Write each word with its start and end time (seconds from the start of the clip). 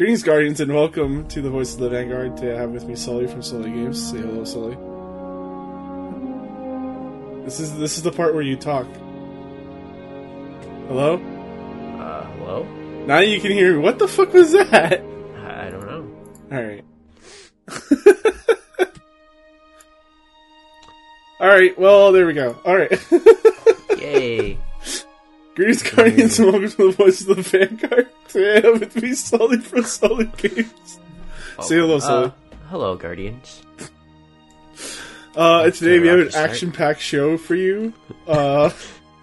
Greetings, 0.00 0.22
Guardians, 0.22 0.60
and 0.60 0.74
welcome 0.74 1.28
to 1.28 1.42
the 1.42 1.50
Voice 1.50 1.74
of 1.74 1.80
the 1.80 1.90
Vanguard. 1.90 2.34
Today 2.34 2.56
I 2.56 2.60
have 2.62 2.70
with 2.70 2.86
me 2.86 2.96
Sully 2.96 3.26
from 3.26 3.42
Sully 3.42 3.68
Games. 3.68 4.10
Say 4.10 4.16
hello, 4.16 4.44
Sully. 4.44 4.74
This 7.44 7.60
is 7.60 7.76
this 7.76 7.98
is 7.98 8.02
the 8.02 8.10
part 8.10 8.32
where 8.32 8.42
you 8.42 8.56
talk. 8.56 8.86
Hello? 10.88 11.16
Uh, 11.98 12.24
hello? 12.38 12.64
Now 13.04 13.18
you 13.18 13.42
can 13.42 13.52
hear 13.52 13.76
me. 13.76 13.80
What 13.80 13.98
the 13.98 14.08
fuck 14.08 14.32
was 14.32 14.52
that? 14.52 15.02
I 15.44 15.68
don't 15.68 15.86
know. 15.86 16.10
Alright. 16.50 16.84
Alright, 21.42 21.78
well, 21.78 22.12
there 22.12 22.26
we 22.26 22.32
go. 22.32 22.56
Alright. 22.64 22.98
Yay. 23.98 24.56
Greetings, 25.54 25.82
Guardians, 25.82 26.38
and 26.38 26.50
welcome 26.50 26.70
to 26.70 26.86
the 26.86 26.92
Voice 26.92 27.20
of 27.20 27.36
the 27.36 27.42
Vanguard. 27.42 28.09
Today 28.30 28.58
I 28.58 28.60
have 28.60 28.78
with 28.78 29.02
me 29.02 29.12
Sully 29.14 29.58
from 29.58 29.82
Sully 29.82 30.30
Games. 30.36 31.00
Say 31.62 31.76
hello, 31.76 31.98
Sully. 31.98 32.26
Uh, 32.26 32.56
hello, 32.68 32.94
Guardians. 32.94 33.62
Uh, 35.36 35.64
and 35.64 35.74
today 35.74 35.98
we 35.98 36.06
have 36.06 36.20
an 36.20 36.34
action-packed 36.34 37.00
show 37.00 37.36
for 37.36 37.56
you. 37.56 37.92
Uh, 38.28 38.70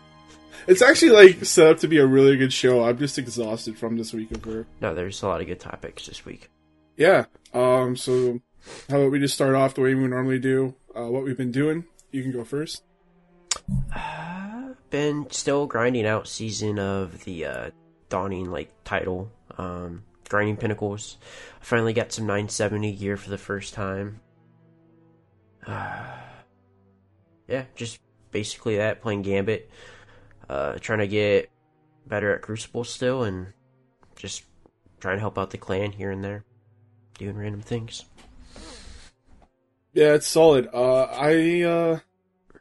it's 0.67 0.81
actually 0.81 1.11
like 1.11 1.45
set 1.45 1.67
up 1.67 1.79
to 1.79 1.87
be 1.87 1.99
a 1.99 2.05
really 2.05 2.35
good 2.35 2.51
show. 2.51 2.83
I'm 2.83 2.97
just 2.97 3.17
exhausted 3.17 3.77
from 3.77 3.95
this 3.95 4.13
week 4.13 4.29
of 4.31 4.45
work. 4.45 4.67
No, 4.81 4.93
there's 4.93 5.21
a 5.23 5.27
lot 5.27 5.39
of 5.39 5.47
good 5.47 5.61
topics 5.61 6.05
this 6.05 6.25
week. 6.25 6.49
Yeah. 6.97 7.25
Um. 7.53 7.95
So, 7.95 8.41
how 8.89 8.97
about 8.97 9.11
we 9.11 9.19
just 9.19 9.35
start 9.35 9.55
off 9.55 9.75
the 9.75 9.81
way 9.81 9.95
we 9.95 10.05
normally 10.07 10.39
do? 10.39 10.75
Uh, 10.93 11.07
what 11.07 11.23
we've 11.23 11.37
been 11.37 11.51
doing. 11.51 11.85
You 12.11 12.23
can 12.23 12.33
go 12.33 12.43
first. 12.43 12.83
Been 14.89 15.27
still 15.31 15.65
grinding 15.65 16.05
out 16.05 16.27
season 16.27 16.77
of 16.77 17.23
the 17.23 17.45
uh, 17.45 17.69
Dawning 18.09 18.51
like 18.51 18.71
title. 18.83 19.31
Um, 19.57 20.03
grinding 20.29 20.57
pinnacles. 20.57 21.17
I 21.61 21.65
finally 21.65 21.93
got 21.93 22.11
some 22.11 22.25
970 22.25 22.93
gear 22.93 23.17
for 23.17 23.29
the 23.29 23.37
first 23.37 23.73
time. 23.73 24.19
yeah, 25.67 26.15
just 27.75 27.99
basically 28.31 28.77
that. 28.77 29.01
Playing 29.01 29.21
Gambit. 29.23 29.69
Uh, 30.49 30.77
trying 30.79 30.99
to 30.99 31.07
get 31.07 31.49
better 32.05 32.33
at 32.33 32.41
Crucible 32.41 32.85
still, 32.85 33.23
and 33.23 33.47
just 34.15 34.43
trying 34.99 35.17
to 35.17 35.21
help 35.21 35.37
out 35.37 35.49
the 35.49 35.57
clan 35.57 35.91
here 35.91 36.11
and 36.11 36.23
there, 36.23 36.45
doing 37.17 37.35
random 37.35 37.61
things. 37.61 38.05
Yeah, 39.93 40.13
it's 40.13 40.27
solid. 40.27 40.69
Uh, 40.73 41.03
I 41.03 41.61
uh, 41.63 41.99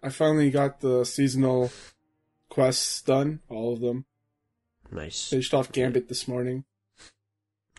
I 0.02 0.08
finally 0.08 0.50
got 0.50 0.80
the 0.80 1.04
seasonal 1.04 1.70
quests 2.48 3.02
done, 3.02 3.40
all 3.48 3.74
of 3.74 3.80
them. 3.80 4.04
Nice, 4.90 5.28
Finished 5.28 5.52
off 5.54 5.72
Gambit 5.72 6.08
this 6.08 6.26
morning. 6.28 6.64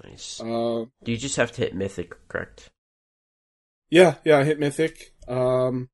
nice. 0.04 0.40
Uh, 0.42 0.86
Do 1.04 1.12
you 1.12 1.18
just 1.18 1.36
have 1.38 1.52
to 1.54 1.62
hit 1.62 1.76
Mythic, 1.76 2.14
correct? 2.28 2.70
yeah, 3.90 4.16
yeah, 4.26 4.38
I 4.40 4.44
hit 4.44 4.60
Mythic. 4.60 5.14
Um, 5.28 5.90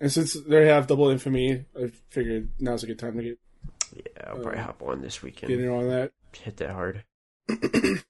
and 0.00 0.10
since 0.12 0.34
they 0.48 0.66
have 0.68 0.86
double 0.86 1.08
infamy, 1.08 1.64
I 1.80 1.90
figured 2.10 2.50
now's 2.60 2.84
a 2.84 2.86
good 2.86 2.98
time 2.98 3.16
to 3.16 3.22
get 3.22 3.38
Yeah, 3.94 4.02
I'll 4.28 4.36
probably 4.38 4.58
Uh, 4.60 4.64
hop 4.64 4.82
on 4.82 5.00
this 5.02 5.22
weekend. 5.22 5.48
get 5.50 5.60
in 5.60 5.68
on 5.68 5.88
that. 5.88 6.12
Hit 6.32 6.56
that 6.58 6.70
hard. 6.70 7.04
I 7.48 8.00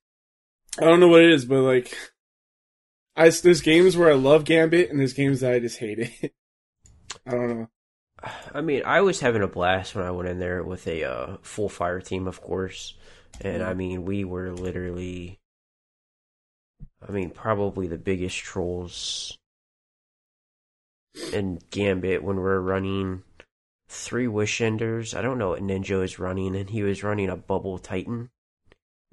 don't 0.80 1.00
know 1.00 1.08
what 1.08 1.22
it 1.22 1.30
is, 1.32 1.44
but 1.46 1.62
like, 1.62 1.96
I 3.16 3.30
there's 3.30 3.62
games 3.62 3.96
where 3.96 4.10
I 4.10 4.14
love 4.14 4.44
Gambit, 4.44 4.90
and 4.90 5.00
there's 5.00 5.14
games 5.14 5.40
that 5.40 5.52
I 5.52 5.58
just 5.58 5.78
hate 5.78 5.98
it. 5.98 6.34
I 7.26 7.30
don't 7.30 7.48
know. 7.48 7.68
I 8.54 8.60
mean, 8.60 8.82
I 8.84 9.02
was 9.02 9.20
having 9.20 9.42
a 9.42 9.48
blast 9.48 9.94
when 9.94 10.04
I 10.04 10.10
went 10.10 10.28
in 10.28 10.38
there 10.38 10.62
with 10.62 10.86
a 10.86 11.04
uh, 11.04 11.36
full 11.42 11.68
fire 11.68 12.00
team, 12.00 12.26
of 12.26 12.40
course. 12.40 12.94
And 13.40 13.62
I 13.62 13.74
mean, 13.74 14.04
we 14.04 14.24
were 14.24 14.52
literally, 14.52 15.38
I 17.06 17.12
mean, 17.12 17.30
probably 17.30 17.86
the 17.86 17.98
biggest 17.98 18.38
trolls 18.38 19.36
in 21.32 21.60
Gambit 21.70 22.22
when 22.22 22.36
we're 22.36 22.60
running 22.60 23.22
three 23.88 24.26
Wish 24.26 24.60
Enders. 24.60 25.14
I 25.14 25.22
don't 25.22 25.38
know 25.38 25.50
what 25.50 25.62
Ninja 25.62 26.02
is 26.02 26.18
running, 26.18 26.56
and 26.56 26.70
he 26.70 26.82
was 26.82 27.02
running 27.02 27.28
a 27.28 27.36
Bubble 27.36 27.78
Titan. 27.78 28.30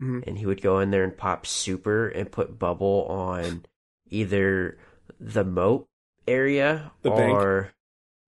Mhm. 0.02 0.26
And 0.26 0.38
he 0.38 0.46
would 0.46 0.62
go 0.62 0.80
in 0.80 0.92
there 0.92 1.04
and 1.04 1.16
pop 1.16 1.46
super 1.46 2.08
and 2.08 2.32
put 2.32 2.58
Bubble 2.58 3.06
on 3.10 3.66
either 4.10 4.78
the 5.20 5.44
moat 5.44 5.88
area 6.28 6.92
The 7.02 7.12
bank. 7.12 7.74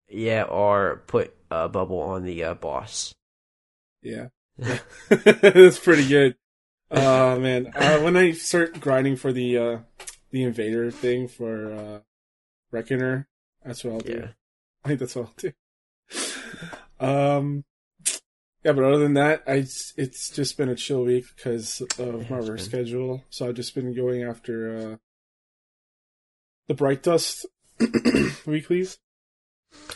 Yeah, 0.09 0.43
or 0.43 1.03
put 1.07 1.33
a 1.51 1.69
Bubble 1.69 1.99
on 1.99 2.23
the 2.23 2.43
uh, 2.43 2.53
boss. 2.53 3.13
Yeah, 4.01 4.27
that's 5.09 5.79
pretty 5.79 6.07
good. 6.07 6.35
Uh 6.91 7.37
man, 7.39 7.71
uh, 7.75 7.99
when 7.99 8.15
I 8.15 8.31
start 8.31 8.79
grinding 8.79 9.15
for 9.15 9.33
the 9.33 9.57
uh 9.57 9.77
the 10.29 10.43
invader 10.43 10.91
thing 10.91 11.27
for 11.27 11.73
uh 11.73 11.99
Reckoner, 12.71 13.27
that's 13.65 13.83
what 13.83 13.93
I'll 13.93 13.99
do. 13.99 14.19
Yeah. 14.21 14.27
I 14.83 14.87
think 14.89 14.99
that's 14.99 15.15
what 15.15 15.27
I'll 15.27 15.33
do. 15.37 15.51
Um, 16.99 17.65
yeah, 18.63 18.73
but 18.73 18.83
other 18.83 18.99
than 18.99 19.15
that, 19.15 19.43
I 19.47 19.65
it's 19.97 20.29
just 20.29 20.57
been 20.57 20.69
a 20.69 20.75
chill 20.75 21.03
week 21.03 21.25
because 21.35 21.81
of 21.97 22.29
my 22.29 22.39
work 22.39 22.59
schedule. 22.59 23.23
So 23.29 23.47
I've 23.47 23.55
just 23.55 23.75
been 23.75 23.95
going 23.95 24.23
after 24.23 24.77
uh 24.77 24.95
the 26.67 26.73
Bright 26.75 27.03
Dust 27.03 27.45
weeklies. 28.45 28.97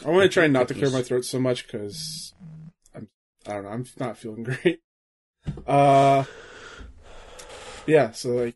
I 0.05 0.09
want 0.09 0.23
to 0.23 0.29
try 0.29 0.47
not 0.47 0.67
to 0.69 0.73
clear 0.73 0.89
my 0.89 1.01
throat 1.01 1.25
so 1.25 1.39
much 1.39 1.65
because 1.65 2.33
I'm 2.95 3.09
I 3.47 3.53
don't 3.53 3.63
know 3.63 3.69
I'm 3.69 3.85
not 3.99 4.17
feeling 4.17 4.43
great. 4.63 4.81
Uh, 5.65 6.23
yeah, 7.85 8.11
so 8.11 8.29
like 8.29 8.55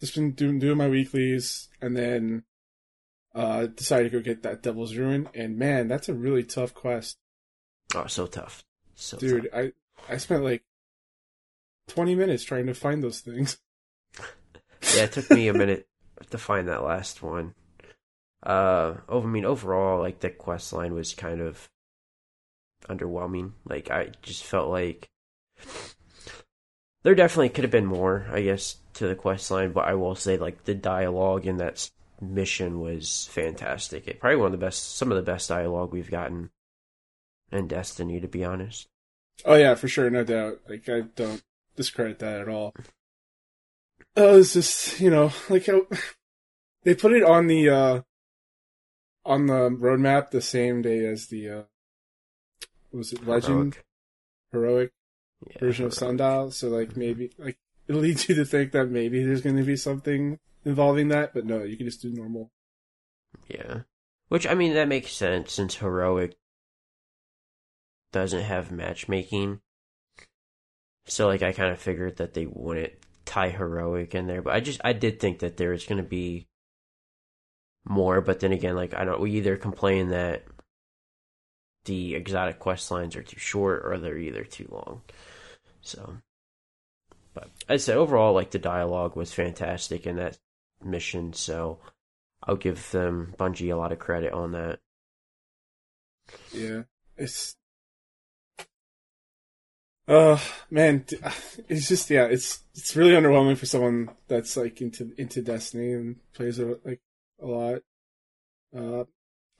just 0.00 0.14
been 0.14 0.32
doing 0.32 0.58
doing 0.58 0.78
my 0.78 0.88
weeklies 0.88 1.68
and 1.80 1.96
then 1.96 2.44
uh 3.34 3.66
decided 3.66 4.10
to 4.10 4.18
go 4.18 4.22
get 4.22 4.42
that 4.42 4.62
Devil's 4.62 4.96
Ruin 4.96 5.28
and 5.34 5.58
man, 5.58 5.88
that's 5.88 6.08
a 6.08 6.14
really 6.14 6.42
tough 6.42 6.74
quest. 6.74 7.18
Oh, 7.94 8.06
so 8.06 8.26
tough. 8.26 8.64
So 8.94 9.18
Dude, 9.18 9.48
I 9.54 9.72
I 10.08 10.16
spent 10.16 10.42
like 10.42 10.62
20 11.88 12.14
minutes 12.14 12.44
trying 12.44 12.66
to 12.66 12.74
find 12.74 13.02
those 13.02 13.20
things. 13.20 13.58
Yeah, 14.96 15.04
it 15.04 15.12
took 15.12 15.30
me 15.30 15.46
a 15.46 15.54
minute 15.54 15.86
to 16.30 16.38
find 16.38 16.68
that 16.68 16.82
last 16.82 17.22
one. 17.22 17.54
Uh, 18.42 18.94
over, 19.08 19.28
I 19.28 19.30
mean, 19.30 19.44
overall, 19.44 20.00
like, 20.00 20.20
the 20.20 20.30
quest 20.30 20.72
line 20.72 20.94
was 20.94 21.14
kind 21.14 21.40
of 21.40 21.68
underwhelming. 22.88 23.52
Like, 23.64 23.90
I 23.90 24.10
just 24.22 24.44
felt 24.44 24.68
like 24.68 25.08
there 27.02 27.14
definitely 27.14 27.50
could 27.50 27.64
have 27.64 27.70
been 27.70 27.86
more, 27.86 28.26
I 28.32 28.42
guess, 28.42 28.76
to 28.94 29.06
the 29.06 29.14
quest 29.14 29.50
line, 29.50 29.72
but 29.72 29.84
I 29.84 29.94
will 29.94 30.14
say, 30.14 30.36
like, 30.36 30.64
the 30.64 30.74
dialogue 30.74 31.46
in 31.46 31.58
that 31.58 31.88
mission 32.20 32.80
was 32.80 33.28
fantastic. 33.30 34.06
It 34.06 34.20
probably 34.20 34.36
one 34.36 34.46
of 34.46 34.52
the 34.52 34.64
best, 34.66 34.96
some 34.96 35.10
of 35.10 35.16
the 35.16 35.30
best 35.30 35.48
dialogue 35.48 35.92
we've 35.92 36.10
gotten 36.10 36.50
in 37.50 37.68
Destiny, 37.68 38.20
to 38.20 38.28
be 38.28 38.44
honest. 38.44 38.88
Oh 39.44 39.54
yeah, 39.54 39.74
for 39.74 39.88
sure, 39.88 40.08
no 40.10 40.24
doubt. 40.24 40.60
Like 40.68 40.88
I 40.88 41.00
don't 41.00 41.42
discredit 41.76 42.18
that 42.20 42.40
at 42.40 42.48
all. 42.48 42.74
Oh, 44.16 44.38
it's 44.38 44.54
just 44.54 45.00
you 45.00 45.10
know, 45.10 45.32
like 45.48 45.66
how 45.66 45.82
they 46.84 46.94
put 46.94 47.12
it 47.12 47.24
on 47.24 47.46
the 47.46 47.68
uh 47.68 48.00
on 49.24 49.46
the 49.46 49.70
roadmap 49.70 50.30
the 50.30 50.40
same 50.40 50.82
day 50.82 51.04
as 51.06 51.28
the 51.28 51.48
uh 51.48 51.62
was 52.92 53.12
it 53.12 53.26
legend 53.26 53.78
heroic, 54.52 54.92
Yeah, 55.48 55.58
version 55.60 55.86
of. 55.86 55.94
Sundial. 55.94 56.50
So 56.50 56.68
like 56.68 56.96
maybe 56.96 57.30
like 57.38 57.58
it 57.88 57.94
leads 57.94 58.28
you 58.28 58.34
to 58.36 58.44
think 58.44 58.72
that 58.72 58.90
maybe 58.90 59.24
there's 59.24 59.40
going 59.40 59.56
to 59.56 59.64
be 59.64 59.76
something 59.76 60.38
involving 60.64 61.08
that, 61.08 61.34
but 61.34 61.44
no, 61.44 61.62
you 61.62 61.76
can 61.76 61.86
just 61.86 62.02
do 62.02 62.12
normal. 62.12 62.50
Yeah. 63.48 63.80
Which, 64.28 64.46
I 64.46 64.54
mean, 64.54 64.74
that 64.74 64.88
makes 64.88 65.12
sense 65.12 65.52
since 65.52 65.76
Heroic 65.76 66.36
doesn't 68.12 68.44
have 68.44 68.70
matchmaking. 68.70 69.60
So, 71.06 71.26
like, 71.26 71.42
I 71.42 71.52
kind 71.52 71.72
of 71.72 71.80
figured 71.80 72.16
that 72.16 72.34
they 72.34 72.46
wouldn't 72.46 72.92
tie 73.24 73.50
Heroic 73.50 74.14
in 74.14 74.26
there. 74.26 74.42
But 74.42 74.54
I 74.54 74.60
just, 74.60 74.80
I 74.84 74.92
did 74.92 75.18
think 75.18 75.40
that 75.40 75.56
there 75.56 75.70
was 75.70 75.84
going 75.84 76.02
to 76.02 76.08
be 76.08 76.46
more. 77.84 78.20
But 78.20 78.40
then 78.40 78.52
again, 78.52 78.76
like, 78.76 78.94
I 78.94 79.04
don't, 79.04 79.20
we 79.20 79.32
either 79.32 79.56
complain 79.56 80.08
that 80.10 80.44
the 81.84 82.14
exotic 82.14 82.58
quest 82.58 82.90
lines 82.90 83.16
are 83.16 83.22
too 83.22 83.38
short 83.38 83.82
or 83.84 83.98
they're 83.98 84.18
either 84.18 84.44
too 84.44 84.68
long. 84.70 85.02
So, 85.80 86.16
but 87.34 87.50
I 87.68 87.76
said 87.76 87.96
overall, 87.96 88.32
like, 88.34 88.50
the 88.50 88.58
dialogue 88.58 89.16
was 89.16 89.32
fantastic 89.32 90.06
in 90.06 90.16
that 90.16 90.38
mission. 90.84 91.32
So, 91.32 91.78
I'll 92.44 92.56
give 92.56 92.90
them 92.90 93.34
Bungie 93.38 93.72
a 93.72 93.76
lot 93.76 93.92
of 93.92 93.98
credit 93.98 94.32
on 94.32 94.52
that. 94.52 94.80
Yeah, 96.52 96.82
it's. 97.16 97.56
Uh 100.08 100.38
man, 100.70 101.04
it's 101.68 101.88
just 101.88 102.10
yeah, 102.10 102.24
it's 102.24 102.60
it's 102.74 102.96
really 102.96 103.12
underwhelming 103.12 103.56
for 103.56 103.66
someone 103.66 104.10
that's 104.26 104.56
like 104.56 104.80
into 104.80 105.12
into 105.16 105.42
Destiny 105.42 105.92
and 105.92 106.16
plays 106.34 106.58
like 106.58 107.00
a 107.42 107.46
lot. 107.46 107.80
Uh, 108.76 109.04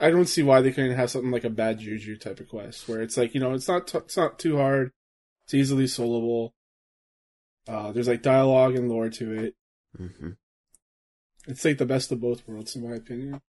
I 0.00 0.10
don't 0.10 0.26
see 0.28 0.42
why 0.42 0.60
they 0.60 0.72
couldn't 0.72 0.96
have 0.96 1.10
something 1.10 1.30
like 1.30 1.44
a 1.44 1.50
bad 1.50 1.78
juju 1.78 2.16
type 2.16 2.40
of 2.40 2.48
quest 2.48 2.88
where 2.88 3.02
it's 3.02 3.16
like 3.16 3.34
you 3.34 3.40
know 3.40 3.52
it's 3.52 3.68
not 3.68 3.86
t- 3.86 3.98
it's 3.98 4.16
not 4.16 4.38
too 4.38 4.56
hard, 4.56 4.92
it's 5.44 5.54
easily 5.54 5.86
solvable. 5.86 6.54
Uh, 7.68 7.92
there's 7.92 8.08
like 8.08 8.22
dialogue 8.22 8.74
and 8.74 8.88
lore 8.88 9.08
to 9.10 9.32
it. 9.32 9.54
hmm 9.96 10.30
It's 11.46 11.64
like 11.64 11.78
the 11.78 11.86
best 11.86 12.10
of 12.10 12.20
both 12.20 12.46
worlds, 12.48 12.74
in 12.74 12.88
my 12.88 12.96
opinion. 12.96 13.40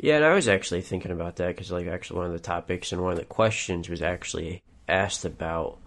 Yeah, 0.00 0.16
and 0.16 0.24
I 0.24 0.34
was 0.34 0.48
actually 0.48 0.82
thinking 0.82 1.12
about 1.12 1.36
that 1.36 1.48
because, 1.48 1.70
like, 1.70 1.86
actually, 1.86 2.18
one 2.18 2.26
of 2.26 2.32
the 2.32 2.38
topics 2.40 2.90
and 2.92 3.02
one 3.02 3.12
of 3.12 3.18
the 3.18 3.24
questions 3.24 3.88
was 3.88 4.02
actually 4.02 4.62
asked 4.88 5.24
about 5.24 5.78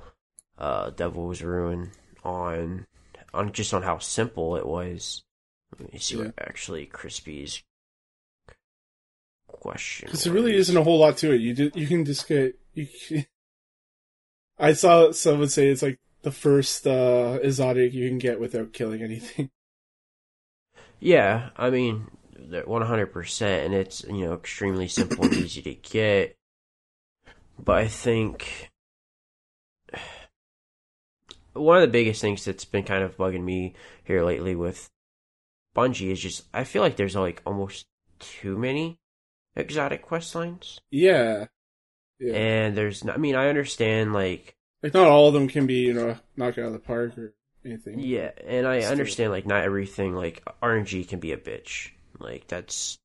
uh, 0.58 0.92
Devil's 0.92 1.42
Ruin 1.42 1.92
on 2.24 2.86
on 3.34 3.52
just 3.52 3.74
on 3.74 3.84
how 3.84 3.98
simple 3.98 4.56
it 4.56 4.66
was. 4.66 5.24
Let 5.84 5.94
me 5.94 6.00
see 6.00 6.16
what 6.16 6.34
actually 6.40 6.86
Crispy's 6.86 7.62
question. 9.48 10.08
Because 10.08 10.24
there 10.24 10.34
really 10.34 10.56
isn't 10.56 10.78
a 10.78 10.84
whole 10.84 11.00
lot 11.00 11.18
to 11.18 11.34
it. 11.34 11.42
You 11.42 11.54
do, 11.54 11.72
you 11.76 11.88
can 11.88 12.06
just 12.06 12.28
get. 12.28 12.58
You 12.74 12.88
can, 12.88 13.26
I 14.58 14.74
saw 14.74 15.12
someone 15.12 15.50
say 15.50 15.68
it's 15.68 15.82
like 15.82 16.00
the 16.22 16.32
first 16.32 16.88
uh, 16.88 17.40
exotic 17.42 17.94
you 17.94 18.08
can 18.08 18.18
get 18.18 18.40
without 18.40 18.74
killing 18.74 19.02
anything. 19.02 19.50
Yeah, 21.00 21.50
I 21.58 21.70
mean, 21.70 22.08
one 22.64 22.82
hundred 22.84 23.08
percent, 23.08 23.66
and 23.66 23.74
it's 23.74 24.06
you 24.06 24.26
know 24.26 24.36
extremely 24.36 24.88
simple 24.88 25.26
and 25.26 25.34
easy 25.34 25.62
to 25.62 25.74
get. 25.74 26.38
But 27.60 27.80
I 27.80 27.88
think 27.90 28.72
one 31.54 31.76
of 31.76 31.82
the 31.82 31.92
biggest 31.92 32.22
things 32.22 32.46
that's 32.46 32.64
been 32.64 32.86
kind 32.86 33.04
of 33.04 33.18
bugging 33.18 33.44
me 33.44 33.74
here 34.06 34.24
lately 34.24 34.56
with 34.56 34.90
Bungie 35.76 36.12
is 36.12 36.20
just 36.20 36.44
I 36.54 36.64
feel 36.64 36.82
like 36.82 36.96
there's 36.96 37.16
like 37.16 37.42
almost 37.46 37.86
too 38.20 38.58
many 38.58 39.00
exotic 39.56 40.02
quest 40.02 40.34
lines, 40.36 40.80
Yeah, 40.92 41.46
yeah. 42.20 42.34
and 42.34 42.78
there's 42.78 43.04
not, 43.04 43.16
I 43.16 43.18
mean 43.20 43.36
I 43.36 43.50
understand 43.50 44.14
like 44.14 44.56
Like 44.82 44.94
not 44.94 45.08
all 45.08 45.28
of 45.28 45.34
them 45.34 45.48
can 45.48 45.66
be 45.68 45.80
you 45.82 45.94
know 45.94 46.18
knocked 46.38 46.58
out 46.58 46.66
of 46.68 46.74
the 46.74 46.80
park 46.80 47.18
or 47.18 47.34
anything. 47.66 48.00
Yeah, 48.00 48.32
and 48.46 48.68
I 48.68 48.80
Still. 48.82 48.92
understand 48.92 49.32
like 49.32 49.46
not 49.46 49.64
everything 49.64 50.16
like 50.16 50.44
RNG 50.62 51.08
can 51.08 51.20
be 51.20 51.32
a 51.32 51.38
bitch. 51.38 51.90
Like 52.20 52.48
that's 52.48 52.98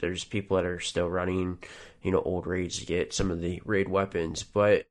there's 0.00 0.22
people 0.24 0.56
that 0.56 0.64
are 0.66 0.78
still 0.80 1.08
running, 1.10 1.58
you 2.02 2.12
know, 2.12 2.20
old 2.22 2.46
raids 2.46 2.78
to 2.78 2.86
get 2.86 3.12
some 3.12 3.30
of 3.32 3.40
the 3.40 3.60
raid 3.64 3.88
weapons, 3.88 4.44
but 4.44 4.86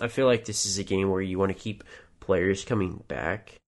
I 0.00 0.06
feel 0.08 0.26
like 0.26 0.44
this 0.44 0.64
is 0.64 0.78
a 0.78 0.84
game 0.84 1.10
where 1.10 1.20
you 1.20 1.38
want 1.38 1.50
to 1.50 1.58
keep 1.58 1.82
players 2.20 2.64
coming 2.64 3.02
back. 3.08 3.58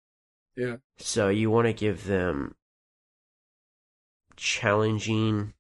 Yeah. 0.57 0.77
So 0.99 1.29
you 1.29 1.51
want 1.51 1.67
to 1.67 1.73
give 1.73 2.05
them 2.05 2.55
challenging 4.37 5.55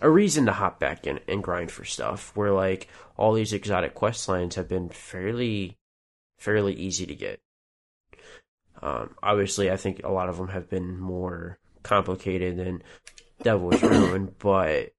a 0.00 0.08
reason 0.08 0.46
to 0.46 0.52
hop 0.52 0.78
back 0.78 1.06
in 1.06 1.20
and 1.26 1.42
grind 1.42 1.70
for 1.70 1.84
stuff 1.84 2.32
where 2.36 2.52
like 2.52 2.88
all 3.16 3.32
these 3.32 3.52
exotic 3.52 3.94
quest 3.94 4.28
lines 4.28 4.54
have 4.54 4.68
been 4.68 4.88
fairly 4.88 5.76
fairly 6.38 6.74
easy 6.74 7.06
to 7.06 7.14
get. 7.14 7.40
Um, 8.80 9.14
obviously, 9.22 9.70
I 9.70 9.76
think 9.76 10.02
a 10.04 10.10
lot 10.10 10.28
of 10.28 10.36
them 10.36 10.48
have 10.48 10.70
been 10.70 10.98
more 10.98 11.58
complicated 11.82 12.56
than 12.56 12.82
Devil's 13.42 13.82
Ruin, 13.82 14.34
but 14.38 14.92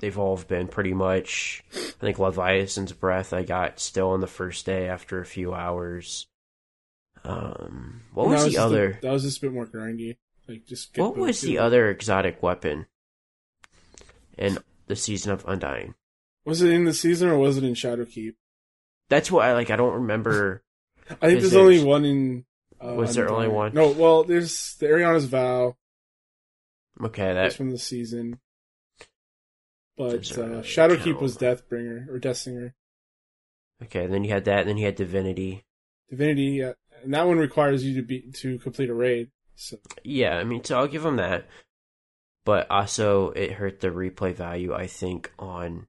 they've 0.00 0.18
all 0.18 0.36
been 0.36 0.66
pretty 0.66 0.92
much. 0.92 1.62
I 1.72 2.00
think 2.00 2.18
Leviathan's 2.18 2.92
Breath 2.92 3.32
I 3.32 3.44
got 3.44 3.78
still 3.78 4.10
on 4.10 4.20
the 4.20 4.26
first 4.26 4.66
day 4.66 4.88
after 4.88 5.20
a 5.20 5.26
few 5.26 5.54
hours. 5.54 6.26
Um, 7.24 8.02
what 8.14 8.24
And 8.24 8.32
was 8.32 8.44
the 8.52 8.56
a- 8.56 8.64
other? 8.64 8.98
that 9.02 9.10
was 9.12 9.22
just 9.24 9.38
a 9.38 9.40
bit 9.42 9.52
more 9.52 9.66
grindy. 9.66 10.16
Like 10.48 10.66
just 10.66 10.96
What 10.98 11.14
both 11.14 11.18
was 11.18 11.40
the 11.42 11.58
other 11.58 11.88
exotic 11.90 12.42
weapon 12.42 12.86
in 14.36 14.58
the 14.86 14.96
season 14.96 15.32
of 15.32 15.44
Undying? 15.46 15.94
Was 16.44 16.62
it 16.62 16.70
in 16.70 16.84
the 16.84 16.94
season 16.94 17.28
or 17.28 17.38
was 17.38 17.56
it 17.56 17.64
in 17.64 17.74
Shadowkeep? 17.74 18.34
That's 19.08 19.30
what 19.30 19.44
I 19.44 19.52
like. 19.54 19.70
I 19.70 19.76
don't 19.76 19.94
remember. 19.94 20.62
I 21.22 21.28
think 21.28 21.40
there's 21.40 21.54
only 21.56 21.84
one 21.84 22.04
in. 22.04 22.44
Uh, 22.82 22.94
Was 22.94 23.14
there 23.14 23.30
only 23.30 23.48
one? 23.48 23.74
No, 23.74 23.90
well, 23.90 24.24
there's 24.24 24.74
the 24.76 24.86
Eriana's 24.86 25.26
Vow. 25.26 25.76
Okay, 27.02 27.34
That's 27.34 27.54
from 27.54 27.70
the 27.70 27.78
season. 27.78 28.40
But 29.98 30.14
uh, 30.38 30.62
Shadowkeep 30.62 31.20
was 31.20 31.36
Deathbringer 31.36 32.08
or 32.08 32.18
Deathsinger. 32.18 32.72
okay. 33.82 34.06
Then 34.06 34.24
you 34.24 34.30
had 34.30 34.46
that. 34.46 34.64
Then 34.64 34.78
you 34.78 34.86
had 34.86 34.94
Divinity. 34.96 35.64
Divinity, 36.08 36.42
yeah, 36.62 36.72
and 37.02 37.14
that 37.14 37.26
one 37.26 37.38
requires 37.38 37.84
you 37.84 37.94
to 37.94 38.02
be 38.02 38.22
to 38.34 38.58
complete 38.58 38.90
a 38.90 38.94
raid. 38.94 39.30
So 39.56 39.78
Yeah, 40.02 40.36
I 40.36 40.44
mean, 40.44 40.64
so 40.64 40.78
I'll 40.78 40.86
give 40.86 41.02
them 41.02 41.16
that. 41.16 41.46
But 42.44 42.70
also, 42.70 43.30
it 43.30 43.52
hurt 43.52 43.80
the 43.80 43.88
replay 43.88 44.34
value, 44.34 44.74
I 44.74 44.86
think, 44.86 45.30
on 45.38 45.86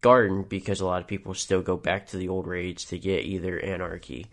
Garden 0.00 0.44
because 0.48 0.80
a 0.80 0.86
lot 0.86 1.02
of 1.02 1.06
people 1.06 1.34
still 1.34 1.62
go 1.62 1.76
back 1.76 2.06
to 2.08 2.16
the 2.16 2.28
old 2.28 2.46
raids 2.46 2.84
to 2.86 2.98
get 2.98 3.24
either 3.24 3.58
Anarchy. 3.58 4.26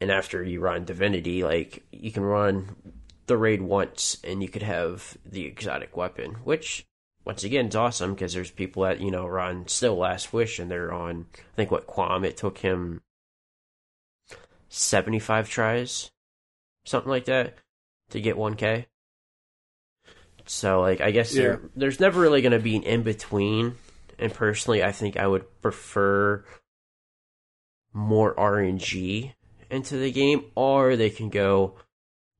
And 0.00 0.10
after 0.10 0.44
you 0.44 0.60
run 0.60 0.84
Divinity, 0.84 1.42
like, 1.42 1.84
you 1.90 2.12
can 2.12 2.22
run 2.22 2.76
the 3.26 3.36
raid 3.36 3.62
once 3.62 4.18
and 4.22 4.42
you 4.42 4.48
could 4.48 4.62
have 4.62 5.16
the 5.24 5.46
exotic 5.46 5.96
weapon, 5.96 6.36
which, 6.44 6.86
once 7.24 7.42
again, 7.42 7.68
is 7.68 7.76
awesome 7.76 8.14
because 8.14 8.34
there's 8.34 8.50
people 8.50 8.84
that, 8.84 9.00
you 9.00 9.10
know, 9.10 9.26
run 9.26 9.66
still 9.66 9.96
Last 9.96 10.32
Wish 10.32 10.58
and 10.58 10.70
they're 10.70 10.92
on, 10.92 11.26
I 11.34 11.56
think, 11.56 11.70
what, 11.70 11.86
Quam, 11.86 12.24
it 12.24 12.36
took 12.36 12.58
him 12.58 13.00
75 14.68 15.48
tries 15.48 16.10
something 16.84 17.10
like 17.10 17.24
that 17.26 17.54
to 18.10 18.20
get 18.20 18.36
1k 18.36 18.86
so 20.46 20.80
like 20.80 21.00
i 21.00 21.10
guess 21.10 21.32
there, 21.34 21.60
there's 21.76 22.00
never 22.00 22.20
really 22.20 22.40
going 22.42 22.52
to 22.52 22.58
be 22.58 22.76
an 22.76 22.82
in 22.82 23.02
between 23.02 23.74
and 24.18 24.32
personally 24.32 24.82
i 24.82 24.92
think 24.92 25.16
i 25.16 25.26
would 25.26 25.44
prefer 25.60 26.44
more 27.92 28.34
rng 28.34 29.32
into 29.70 29.96
the 29.96 30.10
game 30.10 30.44
or 30.54 30.96
they 30.96 31.10
can 31.10 31.28
go 31.28 31.74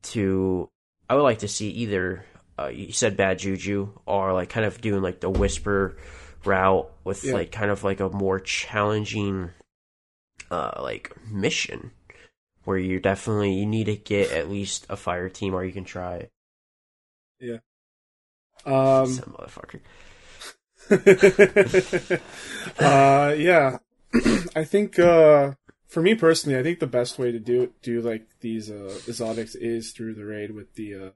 to 0.03 0.69
i 1.09 1.15
would 1.15 1.23
like 1.23 1.41
to 1.41 1.49
see 1.49 1.69
either 1.71 2.25
uh, 2.59 2.69
you 2.69 2.93
said 2.93 3.17
bad 3.17 3.39
juju 3.39 3.89
or 4.07 4.33
like 4.33 4.49
kind 4.49 4.67
of 4.67 4.81
doing 4.81 5.03
like 5.03 5.21
the 5.21 5.31
whisper 5.31 5.97
route 6.45 6.91
with 7.05 7.25
Yeah. 7.25 7.35
like 7.35 7.53
kind 7.53 7.71
of 7.71 7.85
like 7.85 8.01
a 8.01 8.09
more 8.09 8.41
challenging 8.41 9.51
uh 10.51 10.81
like 10.83 11.13
mission 11.31 11.91
where 12.69 12.77
you 12.77 13.01
definitely 13.01 13.55
you 13.55 13.65
need 13.65 13.85
to 13.85 13.97
get 13.97 14.31
at 14.31 14.51
least 14.51 14.85
a 14.91 14.97
fire 14.97 15.31
team 15.31 15.55
or 15.55 15.65
you 15.65 15.73
can 15.73 15.85
try 15.85 16.29
Yeah. 17.41 17.61
um 18.67 19.07
some 19.07 19.35
motherfucker. 19.39 19.81
uh 22.79 23.35
yeah. 23.39 23.79
I 24.55 24.65
think 24.65 24.99
uh 24.99 25.53
for 25.87 26.03
me 26.03 26.15
personally, 26.15 26.59
I 26.59 26.63
think 26.63 26.79
the 26.79 26.87
best 26.87 27.19
way 27.19 27.33
to 27.33 27.39
do 27.39 27.73
do 27.81 28.03
like 28.03 28.27
these 28.41 28.71
uh 28.71 28.99
exotics 29.09 29.55
is 29.55 29.93
through 29.93 30.15
the 30.17 30.27
raid 30.27 30.51
with 30.51 30.75
the 30.75 30.95
uh 30.95 31.11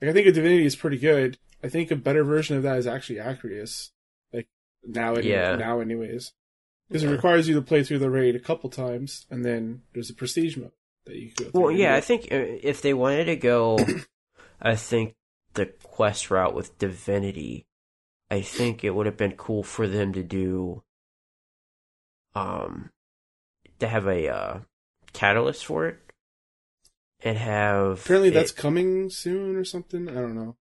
like 0.00 0.10
I 0.10 0.12
think 0.12 0.28
a 0.28 0.32
divinity 0.32 0.64
is 0.64 0.76
pretty 0.76 0.98
good. 0.98 1.38
I 1.64 1.68
think 1.70 1.90
a 1.90 1.96
better 1.96 2.22
version 2.22 2.56
of 2.56 2.62
that 2.62 2.78
is 2.78 2.86
actually 2.86 3.16
Acrius. 3.18 3.90
Like 4.32 4.46
now 4.84 5.14
it 5.14 5.24
Yeah. 5.24 5.56
now 5.56 5.80
anyways. 5.80 6.32
Because 6.88 7.02
Yeah. 7.04 7.10
it 7.10 7.12
requires 7.12 7.48
you 7.48 7.54
to 7.54 7.62
play 7.62 7.82
through 7.82 8.00
the 8.00 8.10
raid 8.10 8.36
a 8.36 8.40
couple 8.40 8.68
times 8.70 9.26
and 9.30 9.44
then 9.44 9.82
there's 9.94 10.10
a 10.10 10.14
prestige 10.14 10.56
mode 10.56 10.72
that 11.06 11.16
you 11.16 11.30
can 11.30 11.46
go 11.46 11.50
through. 11.50 11.60
Well, 11.62 11.70
yeah, 11.70 11.94
I 11.94 12.00
think 12.00 12.24
uh, 12.30 12.36
if 12.62 12.82
they 12.82 12.92
wanted 12.94 13.24
to 13.26 13.36
go, 13.36 13.78
I 14.60 14.76
think 14.76 15.14
the 15.54 15.66
quest 15.82 16.30
route 16.30 16.54
with 16.54 16.78
Divinity, 16.78 17.66
I 18.30 18.40
think 18.42 18.84
it 18.84 18.90
would 18.94 19.06
have 19.06 19.16
been 19.16 19.32
cool 19.32 19.62
for 19.62 19.86
them 19.88 20.12
to 20.14 20.22
do, 20.22 20.82
um, 22.34 22.90
to 23.78 23.88
have 23.88 24.06
a 24.06 24.28
uh, 24.28 24.58
catalyst 25.12 25.66
for 25.66 25.86
it, 25.88 25.98
and 27.22 27.36
have 27.38 28.00
apparently 28.04 28.28
it- 28.28 28.34
that's 28.34 28.52
coming 28.52 29.10
soon 29.10 29.56
or 29.56 29.64
something. 29.64 30.08
I 30.08 30.14
don't 30.14 30.34
know. 30.34 30.56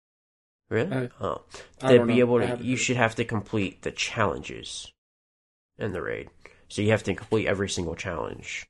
really 0.69 1.07
I- 1.07 1.09
oh 1.23 1.43
they'd 1.81 2.05
be 2.05 2.15
know. 2.15 2.19
able 2.19 2.39
to. 2.39 2.59
You 2.61 2.75
should 2.77 2.97
have 2.97 3.15
to 3.15 3.25
complete 3.25 3.81
the 3.83 3.91
challenges 3.91 4.91
in 5.79 5.91
the 5.93 6.01
raid, 6.01 6.29
so 6.67 6.81
you 6.81 6.91
have 6.91 7.03
to 7.03 7.13
complete 7.15 7.47
every 7.47 7.69
single 7.69 7.95
challenge 7.95 8.67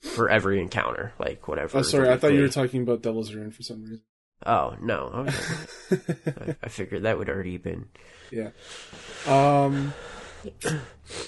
for 0.00 0.28
every 0.30 0.60
encounter, 0.60 1.12
like 1.18 1.46
whatever. 1.48 1.78
Oh, 1.78 1.82
sorry. 1.82 2.08
I 2.08 2.16
thought 2.16 2.32
you 2.32 2.40
were 2.42 2.48
talking 2.48 2.82
about 2.82 3.02
Devil's 3.02 3.34
Ruin 3.34 3.50
for 3.50 3.62
some 3.62 3.82
reason. 3.82 4.02
Oh 4.46 4.74
no, 4.80 5.26
I, 5.90 5.96
I, 6.26 6.56
I 6.62 6.68
figured 6.68 7.02
that 7.02 7.18
would 7.18 7.28
already 7.28 7.58
been. 7.58 7.88
yeah. 8.30 8.50
Um. 9.26 9.92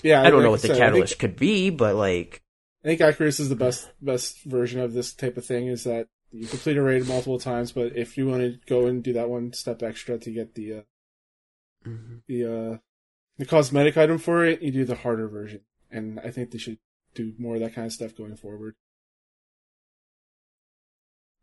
Yeah. 0.03 0.23
I 0.23 0.31
don't 0.31 0.43
know 0.43 0.51
what 0.51 0.63
the 0.63 0.69
said, 0.69 0.77
I 0.77 0.79
think- 0.79 0.85
catalyst 0.87 1.19
could 1.19 1.37
be, 1.37 1.69
but 1.69 1.95
like, 1.97 2.41
I 2.83 2.89
think 2.89 3.01
Acrius 3.03 3.39
is 3.41 3.51
the 3.51 3.57
best 3.57 3.91
best 4.01 4.43
version 4.45 4.81
of 4.81 4.95
this 4.95 5.13
type 5.13 5.37
of 5.37 5.45
thing. 5.45 5.67
Is 5.67 5.85
that 5.85 6.09
you 6.31 6.47
complete 6.47 6.79
a 6.79 6.83
raid 6.83 7.07
multiple 7.07 7.39
times, 7.39 7.73
but 7.73 7.95
if 7.95 8.17
you 8.17 8.27
want 8.27 8.41
to 8.41 8.59
go 8.67 8.87
and 8.87 9.03
do 9.03 9.13
that 9.13 9.29
one 9.29 9.53
step 9.53 9.83
extra 9.83 10.17
to 10.17 10.31
get 10.31 10.55
the 10.55 10.73
uh, 11.85 11.91
the 12.27 12.45
uh, 12.47 12.79
the 13.43 13.49
cosmetic 13.49 13.97
item 13.97 14.19
for 14.19 14.47
it, 14.47 14.63
you 14.63 14.71
do 14.71 14.85
the 14.85 14.95
harder 14.95 15.27
version. 15.27 15.63
And 15.91 16.21
I 16.21 16.31
think 16.31 16.53
they 16.53 16.59
should 16.59 16.79
do 17.13 17.35
more 17.41 17.57
of 17.57 17.61
that 17.61 17.75
kind 17.75 17.89
of 17.89 17.93
stuff 17.93 18.17
going 18.17 18.37
forward. 18.37 18.77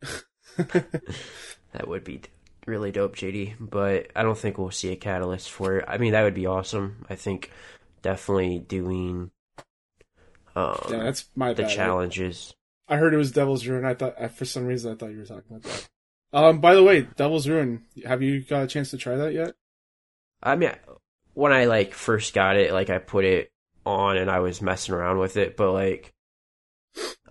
that 0.58 1.88
would 1.88 2.06
be 2.06 2.22
really 2.66 2.94
dope, 2.94 3.18
JD. 3.18 3.56
But 3.60 4.12
I 4.16 4.24
don't 4.24 4.38
think 4.38 4.58
we'll 4.58 4.72
see 4.72 4.94
a 4.94 4.96
catalyst 4.96 5.52
for 5.52 5.80
it. 5.80 5.86
I 5.90 5.98
mean, 5.98 6.14
that 6.14 6.24
would 6.24 6.34
be 6.34 6.46
awesome. 6.46 7.06
I 7.10 7.16
think 7.16 7.52
definitely 8.02 8.60
doing 8.60 9.32
um, 10.56 10.80
Yeah, 10.90 11.04
that's 11.04 11.26
my 11.36 11.52
the 11.52 11.64
bad. 11.64 11.72
challenges. 11.72 12.54
I 12.88 12.96
heard 12.96 13.14
it 13.14 13.18
was 13.18 13.34
Devil's 13.34 13.68
Ruin. 13.68 13.84
I 13.84 13.94
thought, 13.94 14.16
I, 14.18 14.30
for 14.30 14.46
some 14.46 14.66
reason, 14.66 14.94
I 14.94 14.96
thought 14.96 15.12
you 15.12 15.18
were 15.18 15.26
talking 15.26 15.44
about 15.50 15.64
that. 15.64 15.90
Um, 16.32 16.62
by 16.62 16.76
the 16.76 16.84
way, 16.84 17.02
Devil's 17.18 17.50
Ruin. 17.50 17.84
Have 18.06 18.22
you 18.22 18.40
got 18.42 18.64
a 18.64 18.68
chance 18.68 18.90
to 18.92 18.98
try 18.98 19.18
that 19.18 19.34
yet? 19.34 19.56
I 20.42 20.56
mean, 20.56 20.72
when 21.40 21.54
I 21.54 21.66
like 21.66 21.94
first 21.94 22.34
got 22.34 22.58
it, 22.58 22.74
like 22.74 22.90
I 22.90 22.98
put 23.00 23.26
it 23.26 23.52
on 23.86 24.18
and 24.18 24.30
I 24.30 24.40
was 24.40 24.62
messing 24.62 24.94
around 24.94 25.18
with 25.20 25.38
it, 25.38 25.56
but 25.58 25.72
like 25.72 26.14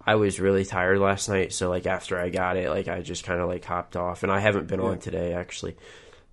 I 0.04 0.14
was 0.14 0.40
really 0.40 0.64
tired 0.64 0.98
last 0.98 1.28
night, 1.28 1.52
so 1.52 1.68
like 1.68 1.86
after 1.86 2.18
I 2.18 2.30
got 2.30 2.56
it, 2.56 2.70
like 2.70 2.88
I 2.88 3.02
just 3.02 3.24
kind 3.24 3.40
of 3.40 3.48
like 3.48 3.64
hopped 3.64 3.96
off, 3.96 4.22
and 4.22 4.32
I 4.32 4.40
haven't 4.40 4.66
been 4.66 4.80
Yeah. 4.80 4.86
on 4.86 4.98
today 4.98 5.34
actually, 5.34 5.76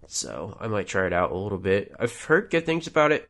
so 0.07 0.57
I 0.59 0.67
might 0.67 0.87
try 0.87 1.05
it 1.07 1.13
out 1.13 1.31
a 1.31 1.37
little 1.37 1.57
bit. 1.57 1.93
I've 1.99 2.15
heard 2.23 2.49
good 2.49 2.65
things 2.65 2.87
about 2.87 3.11
it, 3.11 3.27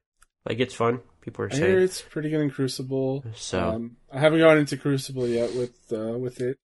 like 0.47 0.59
it's 0.59 0.73
fun. 0.75 1.01
People 1.21 1.45
are 1.45 1.51
I 1.51 1.55
hear 1.55 1.65
saying 1.65 1.79
it's 1.79 2.01
pretty 2.03 2.29
good 2.29 2.41
in 2.41 2.51
Crucible. 2.51 3.23
so. 3.33 3.59
Um, 3.69 3.97
I 4.11 4.19
haven't 4.19 4.39
gone 4.39 4.59
into 4.59 4.77
Crucible 4.77 5.27
yet 5.27 5.55
with 5.55 5.75
uh, 5.91 6.17
with 6.19 6.39
it, 6.39 6.57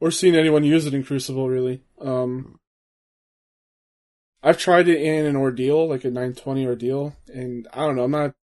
or 0.00 0.10
seen 0.10 0.34
anyone 0.34 0.64
use 0.64 0.84
it 0.86 0.92
in 0.92 1.02
Crucible 1.02 1.48
really. 1.48 1.82
Um, 2.00 2.58
I've 4.44 4.58
tried 4.58 4.88
it 4.88 5.00
in 5.00 5.24
an 5.24 5.36
ordeal, 5.36 5.88
like 5.88 6.04
a 6.04 6.08
920 6.08 6.66
ordeal, 6.66 7.16
and 7.32 7.66
I 7.72 7.80
don't 7.80 7.96
know. 7.96 8.04
I'm 8.04 8.10
not 8.10 8.34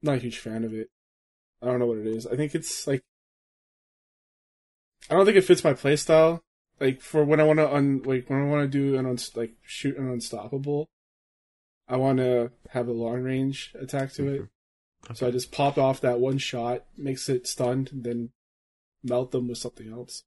not 0.00 0.14
a 0.14 0.20
huge 0.20 0.38
fan 0.38 0.62
of 0.62 0.72
it. 0.72 0.88
I 1.60 1.66
don't 1.66 1.80
know 1.80 1.86
what 1.86 1.98
it 1.98 2.06
is. 2.06 2.28
I 2.28 2.36
think 2.36 2.54
it's 2.54 2.86
like 2.86 3.02
I 5.10 5.14
don't 5.14 5.24
think 5.24 5.36
it 5.36 5.44
fits 5.44 5.64
my 5.64 5.74
playstyle. 5.74 6.40
Like 6.78 7.00
for 7.00 7.24
when 7.24 7.40
I 7.40 7.42
want 7.42 7.58
to 7.58 7.74
un 7.74 8.02
like 8.04 8.30
when 8.30 8.40
I 8.40 8.44
want 8.44 8.70
to 8.70 8.78
do 8.78 8.96
an 8.96 9.04
uns- 9.04 9.36
like 9.36 9.54
shoot 9.62 9.98
an 9.98 10.08
unstoppable, 10.08 10.88
I 11.88 11.96
want 11.96 12.18
to 12.18 12.52
have 12.70 12.86
a 12.86 12.92
long 12.92 13.22
range 13.22 13.74
attack 13.80 14.12
to 14.12 14.28
it. 14.28 14.48
So 15.14 15.26
I 15.26 15.32
just 15.32 15.50
pop 15.50 15.76
off 15.76 16.00
that 16.02 16.20
one 16.20 16.38
shot, 16.38 16.84
makes 16.96 17.28
it 17.28 17.48
stunned, 17.48 17.90
and 17.92 18.04
then 18.04 18.30
melt 19.02 19.32
them 19.32 19.48
with 19.48 19.58
something 19.58 19.90
else. 19.90 20.22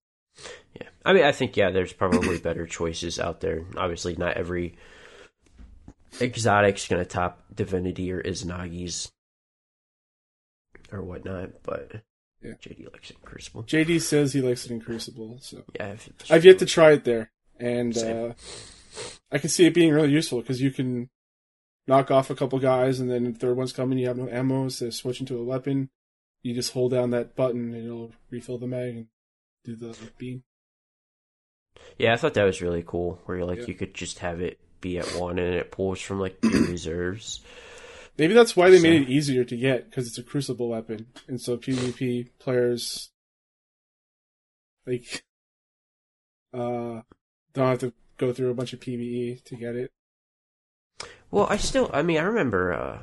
Yeah, 0.76 0.88
I 1.06 1.14
mean, 1.14 1.24
I 1.24 1.32
think 1.32 1.56
yeah, 1.56 1.72
there's 1.72 1.94
probably 1.94 2.38
better 2.38 2.66
choices 2.66 3.18
out 3.18 3.40
there. 3.40 3.64
Obviously, 3.78 4.16
not 4.18 4.36
every 4.36 4.76
exotic's 6.20 6.88
gonna 6.88 7.06
top 7.06 7.44
Divinity 7.54 8.12
or 8.12 8.22
Izanagi's 8.22 9.12
or 10.92 11.02
whatnot, 11.02 11.64
but 11.64 12.02
Yeah. 12.44 12.54
JD 12.54 12.92
likes 12.92 13.10
it 13.12 13.18
in 13.18 13.22
Crucible. 13.22 13.64
JD 13.64 14.02
says 14.02 14.34
he 14.34 14.42
likes 14.42 14.66
it 14.66 14.72
in 14.72 14.82
Crucible, 14.82 15.38
so 15.42 15.64
Yeah, 15.76 15.92
I've, 15.92 16.10
I've 16.30 16.46
yet 16.46 16.60
to 16.60 16.66
try 16.66 16.92
it 16.94 17.04
there, 17.04 17.32
and 17.60 17.98
uh, 17.98 18.34
I 19.32 19.38
can 19.38 19.50
see 19.50 19.66
it 19.66 19.74
being 19.74 19.94
really 19.94 20.12
useful 20.12 20.42
because 20.42 20.62
you 20.62 20.72
can 20.72 21.10
knock 21.88 22.12
off 22.12 22.30
a 22.30 22.36
couple 22.36 22.60
guys, 22.60 23.00
and 23.00 23.10
then 23.10 23.26
if 23.28 23.38
third 23.38 23.56
one's 23.58 23.74
coming, 23.74 23.98
you 23.98 24.08
have 24.08 24.18
no 24.18 24.28
ammo, 24.30 24.70
so 24.70 24.90
switch 24.90 25.20
into 25.20 25.38
a 25.38 25.44
weapon. 25.44 25.90
You 26.44 26.54
just 26.56 26.74
hold 26.74 26.92
down 26.92 27.12
that 27.12 27.36
button, 27.36 27.74
and 27.74 27.86
it'll 27.86 28.12
refill 28.32 28.58
the 28.58 28.68
mag 28.68 28.96
and 28.96 29.08
do 29.64 29.76
the 29.76 29.96
beam. 30.18 30.44
Yeah, 31.98 32.14
I 32.14 32.18
thought 32.18 32.34
that 32.34 32.44
was 32.44 32.62
really 32.62 32.84
cool. 32.86 33.20
Where 33.26 33.38
you're 33.38 33.46
like 33.46 33.60
Yeah. 33.60 33.66
you 33.68 33.74
could 33.76 33.94
just 33.94 34.20
have 34.20 34.42
it 34.42 34.60
be 34.82 34.98
at 34.98 35.08
one, 35.16 35.40
and 35.40 35.54
it 35.56 35.72
pulls 35.72 36.02
from 36.02 36.20
like 36.20 36.38
your 36.44 36.64
reserves. 36.68 37.42
Maybe 38.18 38.34
that's 38.34 38.56
why 38.56 38.70
they 38.70 38.78
So- 38.78 38.84
made 38.84 39.04
it 39.04 39.10
easier 39.10 39.44
to 39.46 39.56
get 39.58 39.90
because 39.90 40.08
it's 40.08 40.18
a 40.18 40.24
Crucible 40.24 40.70
weapon, 40.70 41.08
and 41.28 41.40
so 41.40 41.58
PvP 41.58 42.30
players 42.40 43.10
like 44.86 45.24
uh 46.54 47.02
don't 47.54 47.68
have 47.70 47.80
to 47.80 47.94
go 48.18 48.34
through 48.34 48.50
a 48.50 48.54
bunch 48.56 48.74
of 48.74 48.80
PVE 48.80 49.44
to 49.46 49.56
get 49.56 49.76
it. 49.76 49.92
Well, 51.30 51.48
I 51.50 51.58
still, 51.58 51.90
I 51.94 52.02
mean, 52.02 52.18
I 52.18 52.24
remember 52.24 52.74
uh, 52.74 53.00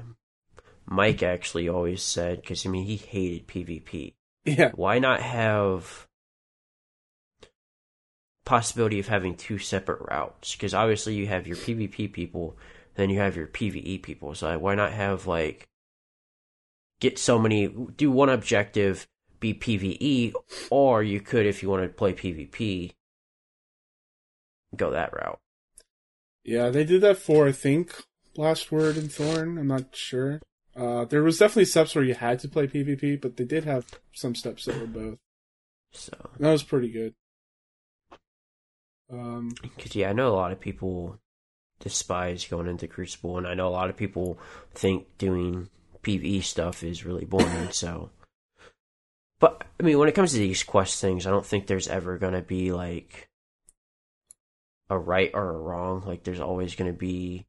Mike 0.87 1.23
actually 1.23 1.69
always 1.69 2.03
said 2.03 2.41
because 2.43 2.67
I 2.67 2.69
mean 2.69 2.85
he 2.85 2.97
hated 2.97 3.47
PvP. 3.47 4.15
Yeah, 4.45 4.71
why 4.75 4.99
not 4.99 5.21
have 5.21 6.08
possibility 8.49 8.99
of 8.99 9.09
having 9.09 9.35
two 9.35 9.59
separate 9.59 10.01
routes 10.11 10.53
because 10.53 10.73
obviously 10.73 11.15
you 11.15 11.27
have 11.27 11.47
your 11.47 11.57
pvp 11.57 12.13
people 12.13 12.57
then 12.95 13.11
you 13.11 13.19
have 13.19 13.37
your 13.37 13.47
pve 13.47 14.03
people 14.03 14.35
so 14.35 14.59
why 14.59 14.75
not 14.75 14.93
have 14.93 15.27
like 15.27 15.69
get 17.01 17.19
so 17.19 17.39
many 17.39 17.69
do 17.97 18.11
one 18.11 18.29
objective 18.29 19.07
be 19.39 19.53
pve 19.53 20.33
or 20.71 21.03
you 21.03 21.21
could 21.21 21.47
if 21.47 21.63
you 21.63 21.69
want 21.69 21.83
to 21.83 21.89
play 21.89 22.13
pvp 22.13 22.93
go 24.77 24.91
that 24.91 25.13
route 25.13 25.39
yeah, 26.49 26.71
they 26.71 26.85
did 26.85 27.03
that 27.03 27.19
for 27.19 27.47
I 27.47 27.53
think 27.53 27.93
Last 28.35 28.73
Word 28.73 28.97
and 28.97 29.13
Thorn. 29.13 29.59
I'm 29.59 29.67
not 29.67 29.95
sure. 29.95 30.41
Uh, 30.75 31.05
there 31.05 31.23
was 31.23 31.37
definitely 31.37 31.67
steps 31.67 31.95
where 31.95 32.05
you 32.05 32.15
had 32.15 32.39
to 32.39 32.49
play 32.49 32.67
PvP, 32.67 33.21
but 33.21 33.37
they 33.37 33.45
did 33.45 33.65
have 33.65 33.85
some 34.15 34.35
steps 34.35 34.65
that 34.65 34.81
were 34.81 34.87
both. 34.87 35.19
so 35.93 36.17
And 36.37 36.47
that 36.47 36.53
was 36.53 36.63
pretty 36.63 36.91
good. 36.91 37.15
Um, 39.11 39.51
Because 39.63 39.95
yeah, 39.97 40.11
I 40.11 40.13
know 40.13 40.29
a 40.29 40.37
lot 40.37 40.53
of 40.53 40.61
people 40.61 41.19
despise 41.81 42.47
going 42.47 42.67
into 42.67 42.89
Crucible, 42.89 43.39
and 43.39 43.47
I 43.47 43.55
know 43.55 43.69
a 43.69 43.71
lot 43.71 43.91
of 43.91 43.97
people 43.97 44.39
think 44.75 45.07
doing 45.19 45.69
PVE 46.03 46.43
stuff 46.43 46.83
is 46.83 47.05
really 47.05 47.25
boring. 47.25 47.69
so, 47.71 48.11
but 49.39 49.65
I 49.81 49.83
mean, 49.83 49.99
when 49.99 50.09
it 50.09 50.15
comes 50.15 50.33
to 50.33 50.39
these 50.39 50.63
quest 50.63 51.01
things, 51.01 51.27
I 51.27 51.31
don't 51.31 51.47
think 51.47 51.67
there's 51.67 51.89
ever 51.89 52.19
gonna 52.19 52.43
be 52.43 52.73
like 52.73 53.29
a 54.91 54.99
right 54.99 55.31
or 55.35 55.51
a 55.51 55.59
wrong. 55.59 56.03
Like, 56.07 56.25
there's 56.25 56.41
always 56.41 56.75
gonna 56.75 56.93
be 56.93 57.47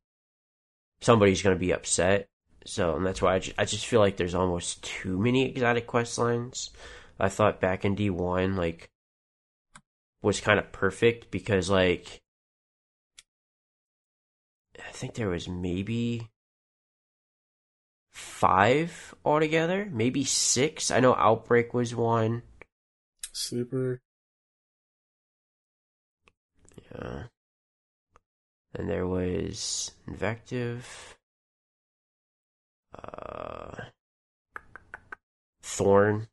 somebody's 1.02 1.42
gonna 1.42 1.56
be 1.56 1.74
upset. 1.74 2.28
So, 2.66 2.96
and 2.96 3.06
that's 3.06 3.22
why 3.22 3.36
I 3.36 3.40
just, 3.40 3.60
I 3.60 3.66
just 3.66 3.86
feel 3.86 4.00
like 4.02 4.18
there's 4.18 4.36
almost 4.36 4.84
too 4.84 5.18
many 5.18 5.50
exotic 5.50 5.88
quest 5.88 6.18
lines. 6.18 6.72
I 7.20 7.30
thought 7.30 7.62
back 7.62 7.84
in 7.86 7.96
D 7.96 8.10
one, 8.10 8.56
like 8.56 8.90
was 10.22 10.42
kind 10.42 10.60
of 10.60 10.72
perfect 10.72 11.32
because 11.32 11.70
like 11.70 12.22
I 14.78 14.92
think 14.92 15.14
there 15.14 15.30
was 15.30 15.48
maybe 15.48 16.30
five 18.12 19.14
altogether, 19.24 19.90
maybe 19.92 20.24
six. 20.24 20.92
I 20.92 21.00
know 21.00 21.16
Outbreak 21.16 21.74
was 21.74 21.96
one. 21.96 22.44
Sleeper. 23.32 24.02
Yeah. 26.94 27.24
And 28.74 28.90
there 28.90 29.08
was 29.08 29.92
Invective. 30.08 31.18
Uh 32.94 33.76
Thorn. 35.62 36.28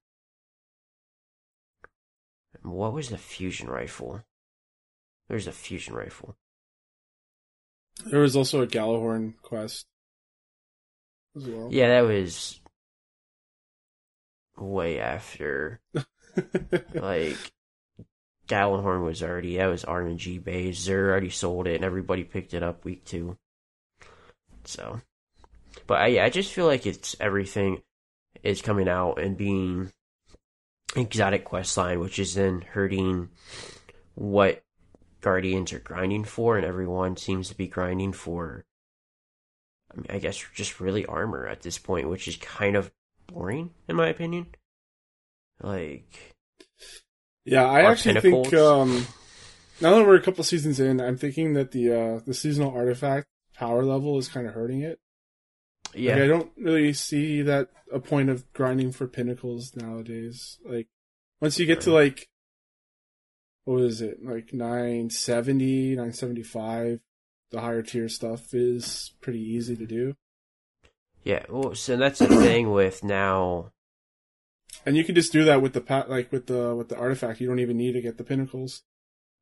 What 2.66 2.92
was 2.92 3.10
the 3.10 3.18
fusion 3.18 3.68
rifle? 3.68 4.24
There's 5.28 5.46
a 5.46 5.52
fusion 5.52 5.94
rifle. 5.94 6.36
There 8.04 8.20
was 8.20 8.36
also 8.36 8.62
a 8.62 8.66
Gjallarhorn 8.66 9.34
quest 9.42 9.86
as 11.36 11.46
well. 11.46 11.68
Yeah, 11.70 11.88
that 11.88 12.08
was 12.08 12.60
way 14.58 14.98
after. 14.98 15.80
like, 16.94 17.36
Gjallarhorn 18.48 19.04
was 19.04 19.22
already, 19.22 19.56
that 19.56 19.66
was 19.66 19.84
RNG 19.84 20.42
based. 20.42 20.88
Xur 20.88 21.08
already 21.08 21.30
sold 21.30 21.68
it 21.68 21.76
and 21.76 21.84
everybody 21.84 22.24
picked 22.24 22.52
it 22.52 22.62
up 22.62 22.84
week 22.84 23.04
two. 23.04 23.38
So, 24.64 25.00
but 25.86 26.00
I, 26.00 26.24
I 26.24 26.30
just 26.30 26.52
feel 26.52 26.66
like 26.66 26.84
it's 26.84 27.14
everything 27.20 27.82
is 28.42 28.60
coming 28.60 28.88
out 28.88 29.20
and 29.20 29.36
being 29.36 29.92
exotic 30.96 31.44
quest 31.44 31.76
line, 31.76 32.00
which 32.00 32.18
is 32.18 32.34
then 32.34 32.62
hurting 32.62 33.28
what 34.14 34.62
Guardians 35.20 35.72
are 35.72 35.78
grinding 35.78 36.24
for, 36.24 36.56
and 36.56 36.64
everyone 36.66 37.16
seems 37.16 37.48
to 37.48 37.56
be 37.56 37.66
grinding 37.66 38.12
for 38.12 38.64
I 39.92 39.96
mean, 39.96 40.06
I 40.10 40.18
guess 40.18 40.44
just 40.54 40.80
really 40.80 41.06
armor 41.06 41.46
at 41.46 41.62
this 41.62 41.78
point, 41.78 42.08
which 42.08 42.28
is 42.28 42.36
kind 42.36 42.76
of 42.76 42.90
boring 43.26 43.70
in 43.88 43.96
my 43.96 44.08
opinion. 44.08 44.46
Like, 45.62 46.34
Yeah, 47.44 47.64
I 47.64 47.82
actually 47.90 48.20
pinnacles. 48.20 48.48
think 48.50 48.60
um, 48.60 49.06
now 49.80 49.94
that 49.96 50.06
we're 50.06 50.16
a 50.16 50.22
couple 50.22 50.44
seasons 50.44 50.80
in, 50.80 51.00
I'm 51.00 51.16
thinking 51.16 51.54
that 51.54 51.72
the 51.72 51.92
uh, 51.92 52.20
the 52.26 52.34
seasonal 52.34 52.74
artifact 52.76 53.26
power 53.54 53.84
level 53.84 54.18
is 54.18 54.28
kind 54.28 54.46
of 54.46 54.54
hurting 54.54 54.82
it. 54.82 54.98
Yeah, 55.98 56.14
Like, 56.14 56.22
I 56.22 56.26
don't 56.26 56.50
really 56.56 56.92
see 56.92 57.42
that 57.42 57.68
a 57.92 58.00
point 58.00 58.30
of 58.30 58.52
grinding 58.52 58.92
for 58.92 59.06
pinnacles 59.06 59.74
nowadays. 59.76 60.58
Like 60.64 60.88
once 61.40 61.58
you 61.58 61.66
get 61.66 61.80
to 61.82 61.92
like 61.92 62.28
what 63.64 63.82
is 63.82 64.00
it 64.00 64.24
like 64.24 64.52
970 64.52 65.90
975 65.90 67.00
the 67.50 67.60
higher 67.60 67.82
tier 67.82 68.08
stuff 68.08 68.54
is 68.54 69.12
pretty 69.20 69.40
easy 69.40 69.76
to 69.76 69.86
do 69.86 70.14
yeah. 71.26 71.44
Well, 71.48 71.74
so 71.74 71.96
that's 71.96 72.20
the 72.20 72.28
thing 72.28 72.70
with 72.70 73.02
now. 73.02 73.72
and 74.86 74.96
you 74.96 75.02
can 75.02 75.16
just 75.16 75.32
do 75.32 75.42
that 75.42 75.60
with 75.60 75.72
the 75.72 75.80
pat 75.80 76.08
like 76.08 76.30
with 76.30 76.46
the 76.46 76.72
with 76.76 76.88
the 76.88 76.96
artifact 76.96 77.40
you 77.40 77.48
don't 77.48 77.58
even 77.58 77.76
need 77.76 77.92
to 77.94 78.00
get 78.00 78.16
the 78.16 78.22
pinnacles 78.22 78.84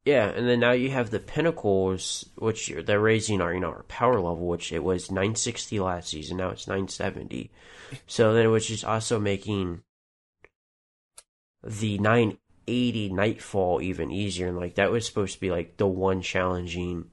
Yeah, 0.04 0.28
and 0.28 0.46
then 0.46 0.60
now 0.60 0.72
you 0.72 0.90
have 0.90 1.10
the 1.10 1.18
pinnacles, 1.18 2.28
which 2.36 2.70
they're 2.84 3.00
raising 3.00 3.40
our 3.40 3.54
you 3.54 3.60
know 3.60 3.70
our 3.70 3.84
power 3.84 4.16
level, 4.16 4.46
which 4.46 4.70
it 4.72 4.84
was 4.84 5.10
960 5.10 5.80
last 5.80 6.10
season, 6.10 6.36
now 6.36 6.50
it's 6.50 6.66
970. 6.66 7.50
So 8.06 8.34
then, 8.34 8.50
which 8.50 8.70
is 8.70 8.84
also 8.84 9.18
making 9.18 9.82
the 11.62 11.98
980 11.98 13.10
nightfall 13.10 13.80
even 13.80 14.10
easier, 14.10 14.48
and 14.48 14.58
like 14.58 14.74
that 14.74 14.90
was 14.90 15.06
supposed 15.06 15.34
to 15.34 15.40
be 15.40 15.50
like 15.50 15.78
the 15.78 15.86
one 15.86 16.20
challenging 16.20 17.06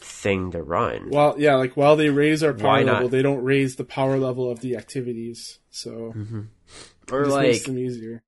thing 0.00 0.50
to 0.52 0.62
run. 0.62 1.10
Well, 1.10 1.34
yeah, 1.38 1.56
like 1.56 1.76
while 1.76 1.96
they 1.96 2.08
raise 2.08 2.42
our 2.42 2.54
power 2.54 2.82
level, 2.82 3.08
they 3.08 3.20
don't 3.22 3.44
raise 3.44 3.76
the 3.76 3.84
power 3.84 4.18
level 4.18 4.50
of 4.50 4.60
the 4.60 4.76
activities. 4.76 5.58
So 5.70 6.12
hmm 6.12 6.42
it 7.08 7.12
Or 7.12 7.24
just 7.24 7.40
makes 7.40 7.58
like 7.58 7.66
them 7.66 7.78
easier. 7.78 8.22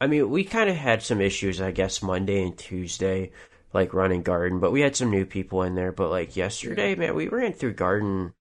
I 0.00 0.06
mean, 0.06 0.28
we 0.28 0.44
kind 0.44 0.68
of 0.68 0.76
had 0.76 1.02
some 1.02 1.20
issues, 1.20 1.60
I 1.60 1.70
guess, 1.70 2.02
Monday 2.02 2.42
and 2.42 2.56
Tuesday, 2.56 3.32
like 3.72 3.94
running 3.94 4.22
garden, 4.22 4.60
but 4.60 4.72
we 4.72 4.82
had 4.82 4.94
some 4.94 5.10
new 5.10 5.24
people 5.24 5.62
in 5.62 5.74
there. 5.74 5.92
But 5.92 6.10
like 6.10 6.36
yesterday, 6.36 6.94
man, 6.94 7.14
we 7.14 7.28
ran 7.28 7.52
through 7.52 7.74
garden 7.74 8.34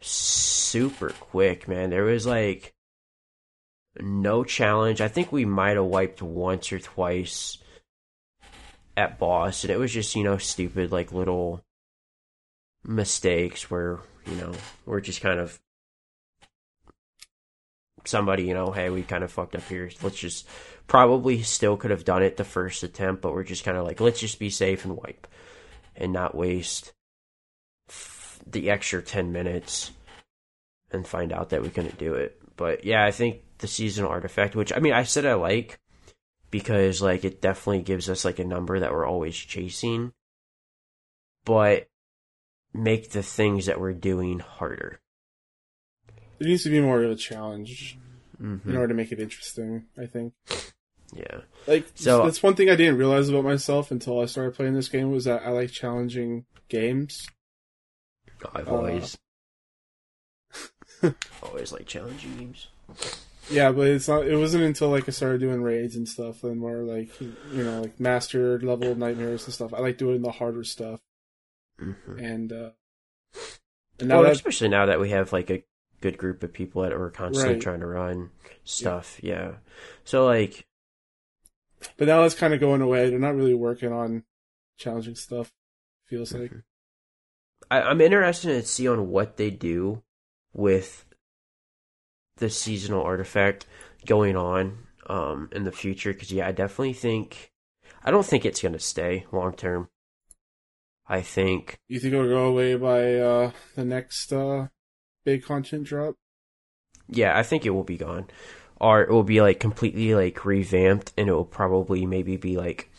super 0.00 1.10
quick, 1.10 1.68
man. 1.68 1.90
There 1.90 2.04
was 2.04 2.26
like 2.26 2.74
no 4.00 4.42
challenge. 4.42 5.00
I 5.00 5.08
think 5.08 5.30
we 5.30 5.44
might 5.44 5.76
have 5.76 5.84
wiped 5.84 6.20
once 6.20 6.72
or 6.72 6.80
twice 6.80 7.58
at 8.96 9.18
boss, 9.18 9.64
and 9.64 9.70
it 9.70 9.78
was 9.78 9.92
just, 9.92 10.16
you 10.16 10.24
know, 10.24 10.38
stupid, 10.38 10.90
like 10.90 11.12
little 11.12 11.64
mistakes 12.84 13.70
where, 13.70 14.00
you 14.26 14.34
know, 14.34 14.52
we're 14.84 15.00
just 15.00 15.20
kind 15.20 15.38
of 15.38 15.60
somebody, 18.04 18.44
you 18.44 18.54
know, 18.54 18.70
hey, 18.70 18.90
we 18.90 19.02
kind 19.02 19.24
of 19.24 19.32
fucked 19.32 19.54
up 19.54 19.66
here. 19.68 19.90
Let's 20.02 20.18
just 20.18 20.46
probably 20.86 21.42
still 21.42 21.76
could 21.76 21.90
have 21.90 22.04
done 22.04 22.22
it 22.22 22.36
the 22.36 22.44
first 22.44 22.82
attempt, 22.82 23.22
but 23.22 23.32
we're 23.32 23.44
just 23.44 23.64
kind 23.64 23.76
of 23.76 23.84
like, 23.84 24.00
let's 24.00 24.20
just 24.20 24.38
be 24.38 24.50
safe 24.50 24.84
and 24.84 24.96
wipe 24.96 25.26
and 25.96 26.12
not 26.12 26.34
waste 26.34 26.92
the 28.46 28.70
extra 28.70 29.02
10 29.02 29.32
minutes 29.32 29.90
and 30.90 31.06
find 31.06 31.32
out 31.32 31.50
that 31.50 31.62
we 31.62 31.70
couldn't 31.70 31.98
do 31.98 32.14
it. 32.14 32.40
But 32.56 32.84
yeah, 32.84 33.04
I 33.04 33.10
think 33.10 33.42
the 33.58 33.66
seasonal 33.66 34.10
artifact, 34.10 34.54
which 34.54 34.72
I 34.74 34.78
mean, 34.78 34.92
I 34.92 35.04
said 35.04 35.26
I 35.26 35.34
like 35.34 35.78
because 36.50 37.02
like 37.02 37.24
it 37.24 37.40
definitely 37.42 37.82
gives 37.82 38.08
us 38.08 38.24
like 38.24 38.38
a 38.38 38.44
number 38.44 38.78
that 38.78 38.92
we're 38.92 39.06
always 39.06 39.34
chasing, 39.34 40.12
but 41.44 41.88
make 42.72 43.10
the 43.10 43.22
things 43.22 43.66
that 43.66 43.80
we're 43.80 43.92
doing 43.92 44.38
harder. 44.38 45.00
It 46.44 46.48
needs 46.48 46.62
to 46.64 46.70
be 46.70 46.80
more 46.80 47.02
of 47.02 47.10
a 47.10 47.16
challenge 47.16 47.98
Mm-hmm. 48.42 48.68
in 48.68 48.76
order 48.76 48.88
to 48.88 48.94
make 48.94 49.12
it 49.12 49.20
interesting. 49.20 49.86
I 49.96 50.06
think. 50.06 50.32
Yeah. 51.14 51.42
Like 51.68 51.86
So- 51.94 52.24
that's 52.24 52.42
one 52.42 52.56
thing 52.56 52.68
I 52.68 52.74
didn't 52.76 52.98
realize 52.98 53.28
about 53.28 53.44
myself 53.44 53.90
until 53.92 54.20
I 54.20 54.26
started 54.26 54.54
playing 54.54 54.74
this 54.74 54.88
game 54.88 55.10
was 55.12 55.24
that 55.24 55.42
I 55.46 55.50
like 55.50 55.70
challenging 55.70 56.44
games. 56.68 57.28
I've 58.54 58.68
Uh, 58.68 58.72
always 58.72 59.16
always 61.42 61.72
like 61.72 61.86
challenging 61.86 62.36
games. 62.36 62.68
Yeah, 63.50 63.72
but 63.72 63.86
it's 63.88 64.08
not. 64.08 64.26
It 64.26 64.36
wasn't 64.36 64.64
until 64.64 64.88
like 64.88 65.08
I 65.08 65.12
started 65.12 65.40
doing 65.40 65.62
raids 65.62 65.96
and 65.96 66.08
stuff, 66.08 66.42
and 66.44 66.58
more 66.58 66.82
like 66.82 67.08
you 67.20 67.62
know, 67.64 67.82
like 67.82 68.00
master 68.00 68.58
level 68.60 68.94
nightmares 68.94 69.44
and 69.44 69.54
stuff. 69.54 69.72
I 69.74 69.78
like 69.80 69.98
doing 69.98 70.22
the 70.22 70.30
harder 70.32 70.64
stuff, 70.64 71.00
Mm-hmm. 71.80 72.18
and 72.18 72.52
uh, 72.52 72.70
and 74.00 74.08
now 74.08 74.16
Well, 74.16 74.24
that 74.24 74.32
especially 74.32 74.68
now 74.68 74.86
that 74.86 74.98
we 75.00 75.10
have 75.10 75.32
like 75.32 75.50
a 75.50 75.62
good 76.04 76.18
group 76.18 76.42
of 76.42 76.52
people 76.52 76.82
that 76.82 76.92
were 76.98 77.10
constantly 77.10 77.54
Right. 77.54 77.62
trying 77.62 77.80
to 77.80 77.86
run 77.86 78.28
stuff. 78.62 79.18
Yeah. 79.22 79.52
So 80.04 80.26
like, 80.26 80.66
but 81.96 82.08
now 82.08 82.20
that's 82.20 82.34
kind 82.34 82.52
of 82.52 82.60
going 82.60 82.82
away. 82.82 83.08
They're 83.08 83.18
not 83.18 83.34
really 83.34 83.54
working 83.54 83.90
on 83.90 84.24
challenging 84.76 85.14
stuff. 85.14 85.50
Feels 86.04 86.34
like 86.34 86.52
I, 87.70 87.80
I'm 87.80 88.02
interested 88.02 88.48
to 88.48 88.68
see 88.68 88.86
on 88.86 89.08
what 89.08 89.38
they 89.38 89.48
do 89.48 90.02
with 90.52 91.06
the 92.36 92.50
seasonal 92.50 93.02
artifact 93.02 93.64
going 94.04 94.36
on 94.36 94.76
um, 95.06 95.48
in 95.52 95.64
the 95.64 95.72
future. 95.72 96.12
Because 96.12 96.30
yeah, 96.30 96.46
I 96.46 96.52
definitely 96.52 96.92
think 96.92 97.50
I 98.04 98.10
don't 98.10 98.26
think 98.26 98.44
it's 98.44 98.60
gonna 98.60 98.78
stay 98.78 99.24
long 99.32 99.54
term. 99.54 99.88
I 101.06 101.22
think 101.22 101.78
you 101.88 101.98
think 101.98 102.12
it'll 102.12 102.28
go 102.28 102.48
away 102.48 102.76
by 102.76 103.14
uh, 103.14 103.52
the 103.74 103.86
next 103.86 104.30
uh, 104.34 104.68
big 105.24 105.44
content 105.44 105.84
drop. 105.84 106.14
yeah, 107.08 107.36
I 107.38 107.42
think 107.42 107.64
it 107.66 107.70
will 107.70 107.84
be 107.84 107.96
gone, 107.96 108.28
or 108.80 109.02
it 109.02 109.10
will 109.10 109.24
be 109.24 109.40
like 109.40 109.60
completely 109.60 110.14
like 110.14 110.44
revamped, 110.44 111.12
and 111.16 111.28
it 111.28 111.32
will 111.32 111.44
probably 111.44 112.06
maybe 112.06 112.36
be 112.36 112.56
like 112.56 112.90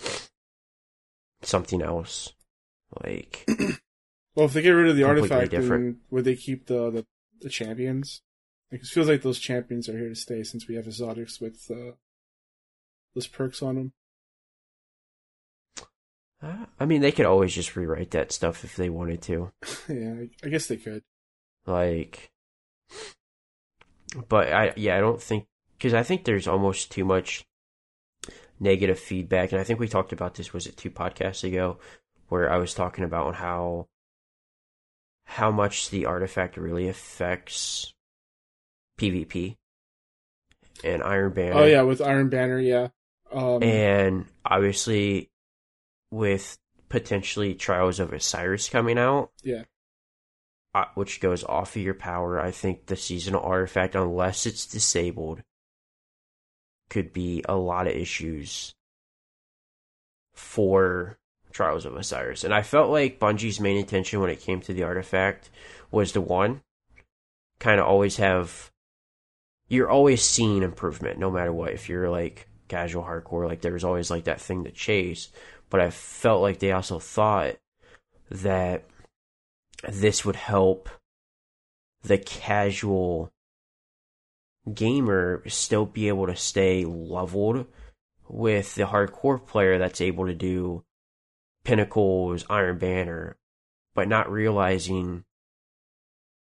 something 1.41 1.81
else, 1.81 2.33
like 3.03 3.47
Well, 4.35 4.47
if 4.47 4.53
they 4.53 4.61
get 4.61 4.71
rid 4.71 4.89
of 4.89 4.97
the 4.97 5.03
artifact, 5.03 5.51
different. 5.51 5.83
then 5.83 5.99
would 6.09 6.25
they 6.25 6.35
keep 6.35 6.67
the 6.67 6.91
the, 6.91 7.05
the 7.41 7.49
champions? 7.49 8.21
Like, 8.71 8.81
it 8.81 8.87
feels 8.87 9.07
like 9.07 9.21
those 9.21 9.39
champions 9.39 9.87
are 9.87 9.97
here 9.97 10.09
to 10.09 10.15
stay 10.15 10.43
since 10.43 10.67
we 10.67 10.75
have 10.75 10.87
exotics 10.87 11.39
with 11.39 11.69
uh, 11.71 11.91
those 13.13 13.27
perks 13.27 13.61
on 13.61 13.75
them. 13.75 13.93
uh, 16.41 16.65
I 16.79 16.85
mean, 16.85 17.01
they 17.01 17.11
could 17.11 17.25
always 17.25 17.53
just 17.53 17.75
rewrite 17.75 18.11
that 18.11 18.31
stuff 18.31 18.63
if 18.65 18.75
they 18.75 18.89
wanted 18.89 19.21
to. 19.23 19.51
yeah, 19.87 20.23
I 20.43 20.49
guess 20.49 20.67
they 20.67 20.77
could. 20.77 21.03
Like 21.65 22.31
but 24.29 24.51
i 24.51 24.73
yeah 24.75 24.97
i 24.97 24.99
don't 24.99 25.21
think 25.21 25.45
because 25.77 25.93
i 25.93 26.03
think 26.03 26.23
there's 26.23 26.47
almost 26.47 26.91
too 26.91 27.05
much 27.05 27.45
negative 28.59 28.99
feedback 28.99 29.51
and 29.51 29.59
i 29.59 29.63
think 29.63 29.79
we 29.79 29.87
talked 29.87 30.13
about 30.13 30.35
this 30.35 30.53
was 30.53 30.67
it 30.67 30.77
two 30.77 30.89
podcasts 30.89 31.43
ago 31.43 31.77
where 32.29 32.51
i 32.51 32.57
was 32.57 32.73
talking 32.73 33.03
about 33.03 33.35
how 33.35 33.87
how 35.25 35.51
much 35.51 35.89
the 35.89 36.05
artifact 36.05 36.55
really 36.55 36.87
affects 36.87 37.93
pvp 38.99 39.55
and 40.83 41.03
iron 41.03 41.33
banner 41.33 41.53
Oh 41.55 41.65
yeah, 41.65 41.81
with 41.83 42.01
Iron 42.01 42.29
Banner, 42.29 42.59
yeah. 42.59 42.89
Um, 43.31 43.63
and 43.63 44.25
obviously 44.45 45.29
with 46.11 46.57
potentially 46.89 47.55
trials 47.55 47.99
of 47.99 48.13
osiris 48.13 48.69
coming 48.69 48.97
out 48.97 49.31
yeah, 49.43 49.63
Uh, 50.75 50.83
which 50.95 51.21
goes 51.21 51.41
off 51.45 51.77
of 51.77 51.81
your 51.81 51.93
power. 51.93 52.37
I 52.37 52.51
think 52.51 52.87
the 52.87 52.97
seasonal 52.97 53.39
artifact, 53.39 53.95
unless 53.95 54.45
it's 54.45 54.65
disabled, 54.65 55.41
could 56.89 57.13
be 57.13 57.45
a 57.47 57.55
lot 57.55 57.87
of 57.87 57.93
issues 57.93 58.75
for 60.33 61.17
Trials 61.53 61.85
of 61.85 61.95
Osiris. 61.95 62.43
And 62.43 62.53
I 62.53 62.61
felt 62.61 62.91
like 62.91 63.21
Bungie's 63.21 63.61
main 63.61 63.77
intention 63.77 64.19
when 64.19 64.29
it 64.29 64.41
came 64.41 64.59
to 64.59 64.73
the 64.73 64.83
artifact 64.83 65.49
was 65.91 66.11
to 66.11 66.19
one, 66.19 66.59
kind 67.57 67.79
of 67.79 67.87
always 67.87 68.17
have. 68.17 68.69
You're 69.69 69.89
always 69.89 70.23
seeing 70.23 70.61
improvement, 70.61 71.19
no 71.19 71.31
matter 71.31 71.53
what. 71.53 71.71
If 71.71 71.87
you're 71.87 72.09
like 72.09 72.49
casual 72.67 73.03
hardcore, 73.03 73.47
like 73.47 73.61
there's 73.61 73.85
always 73.85 74.11
like 74.11 74.25
that 74.25 74.41
thing 74.41 74.65
to 74.65 74.71
chase. 74.71 75.29
But 75.69 75.79
I 75.79 75.89
felt 75.89 76.41
like 76.41 76.59
they 76.59 76.73
also 76.73 76.99
thought 76.99 77.55
that 78.29 78.83
this 79.89 80.25
would 80.25 80.35
help 80.35 80.89
the 82.03 82.17
casual 82.17 83.31
gamer 84.73 85.43
still 85.47 85.85
be 85.85 86.07
able 86.07 86.27
to 86.27 86.35
stay 86.35 86.85
leveled 86.85 87.65
with 88.27 88.75
the 88.75 88.83
hardcore 88.83 89.45
player 89.45 89.77
that's 89.77 90.01
able 90.01 90.25
to 90.25 90.33
do 90.33 90.83
pinnacles, 91.63 92.45
Iron 92.49 92.77
Banner, 92.77 93.37
but 93.93 94.07
not 94.07 94.31
realizing 94.31 95.23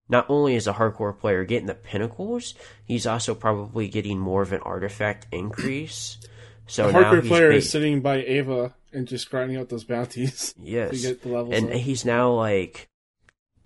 not 0.10 0.26
only 0.28 0.56
is 0.56 0.68
a 0.68 0.74
hardcore 0.74 1.18
player 1.18 1.46
getting 1.46 1.68
the 1.68 1.76
pinnacles, 1.76 2.56
he's 2.84 3.06
also 3.06 3.36
probably 3.36 3.88
getting 3.88 4.20
more 4.20 4.42
of 4.42 4.52
an 4.52 4.62
artifact 4.62 5.28
increase. 5.32 6.18
So 6.66 6.88
the 6.88 6.94
now 6.94 7.14
hardcore 7.14 7.22
he's 7.22 7.30
player 7.30 7.52
is 7.52 7.70
sitting 7.70 8.02
by 8.02 8.22
Eva 8.22 8.76
and 8.92 9.08
just 9.08 9.30
grinding 9.30 9.58
out 9.58 9.70
those 9.70 9.84
bounties 9.84 10.54
to 10.58 10.62
yes, 10.64 11.02
get 11.02 11.22
the 11.22 11.30
levels. 11.30 11.54
and 11.54 11.70
up. 11.70 11.76
he's 11.76 12.06
now 12.06 12.32
like 12.32 12.90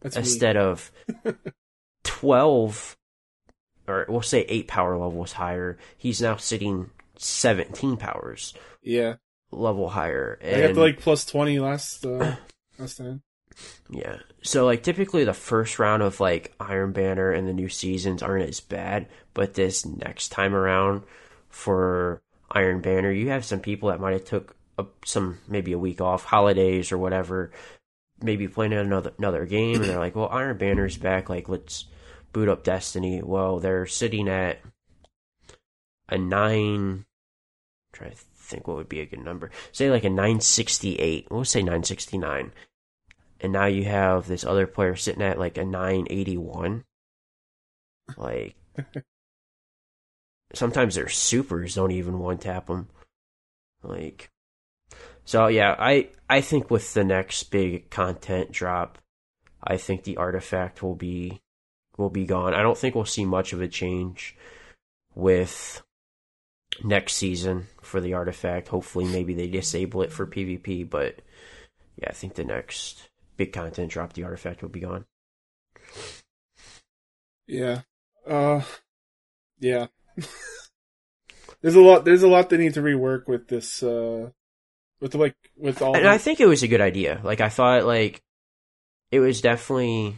That's 0.04 0.18
instead 0.18 0.58
of 0.58 0.92
12 2.04 2.98
or 3.88 4.06
we'll 4.08 4.22
say 4.22 4.42
8 4.48 4.68
power 4.68 4.98
levels 4.98 5.34
higher 5.34 5.78
he's 5.98 6.22
now 6.22 6.36
sitting 6.38 6.90
17 7.18 7.98
powers 7.98 8.54
Yeah, 8.82 9.16
level 9.52 9.90
higher 9.90 10.38
I 10.42 10.46
and 10.48 10.62
got 10.62 10.74
to 10.76 10.80
like 10.80 11.00
plus 11.00 11.26
twenty 11.26 11.60
last 11.60 12.06
uh, 12.06 12.36
last 12.80 12.98
time. 12.98 13.22
yeah. 13.90 14.18
So 14.42 14.66
like 14.66 14.84
typically 14.84 15.24
the 15.24 15.34
first 15.34 15.80
round 15.80 16.02
of 16.04 16.20
like 16.20 16.54
iron 16.60 16.92
banner 16.92 17.32
and 17.32 17.48
the 17.48 17.54
new 17.54 17.70
seasons 17.70 18.22
aren't 18.24 18.50
as 18.50 18.60
bad 18.60 19.08
but 19.34 19.54
this 19.54 19.86
next 19.86 20.30
time 20.30 20.54
around 20.56 21.04
for 21.50 22.22
iron 22.52 22.82
banner 22.82 23.12
you 23.12 23.30
have 23.30 23.46
some 23.46 23.60
people 23.60 23.90
that 23.90 24.00
might 24.00 24.14
have 24.14 24.26
took 24.26 24.56
a, 24.78 24.86
some 25.06 25.38
maybe 25.48 25.72
a 25.72 25.78
week 25.78 26.02
off 26.02 26.24
holidays 26.26 26.92
or 26.92 26.98
whatever 26.98 27.52
maybe 28.22 28.48
playing 28.48 28.74
another 28.74 29.12
another 29.18 29.46
game 29.46 29.76
and 29.76 29.86
they're 29.86 30.00
like 30.00 30.16
well 30.16 30.30
iron 30.32 30.58
banner's 30.58 30.98
back 30.98 31.30
like 31.30 31.50
let's 31.50 31.86
boot 32.32 32.50
up 32.50 32.64
destiny 32.64 33.22
well 33.22 33.60
they're 33.60 33.86
sitting 33.86 34.30
at 34.30 34.60
a 36.10 36.18
9 36.18 37.06
try 37.94 38.10
to 38.10 38.16
think 38.44 38.68
what 38.68 38.78
would 38.78 38.90
be 38.90 39.00
a 39.00 39.06
good 39.06 39.24
number. 39.24 39.52
Say 39.72 39.90
like 39.90 40.04
a 40.04 40.10
968. 40.10 41.28
We'll 41.32 41.46
say 41.46 41.62
969. 41.62 42.52
And 43.40 43.54
now 43.54 43.66
you 43.66 43.86
have 43.86 44.28
this 44.28 44.44
other 44.44 44.68
player 44.68 44.96
sitting 44.96 45.22
at 45.22 45.40
like 45.40 45.58
a 45.58 45.66
981. 45.66 46.84
Like, 48.18 48.56
sometimes 50.54 50.96
their 50.96 51.10
supers 51.10 51.76
don't 51.76 51.92
even 51.92 52.20
one 52.20 52.38
tap 52.38 52.68
them. 52.68 52.90
Like, 53.82 54.30
so 55.26 55.48
yeah, 55.48 55.76
I 55.78 56.10
I 56.30 56.42
think 56.42 56.70
with 56.70 56.94
the 56.94 57.04
next 57.04 57.44
big 57.52 57.90
content 57.90 58.52
drop, 58.52 58.98
I 59.64 59.78
think 59.78 60.04
the 60.04 60.18
artifact 60.18 60.84
will 60.84 60.96
be 60.96 61.42
will 61.98 62.10
be 62.10 62.26
gone. 62.26 62.54
I 62.54 62.62
don't 62.62 62.78
think 62.78 62.96
we'll 62.96 63.06
see 63.06 63.26
much 63.26 63.54
of 63.54 63.62
a 63.62 63.68
change 63.68 64.36
with 65.16 65.82
next 66.84 67.14
season 67.14 67.68
for 67.82 68.02
the 68.02 68.14
artifact. 68.14 68.68
Hopefully, 68.68 69.06
maybe 69.06 69.34
they 69.34 69.48
disable 69.48 70.02
it 70.02 70.12
for 70.12 70.26
PvP, 70.26 70.90
but 70.90 71.20
yeah, 71.98 72.08
I 72.10 72.14
think 72.14 72.36
the 72.36 72.44
next 72.44 73.10
big 73.38 73.54
content 73.54 73.92
drop, 73.92 74.14
the 74.14 74.24
artifact 74.24 74.62
will 74.62 74.70
be 74.70 74.80
gone. 74.80 75.06
Yeah. 77.48 77.82
Uh 78.28 78.62
yeah. 79.60 79.88
there's 81.62 81.76
a 81.76 81.82
lot 81.82 82.06
there's 82.06 82.24
a 82.24 82.28
lot 82.28 82.50
they 82.50 82.58
need 82.58 82.74
to 82.74 82.82
rework 82.82 83.28
with 83.28 83.48
this 83.48 83.84
uh 83.84 84.30
with 85.04 85.16
like 85.16 85.36
with 85.58 85.82
all 85.82 85.96
And 85.96 86.06
the, 86.06 86.10
I 86.10 86.18
think 86.18 86.40
it 86.40 86.46
was 86.48 86.64
a 86.64 86.68
good 86.68 86.80
idea. 86.82 87.20
Like 87.24 87.42
I 87.42 87.50
thought 87.50 87.84
like 87.84 88.24
it 89.12 89.20
was 89.20 89.42
definitely 89.42 90.18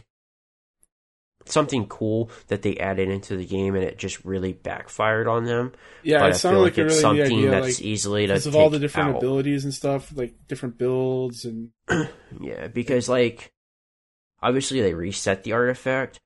something 1.44 1.86
cool 1.86 2.30
that 2.48 2.62
they 2.62 2.76
added 2.76 3.08
into 3.08 3.36
the 3.36 3.44
game 3.44 3.74
and 3.74 3.84
it 3.84 3.98
just 3.98 4.24
really 4.24 4.52
backfired 4.52 5.26
on 5.26 5.44
them. 5.44 5.72
yeah, 6.04 6.20
but 6.20 6.26
it 6.30 6.34
I 6.34 6.36
sounded 6.36 6.56
feel 6.56 6.62
like, 6.62 6.76
like 6.76 6.86
it's 6.86 7.02
really 7.02 7.18
something 7.18 7.36
idea 7.38 7.50
that's 7.50 7.78
like 7.78 7.80
easily 7.82 8.26
to 8.28 8.32
because 8.34 8.44
take 8.44 8.52
of 8.52 8.56
all 8.56 8.70
the 8.70 8.78
different 8.78 9.10
out. 9.10 9.16
abilities 9.16 9.64
and 9.64 9.74
stuff, 9.74 10.12
like 10.16 10.34
different 10.46 10.78
builds 10.78 11.44
and 11.44 11.70
Yeah, 12.40 12.68
because 12.68 13.08
like 13.08 13.50
obviously 14.40 14.80
they 14.82 14.94
reset 14.94 15.42
the 15.42 15.52
artifact. 15.52 16.20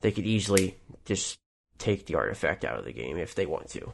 They 0.00 0.10
could 0.10 0.26
easily 0.26 0.78
just 1.04 1.38
take 1.76 2.06
the 2.06 2.14
artifact 2.14 2.64
out 2.64 2.78
of 2.78 2.86
the 2.86 2.92
game 2.94 3.18
if 3.18 3.34
they 3.34 3.44
want 3.44 3.68
to. 3.70 3.92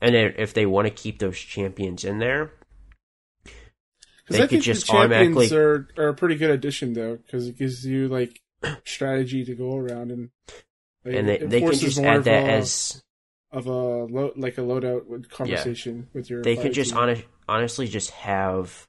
And 0.00 0.14
then 0.14 0.34
if 0.38 0.54
they 0.54 0.64
want 0.64 0.86
to 0.86 0.90
keep 0.90 1.18
those 1.18 1.38
champions 1.38 2.04
in 2.04 2.18
there, 2.18 2.50
They 4.28 4.38
I 4.38 4.40
could 4.42 4.50
think 4.50 4.62
just 4.62 4.86
the 4.86 4.92
champions 4.92 5.36
automatically- 5.36 5.56
are, 5.56 5.88
are 5.98 6.08
a 6.08 6.14
pretty 6.14 6.36
good 6.36 6.50
addition 6.50 6.94
though, 6.94 7.16
because 7.16 7.46
it 7.48 7.58
gives 7.58 7.84
you 7.84 8.08
like 8.08 8.40
strategy 8.84 9.44
to 9.44 9.54
go 9.54 9.76
around 9.76 10.10
and 10.10 10.30
like, 11.04 11.14
and 11.16 11.28
they, 11.28 11.38
they 11.38 11.60
can 11.60 11.72
just 11.74 11.98
add 11.98 12.24
that 12.24 12.44
a, 12.48 12.52
as 12.52 13.02
of 13.52 13.66
a 13.66 13.70
lo- 13.70 14.32
like 14.36 14.56
a 14.56 14.62
loadout 14.62 15.28
conversation 15.30 16.08
with 16.14 16.30
your. 16.30 16.42
they 16.42 16.56
could 16.56 16.72
just 16.72 16.94
honestly 17.46 17.86
just 17.86 18.10
have 18.12 18.86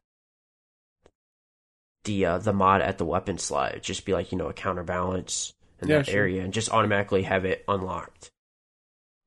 the 2.06 2.26
uh, 2.26 2.38
the 2.38 2.54
mod 2.54 2.82
at 2.82 2.98
the 2.98 3.06
weapon 3.06 3.38
slot 3.38 3.72
It'd 3.72 3.84
just 3.84 4.06
be 4.06 4.14
like 4.14 4.32
you 4.32 4.38
know 4.38 4.48
a 4.48 4.54
counterbalance 4.54 5.54
in 5.82 5.90
Yeah, 5.90 5.98
that 5.98 6.06
sure. 6.08 6.16
area 6.20 6.44
and 6.44 6.54
just 6.54 6.70
automatically 6.72 7.24
have 7.24 7.44
it 7.46 7.66
unlocked. 7.68 8.32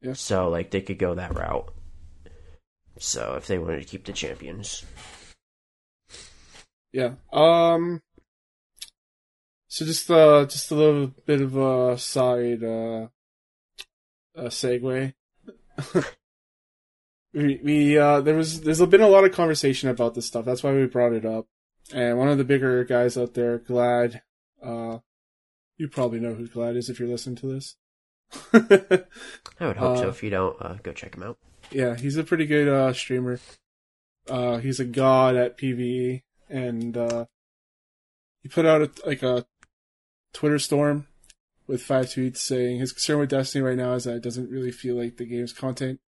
Yeah. 0.01 0.15
So 0.15 0.49
like 0.49 0.71
they 0.71 0.81
could 0.81 0.99
go 0.99 1.15
that 1.17 1.35
route. 1.37 1.75
So 2.99 3.35
if 3.35 3.47
they 3.47 3.59
wanted 3.59 3.81
to 3.83 3.87
keep 3.87 4.05
the 4.07 4.13
champions, 4.13 4.85
Yeah. 6.93 7.15
Um. 7.33 8.03
So 9.69 9.85
just 9.85 10.11
uh 10.11 10.47
just 10.47 10.71
a 10.71 10.75
little 10.75 11.09
bit 11.27 11.41
of 11.43 11.57
a 11.57 11.99
side 11.99 12.65
uh, 12.65 13.09
a 14.35 14.45
segue. 14.47 15.13
we 17.35 17.61
we 17.63 17.99
uh 17.99 18.21
there 18.23 18.35
was 18.35 18.63
there's 18.63 18.85
been 18.87 19.03
a 19.03 19.09
lot 19.09 19.25
of 19.25 19.33
conversation 19.33 19.89
about 19.91 20.15
this 20.15 20.27
stuff. 20.27 20.45
That's 20.45 20.63
why 20.63 20.73
we 20.73 20.87
brought 20.87 21.13
it 21.13 21.27
up. 21.27 21.47
And 21.93 22.19
one 22.19 22.29
of 22.29 22.39
the 22.39 22.45
bigger 22.45 22.85
guys 22.85 23.17
out 23.17 23.35
there, 23.35 23.59
Gladd, 23.59 24.21
uh, 24.63 24.99
you 25.77 25.89
probably 25.89 26.21
know 26.21 26.35
who 26.35 26.47
Gladd 26.49 26.77
is 26.77 26.91
if 26.91 26.99
you're 26.99 27.09
listening 27.09 27.37
to 27.37 27.47
this. 27.47 27.77
I 28.53 29.67
would 29.67 29.77
hope 29.79 29.97
so. 29.99 30.07
Uh, 30.07 30.11
If 30.11 30.23
you 30.23 30.29
don't, 30.29 30.57
uh, 30.61 30.77
go 30.83 30.93
check 30.93 31.15
him 31.15 31.23
out. 31.23 31.39
yeah, 31.71 31.97
he's 31.97 32.17
a 32.19 32.25
pretty 32.25 32.45
good 32.45 32.69
uh, 32.69 32.93
streamer. 32.93 33.41
Uh, 34.29 34.59
he's 34.59 34.81
a 34.81 34.85
god 34.85 35.35
at 35.37 35.57
PVE, 35.57 36.23
and 36.49 36.97
uh, 36.97 37.27
he 38.43 38.49
put 38.49 38.67
out 38.67 38.83
a, 38.83 38.91
like 39.07 39.23
a 39.23 39.47
Twitter 40.33 40.59
storm 40.59 41.07
with 41.67 41.83
five 41.83 42.07
tweets 42.07 42.39
saying 42.39 42.79
his 42.79 42.93
concern 42.93 43.19
with 43.19 43.31
Destiny 43.31 43.63
right 43.63 43.77
now 43.77 43.93
is 43.93 44.05
that 44.05 44.17
it 44.17 44.23
doesn't 44.23 44.51
really 44.51 44.73
feel 44.73 44.97
like 44.97 45.17
the 45.17 45.27
game's 45.27 45.53
content. 45.53 46.01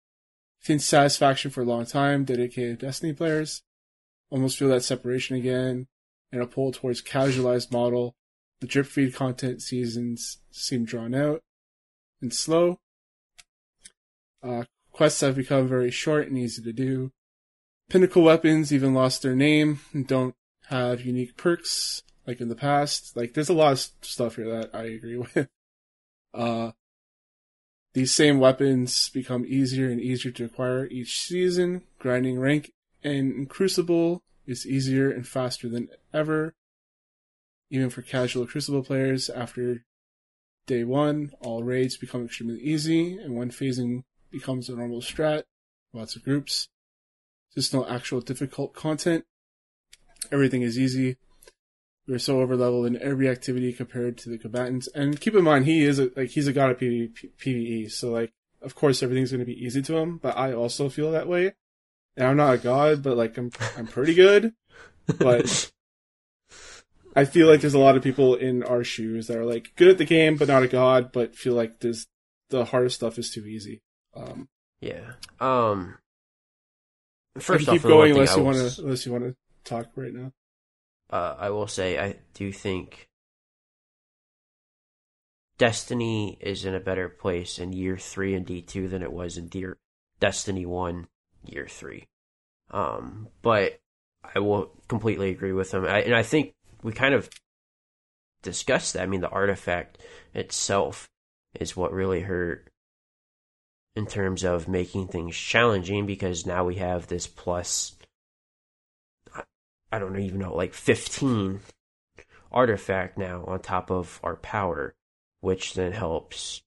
Since 0.61 0.85
satisfaction 0.85 1.51
for 1.51 1.61
a 1.61 1.65
long 1.65 1.85
time, 1.85 2.25
dedicated 2.25 2.79
Destiny 2.79 3.13
players 3.13 3.63
almost 4.29 4.57
feel 4.57 4.69
that 4.69 4.83
separation 4.83 5.35
again, 5.35 5.87
and 6.31 6.41
a 6.41 6.45
pull 6.45 6.71
towards 6.71 7.01
casualized 7.01 7.71
model. 7.71 8.15
The 8.61 8.67
drip 8.67 8.87
feed 8.87 9.15
content 9.15 9.61
seasons 9.61 10.39
seem 10.51 10.85
drawn 10.85 11.15
out 11.15 11.41
and 12.21 12.33
slow. 12.33 12.79
Uh, 14.43 14.65
quests 14.91 15.21
have 15.21 15.35
become 15.35 15.67
very 15.67 15.91
short 15.91 16.27
and 16.27 16.37
easy 16.37 16.61
to 16.61 16.73
do. 16.73 17.11
Pinnacle 17.89 18.21
weapons 18.21 18.71
even 18.71 18.93
lost 18.93 19.23
their 19.23 19.35
name 19.35 19.79
and 19.93 20.07
don't 20.07 20.35
have 20.67 21.01
unique 21.01 21.35
perks 21.35 22.03
like 22.27 22.39
in 22.39 22.47
the 22.47 22.55
past. 22.55 23.17
Like 23.17 23.33
there's 23.33 23.49
a 23.49 23.53
lot 23.53 23.73
of 23.73 23.79
stuff 24.01 24.35
here 24.35 24.49
that 24.49 24.69
I 24.73 24.83
agree 24.83 25.17
with. 25.35 25.47
Uh, 26.33 26.71
these 27.93 28.13
same 28.13 28.39
weapons 28.39 29.09
become 29.09 29.45
easier 29.47 29.89
and 29.89 29.99
easier 29.99 30.31
to 30.33 30.45
acquire 30.45 30.85
each 30.85 31.19
season. 31.19 31.81
Grinding 31.97 32.39
rank 32.39 32.71
and 33.03 33.49
Crucible 33.49 34.21
is 34.45 34.67
easier 34.67 35.09
and 35.09 35.27
faster 35.27 35.67
than 35.67 35.89
ever. 36.13 36.53
Even 37.71 37.89
for 37.89 38.03
casual 38.03 38.45
Crucible 38.45 38.83
players, 38.83 39.29
after 39.29 39.83
day 40.67 40.83
one, 40.83 41.31
all 41.39 41.63
raids 41.63 41.97
become 41.97 42.25
extremely 42.25 42.59
easy, 42.59 43.17
and 43.17 43.35
when 43.35 43.49
phasing 43.49 44.03
becomes 44.31 44.69
a 44.69 44.75
normal 44.75 45.01
strat, 45.01 45.43
lots 45.93 46.15
of 46.15 46.23
groups. 46.23 46.67
There's 47.59 47.73
no 47.73 47.85
actual 47.85 48.21
difficult 48.21 48.73
content. 48.73 49.25
Everything 50.31 50.61
is 50.61 50.79
easy. 50.79 51.17
We're 52.07 52.17
so 52.17 52.37
overleveled 52.37 52.87
in 52.87 53.01
every 53.01 53.27
activity 53.27 53.73
compared 53.73 54.17
to 54.19 54.29
the 54.29 54.37
combatants. 54.37 54.87
And 54.95 55.19
keep 55.19 55.35
in 55.35 55.43
mind, 55.43 55.65
he 55.65 55.83
is 55.83 55.99
a, 55.99 56.09
like 56.15 56.29
he's 56.29 56.47
a 56.47 56.53
god 56.53 56.71
of 56.71 56.77
PvE, 56.77 57.31
PvE, 57.37 57.91
so 57.91 58.11
like 58.11 58.31
of 58.61 58.75
course 58.75 59.03
everything's 59.03 59.31
going 59.31 59.41
to 59.41 59.45
be 59.45 59.61
easy 59.61 59.81
to 59.81 59.97
him. 59.97 60.19
But 60.19 60.37
I 60.37 60.53
also 60.53 60.87
feel 60.87 61.11
that 61.11 61.27
way. 61.27 61.51
And 62.15 62.27
I'm 62.27 62.37
not 62.37 62.53
a 62.53 62.59
god, 62.59 63.03
but 63.03 63.17
like 63.17 63.37
I'm 63.37 63.51
I'm 63.77 63.87
pretty 63.87 64.13
good. 64.13 64.53
But 65.17 65.69
I 67.13 67.25
feel 67.25 67.47
like 67.47 67.59
there's 67.59 67.73
a 67.73 67.79
lot 67.79 67.97
of 67.97 68.03
people 68.03 68.35
in 68.35 68.63
our 68.63 68.85
shoes 68.85 69.27
that 69.27 69.35
are 69.35 69.43
like 69.45 69.73
good 69.75 69.89
at 69.89 69.97
the 69.97 70.05
game, 70.05 70.37
but 70.37 70.47
not 70.47 70.63
a 70.63 70.69
god, 70.69 71.11
but 71.11 71.35
feel 71.35 71.55
like 71.55 71.81
there's 71.81 72.07
the 72.51 72.63
hardest 72.63 72.95
stuff 72.95 73.19
is 73.19 73.29
too 73.29 73.45
easy. 73.45 73.81
Um, 74.15 74.47
yeah. 74.79 75.11
Um. 75.41 75.97
First 77.37 77.67
off, 77.69 77.75
keep 77.75 77.83
going 77.83 78.11
unless 78.11 78.35
you 78.35 78.43
want 78.43 78.57
to 78.57 78.81
unless 78.81 79.05
you 79.05 79.11
want 79.11 79.23
to 79.25 79.35
talk 79.63 79.87
right 79.95 80.13
now. 80.13 80.31
uh, 81.09 81.35
I 81.37 81.49
will 81.51 81.67
say 81.67 81.99
I 81.99 82.15
do 82.33 82.51
think 82.51 83.07
Destiny 85.57 86.37
is 86.41 86.65
in 86.65 86.73
a 86.73 86.79
better 86.79 87.09
place 87.09 87.59
in 87.59 87.73
year 87.73 87.97
three 87.97 88.33
and 88.33 88.45
D 88.45 88.61
two 88.61 88.87
than 88.87 89.03
it 89.03 89.11
was 89.11 89.37
in 89.37 89.47
Dear 89.47 89.77
Destiny 90.19 90.65
one 90.65 91.07
year 91.45 91.67
three. 91.67 92.07
Um, 92.71 93.29
but 93.41 93.79
I 94.35 94.39
will 94.39 94.71
completely 94.87 95.29
agree 95.29 95.53
with 95.53 95.73
him, 95.73 95.85
I, 95.85 96.01
and 96.01 96.15
I 96.15 96.23
think 96.23 96.53
we 96.83 96.91
kind 96.91 97.13
of 97.13 97.29
discussed 98.41 98.93
that. 98.93 99.03
I 99.03 99.05
mean, 99.05 99.21
the 99.21 99.29
artifact 99.29 99.97
itself 100.33 101.09
is 101.59 101.75
what 101.75 101.91
really 101.91 102.21
hurt 102.21 102.68
in 103.95 104.05
terms 104.05 104.43
of 104.43 104.67
making 104.67 105.07
things 105.07 105.35
challenging 105.35 106.05
because 106.05 106.45
now 106.45 106.63
we 106.65 106.75
have 106.75 107.07
this 107.07 107.27
plus 107.27 107.95
I- 109.91 109.99
don't 109.99 110.19
even 110.19 110.39
know, 110.39 110.55
like 110.55 110.73
15 110.73 111.61
artifact 112.51 113.17
now 113.17 113.43
on 113.45 113.59
top 113.59 113.89
of 113.91 114.19
our 114.23 114.35
power, 114.35 114.93
which 115.41 115.73
then 115.73 115.91
helps 115.91 116.61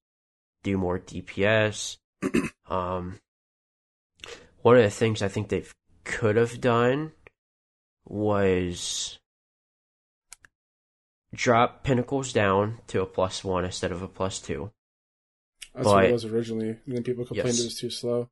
do 0.62 0.76
more 0.76 0.98
DPS. 0.98 1.98
um, 2.68 3.18
one 4.62 4.76
of 4.76 4.82
the 4.82 4.90
things 4.90 5.22
I 5.22 5.28
think 5.28 5.48
they 5.48 5.64
could 6.04 6.36
have 6.36 6.60
done 6.60 7.12
was 8.04 9.18
drop 11.34 11.82
pinnacles 11.84 12.32
down 12.32 12.78
to 12.88 13.00
a 13.00 13.06
plus 13.06 13.42
one 13.42 13.64
instead 13.64 13.92
of 13.92 14.02
a 14.02 14.08
plus 14.08 14.40
two. 14.40 14.70
That's 15.74 15.86
what 15.86 16.04
it 16.04 16.12
was 16.12 16.24
originally, 16.24 16.68
and 16.68 16.96
then 16.96 17.02
people 17.02 17.24
complained 17.24 17.48
Yes. 17.56 17.60
it 17.60 17.64
was 17.64 17.78
too 17.78 17.90
slow. 17.90 18.28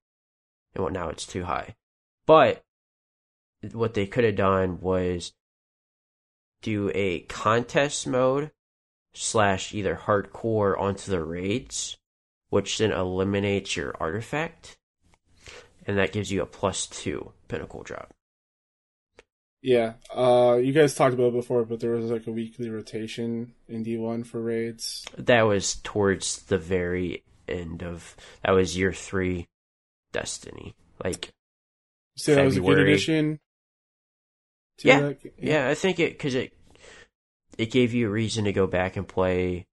and 0.74 0.84
what 0.84 0.92
now 0.92 1.08
it's 1.08 1.26
too 1.26 1.44
high. 1.44 1.74
But 2.26 2.62
what 3.72 3.94
they 3.94 4.06
could 4.06 4.24
have 4.24 4.36
done 4.36 4.80
was 4.80 5.32
do 6.62 6.90
a 6.94 7.20
contest 7.20 8.06
mode 8.06 8.50
slash 9.14 9.74
either 9.74 9.96
hardcore 10.04 10.78
onto 10.78 11.10
the 11.10 11.24
raids, 11.24 11.96
which 12.50 12.78
then 12.78 12.92
eliminates 12.92 13.76
your 13.76 13.94
artifact. 13.98 14.76
and 15.86 15.96
that 15.98 16.12
gives 16.12 16.30
you 16.30 16.42
a 16.42 16.46
plus 16.46 16.86
two 16.86 17.32
pinnacle 17.48 17.82
drop. 17.82 18.12
Yeah, 19.62 19.94
uh, 20.14 20.58
you 20.62 20.72
guys 20.72 20.94
talked 20.94 21.14
about 21.14 21.28
it 21.28 21.32
before, 21.34 21.64
but 21.64 21.80
there 21.80 21.90
was 21.90 22.10
like 22.10 22.26
a 22.26 22.30
weekly 22.32 22.70
rotation 22.70 23.54
in 23.68 23.84
D1 23.84 24.26
for 24.26 24.40
raids. 24.40 25.04
That 25.18 25.42
was 25.42 25.76
towards 25.82 26.42
the 26.42 26.58
very 26.58 27.24
end 27.50 27.82
of 27.82 28.16
that 28.44 28.52
was 28.52 28.76
year 28.76 28.92
three, 28.92 29.48
Destiny. 30.12 30.74
Like, 31.02 31.30
so 32.16 32.34
that 32.34 32.44
was 32.44 32.56
a 32.56 32.60
good 32.60 32.66
February. 32.66 32.92
addition. 32.92 33.40
to 34.78 34.88
Yeah. 34.88 35.00
that? 35.00 35.18
yeah, 35.38 35.68
I 35.68 35.74
think 35.74 35.98
it 35.98 36.12
because 36.12 36.34
it 36.34 36.52
it 37.58 37.70
gave 37.70 37.92
you 37.94 38.06
a 38.08 38.10
reason 38.10 38.44
to 38.44 38.52
go 38.52 38.66
back 38.66 38.96
and 38.96 39.06
play 39.06 39.66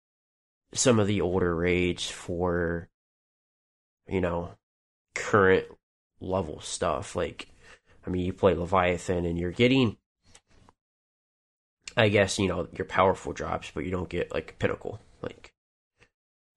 some 0.73 0.99
of 0.99 1.07
the 1.07 1.21
older 1.21 1.55
raids 1.55 2.09
for 2.09 2.89
you 4.07 4.21
know 4.21 4.51
current 5.15 5.65
level 6.19 6.59
stuff. 6.61 7.15
Like, 7.15 7.47
I 8.05 8.09
mean, 8.09 8.25
you 8.25 8.33
play 8.33 8.53
Leviathan 8.53 9.25
and 9.25 9.37
you're 9.37 9.51
getting, 9.51 9.97
I 11.95 12.09
guess 12.09 12.37
you 12.39 12.47
know 12.47 12.67
your 12.73 12.85
powerful 12.85 13.33
drops, 13.33 13.71
but 13.73 13.83
you 13.85 13.91
don't 13.91 14.09
get 14.09 14.33
like 14.33 14.57
pinnacle. 14.59 14.99
Like, 15.21 15.51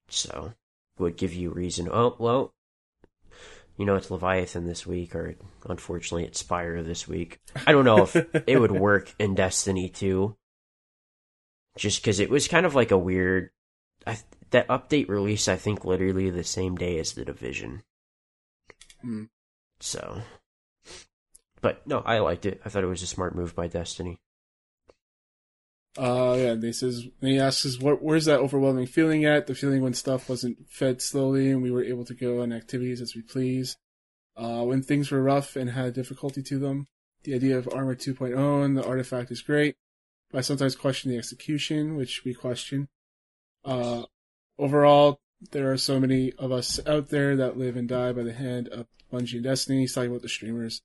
so 0.07 0.53
would 1.01 1.17
give 1.17 1.33
you 1.33 1.51
reason. 1.51 1.89
Oh 1.91 2.15
well. 2.17 2.53
You 3.77 3.85
know, 3.85 3.95
it's 3.95 4.11
Leviathan 4.11 4.67
this 4.67 4.85
week, 4.85 5.15
or 5.15 5.35
unfortunately, 5.67 6.25
it's 6.25 6.39
Spire 6.39 6.83
this 6.83 7.07
week. 7.07 7.39
I 7.65 7.71
don't 7.71 7.85
know 7.85 8.03
if 8.03 8.15
it 8.15 8.59
would 8.59 8.71
work 8.79 9.13
in 9.17 9.33
Destiny 9.33 9.89
2. 9.89 10.35
Just 11.77 12.01
because 12.01 12.19
it 12.19 12.29
was 12.29 12.47
kind 12.47 12.65
of 12.65 12.75
like 12.75 12.91
a 12.91 12.97
weird. 12.97 13.49
I, 14.05 14.17
that 14.51 14.67
update 14.67 15.07
released, 15.07 15.49
I 15.49 15.55
think, 15.55 15.85
literally 15.85 16.29
the 16.29 16.43
same 16.43 16.75
day 16.75 16.99
as 16.99 17.13
the 17.13 17.25
Division. 17.25 17.83
Hmm. 19.01 19.23
So. 19.79 20.21
But 21.61 21.85
no, 21.87 21.99
I 21.99 22.19
liked 22.19 22.45
it. 22.45 22.61
I 22.65 22.69
thought 22.69 22.83
it 22.83 22.87
was 22.87 23.03
a 23.03 23.07
smart 23.07 23.35
move 23.35 23.55
by 23.55 23.67
Destiny. 23.67 24.19
Uh, 25.97 26.35
yeah, 26.37 26.51
and 26.51 26.63
he 26.63 26.71
says, 26.71 27.05
and 27.21 27.29
he 27.29 27.39
asks 27.39 27.65
us, 27.65 27.79
what, 27.79 28.01
where's 28.01 28.25
that 28.25 28.39
overwhelming 28.39 28.85
feeling 28.85 29.25
at? 29.25 29.47
The 29.47 29.55
feeling 29.55 29.81
when 29.81 29.93
stuff 29.93 30.29
wasn't 30.29 30.69
fed 30.69 31.01
slowly 31.01 31.51
and 31.51 31.61
we 31.61 31.71
were 31.71 31.83
able 31.83 32.05
to 32.05 32.13
go 32.13 32.41
on 32.41 32.53
activities 32.53 33.01
as 33.01 33.13
we 33.15 33.21
please. 33.21 33.77
Uh, 34.37 34.63
when 34.63 34.81
things 34.81 35.11
were 35.11 35.21
rough 35.21 35.57
and 35.57 35.69
had 35.69 35.93
difficulty 35.93 36.41
to 36.41 36.57
them. 36.57 36.87
The 37.23 37.35
idea 37.35 37.57
of 37.57 37.69
Armor 37.71 37.95
2.0 37.95 38.65
and 38.65 38.77
the 38.77 38.85
artifact 38.85 39.29
is 39.29 39.41
great, 39.41 39.75
but 40.31 40.39
I 40.39 40.41
sometimes 40.41 40.75
question 40.75 41.11
the 41.11 41.17
execution, 41.17 41.95
which 41.95 42.23
we 42.23 42.33
question. 42.33 42.87
Uh, 43.63 44.03
overall, 44.57 45.19
there 45.51 45.71
are 45.71 45.77
so 45.77 45.99
many 45.99 46.31
of 46.39 46.51
us 46.51 46.79
out 46.87 47.09
there 47.09 47.35
that 47.35 47.57
live 47.57 47.75
and 47.75 47.87
die 47.87 48.13
by 48.13 48.23
the 48.23 48.33
hand 48.33 48.69
of 48.69 48.87
Bungie 49.11 49.35
and 49.35 49.43
Destiny. 49.43 49.81
He's 49.81 49.93
talking 49.93 50.09
about 50.09 50.21
the 50.21 50.29
streamers 50.29 50.81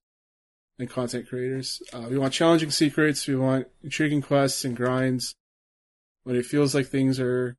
and 0.78 0.90
content 0.90 1.28
creators. 1.28 1.82
Uh, 1.92 2.06
we 2.10 2.18
want 2.18 2.32
challenging 2.32 2.70
secrets. 2.70 3.26
We 3.26 3.36
want 3.36 3.68
intriguing 3.82 4.22
quests 4.22 4.64
and 4.64 4.76
grinds. 4.76 5.34
When 6.24 6.36
it 6.36 6.46
feels 6.46 6.74
like 6.74 6.86
things 6.86 7.20
are 7.20 7.56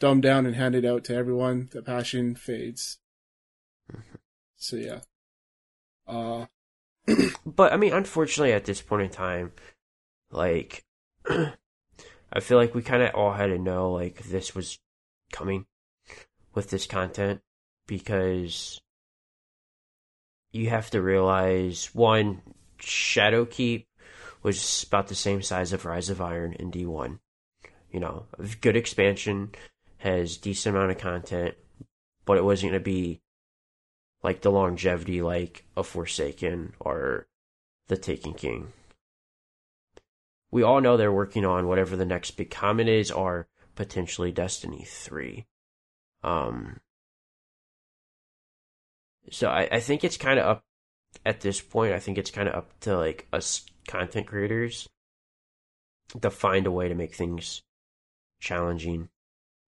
dumbed 0.00 0.22
down 0.22 0.46
and 0.46 0.56
handed 0.56 0.84
out 0.84 1.04
to 1.04 1.14
everyone, 1.14 1.68
the 1.72 1.82
passion 1.82 2.34
fades. 2.34 2.98
So 4.56 4.76
yeah. 4.76 5.00
Uh, 6.06 6.46
But 7.46 7.72
I 7.72 7.76
mean, 7.76 7.92
unfortunately, 7.92 8.52
at 8.52 8.64
this 8.64 8.82
point 8.82 9.02
in 9.02 9.10
time, 9.10 9.52
like, 10.30 10.84
I 11.28 12.40
feel 12.40 12.58
like 12.58 12.74
we 12.74 12.82
kind 12.82 13.02
of 13.02 13.14
all 13.14 13.32
had 13.32 13.46
to 13.46 13.58
know 13.58 13.92
like 13.92 14.24
this 14.24 14.54
was 14.54 14.78
coming 15.32 15.66
with 16.54 16.70
this 16.70 16.86
content 16.86 17.40
because 17.86 18.80
you 20.56 20.70
have 20.70 20.90
to 20.90 21.02
realize 21.02 21.90
one, 21.94 22.42
Shadowkeep 22.80 23.86
was 24.42 24.84
about 24.86 25.08
the 25.08 25.14
same 25.14 25.42
size 25.42 25.72
of 25.72 25.84
Rise 25.84 26.10
of 26.10 26.20
Iron 26.20 26.52
in 26.54 26.70
D1. 26.70 27.18
You 27.90 28.00
know, 28.00 28.26
good 28.60 28.76
expansion, 28.76 29.50
has 29.98 30.36
decent 30.36 30.76
amount 30.76 30.92
of 30.92 30.98
content, 30.98 31.54
but 32.24 32.36
it 32.36 32.44
wasn't 32.44 32.72
going 32.72 32.80
to 32.80 32.84
be 32.84 33.20
like 34.22 34.42
the 34.42 34.50
longevity 34.50 35.22
like 35.22 35.64
a 35.76 35.82
Forsaken 35.82 36.74
or 36.80 37.26
the 37.88 37.96
Taken 37.96 38.34
King. 38.34 38.72
We 40.50 40.62
all 40.62 40.80
know 40.80 40.96
they're 40.96 41.12
working 41.12 41.44
on 41.44 41.68
whatever 41.68 41.96
the 41.96 42.04
next 42.04 42.32
big 42.32 42.50
comment 42.50 42.88
is, 42.88 43.10
or 43.10 43.48
potentially 43.74 44.32
Destiny 44.32 44.84
3. 44.86 45.46
Um, 46.22 46.80
so 49.30 49.48
I, 49.48 49.68
I 49.70 49.80
think 49.80 50.04
it's 50.04 50.16
kind 50.16 50.38
of 50.38 50.46
up 50.46 50.62
at 51.24 51.40
this 51.40 51.60
point. 51.60 51.92
I 51.92 51.98
think 51.98 52.18
it's 52.18 52.30
kind 52.30 52.48
of 52.48 52.54
up 52.54 52.80
to 52.80 52.96
like 52.96 53.26
us 53.32 53.64
content 53.86 54.26
creators 54.26 54.88
to 56.20 56.30
find 56.30 56.66
a 56.66 56.70
way 56.70 56.88
to 56.88 56.94
make 56.94 57.14
things 57.14 57.62
challenging 58.40 59.08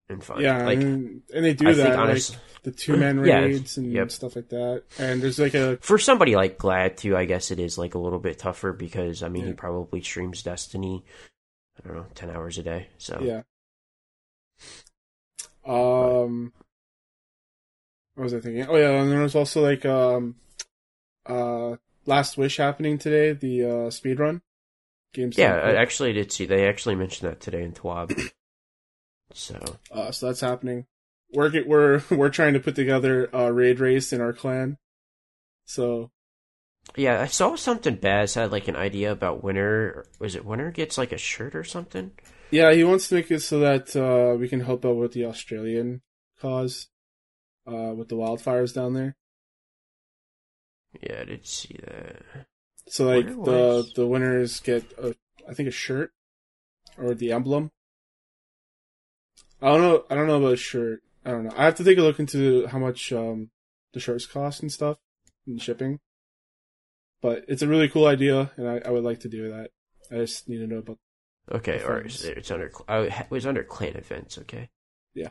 and 0.09 0.25
fun. 0.25 0.41
yeah, 0.41 0.65
like 0.65 0.79
and, 0.79 1.23
and 1.35 1.45
they 1.45 1.55
do 1.55 1.69
I 1.69 1.75
that, 1.75 1.97
think 1.97 2.31
like 2.33 2.63
the 2.63 2.71
two 2.71 2.97
man 2.97 3.21
Yeah, 3.25 3.41
raids 3.41 3.77
and 3.77 3.93
yep. 3.93 4.11
stuff 4.11 4.37
like 4.37 4.49
that. 4.49 4.85
And 4.99 5.21
there's 5.21 5.39
like 5.39 5.55
a 5.55 5.77
for 5.79 5.99
somebody 5.99 6.35
like 6.37 6.59
Gladd 6.59 6.97
too, 6.97 7.17
I 7.17 7.25
guess 7.25 7.51
it 7.51 7.59
is 7.59 7.77
like 7.77 7.95
a 7.95 7.99
little 7.99 8.19
bit 8.19 8.39
tougher 8.39 8.73
because 8.73 9.23
I 9.23 9.29
mean 9.29 9.47
he 9.47 9.53
probably 9.53 10.01
streams 10.03 10.43
Destiny, 10.43 11.05
I 11.79 11.87
don't 11.87 11.97
know, 11.97 12.07
ten 12.15 12.31
hours 12.31 12.59
a 12.59 12.63
day. 12.63 12.89
So 12.99 13.21
yeah. 13.21 13.43
Um, 15.67 16.53
what 18.19 18.25
was 18.25 18.35
I 18.35 18.41
thinking? 18.41 18.67
Oh 18.69 18.77
yeah, 18.77 19.01
and 19.01 19.13
there 19.13 19.21
was 19.21 19.37
also 19.37 19.63
like 19.63 19.87
um, 19.87 20.35
uh, 21.25 21.77
Last 22.05 22.37
Wish 22.37 22.57
happening 22.57 22.99
today, 22.99 23.33
the 23.33 23.65
uh 23.87 23.91
speed 23.91 24.19
run. 24.19 24.43
Games. 25.15 25.39
yeah, 25.39 25.55
I 25.55 25.75
actually 25.77 26.13
did 26.13 26.33
see 26.33 26.45
they 26.45 26.69
actually 26.69 26.97
mentioned 26.97 27.31
that 27.31 27.41
today 27.41 27.63
in 27.63 27.73
TWAB. 27.73 28.21
so 29.33 29.59
Uh, 29.93 30.11
so 30.11 30.27
that's 30.27 30.41
happening. 30.41 30.85
We're 31.33 31.49
get- 31.51 31.69
we're 31.69 32.03
we're 32.11 32.29
trying 32.31 32.55
to 32.55 32.61
put 32.61 32.75
together 32.75 33.31
a 33.33 33.53
raid 33.53 33.79
race 33.79 34.13
in 34.13 34.21
our 34.21 34.33
clan. 34.33 34.79
So 35.65 36.11
yeah, 36.97 37.21
I 37.21 37.27
saw 37.27 37.55
something 37.55 37.95
Baz 37.95 38.35
had 38.35 38.51
like 38.51 38.67
an 38.67 38.75
idea 38.77 39.13
about 39.13 39.45
winner. 39.45 40.07
Was 40.19 40.35
it 40.35 40.45
winner 40.45 40.73
gets 40.73 40.99
like 40.99 41.13
a 41.13 41.19
shirt 41.19 41.55
or 41.55 41.63
something? 41.65 42.11
yeah, 42.51 42.73
he 42.73 42.83
wants 42.83 43.09
to 43.09 43.15
make 43.15 43.31
it 43.31 43.41
so 43.43 43.61
that 43.61 43.95
uh, 43.95 44.37
we 44.37 44.49
can 44.49 44.61
help 44.61 44.85
out 44.85 44.97
with 44.97 45.13
the 45.13 45.25
Australian 45.27 46.01
cause, 46.41 46.89
uh, 47.69 47.95
with 47.95 48.09
the 48.09 48.17
wildfires 48.17 48.75
down 48.75 48.95
there. 48.95 49.17
Yeah, 51.03 51.21
I 51.21 51.25
did 51.25 51.47
see 51.47 51.79
that. 51.85 52.23
So 52.89 53.07
like 53.07 53.27
the 53.29 53.35
was- 53.35 53.93
the 53.93 54.07
winners 54.07 54.61
get 54.61 54.85
a, 54.99 55.15
I 55.49 55.55
think 55.55 55.69
a 55.69 55.73
shirt 55.73 56.13
or 56.97 57.15
the 57.15 57.33
emblem. 57.33 57.71
I 59.61 59.69
don't 59.69 59.81
know. 59.81 60.05
I 60.11 60.15
don't 60.15 60.27
know 60.27 60.39
about 60.39 60.53
a 60.55 60.57
shirt. 60.57 61.03
I 61.25 61.31
don't 61.33 61.45
know. 61.45 61.53
I 61.57 61.65
have 61.65 61.75
to 61.77 61.85
take 61.85 61.99
a 61.99 62.03
look 62.03 62.19
into 62.19 62.67
how 62.69 62.79
much 62.79 63.13
um 63.13 63.51
the 63.93 64.01
shirts 64.01 64.25
cost 64.27 64.63
and 64.63 64.73
stuff 64.73 64.99
and 65.47 65.61
shipping. 65.61 66.01
But 67.21 67.45
it's 67.49 67.63
a 67.63 67.67
really 67.69 67.89
cool 67.89 68.07
idea, 68.07 68.53
and 68.57 68.69
I, 68.69 68.81
I 68.87 68.91
would 68.91 69.03
like 69.03 69.21
to 69.21 69.29
do 69.29 69.51
that. 69.51 69.71
I 70.11 70.17
just 70.17 70.49
need 70.49 70.59
to 70.59 70.67
know 70.67 70.79
about. 70.79 70.99
Okay, 71.51 71.79
The 71.79 71.85
all 71.87 71.93
right. 71.95 72.03
funds. 72.03 72.21
so 72.21 72.29
It's 72.29 72.51
under. 72.51 72.71
I 72.89 72.99
it 73.01 73.31
was 73.31 73.45
under 73.47 73.65
clan 73.65 73.97
events. 73.97 74.39
Okay. 74.39 74.71
Yeah, 75.15 75.31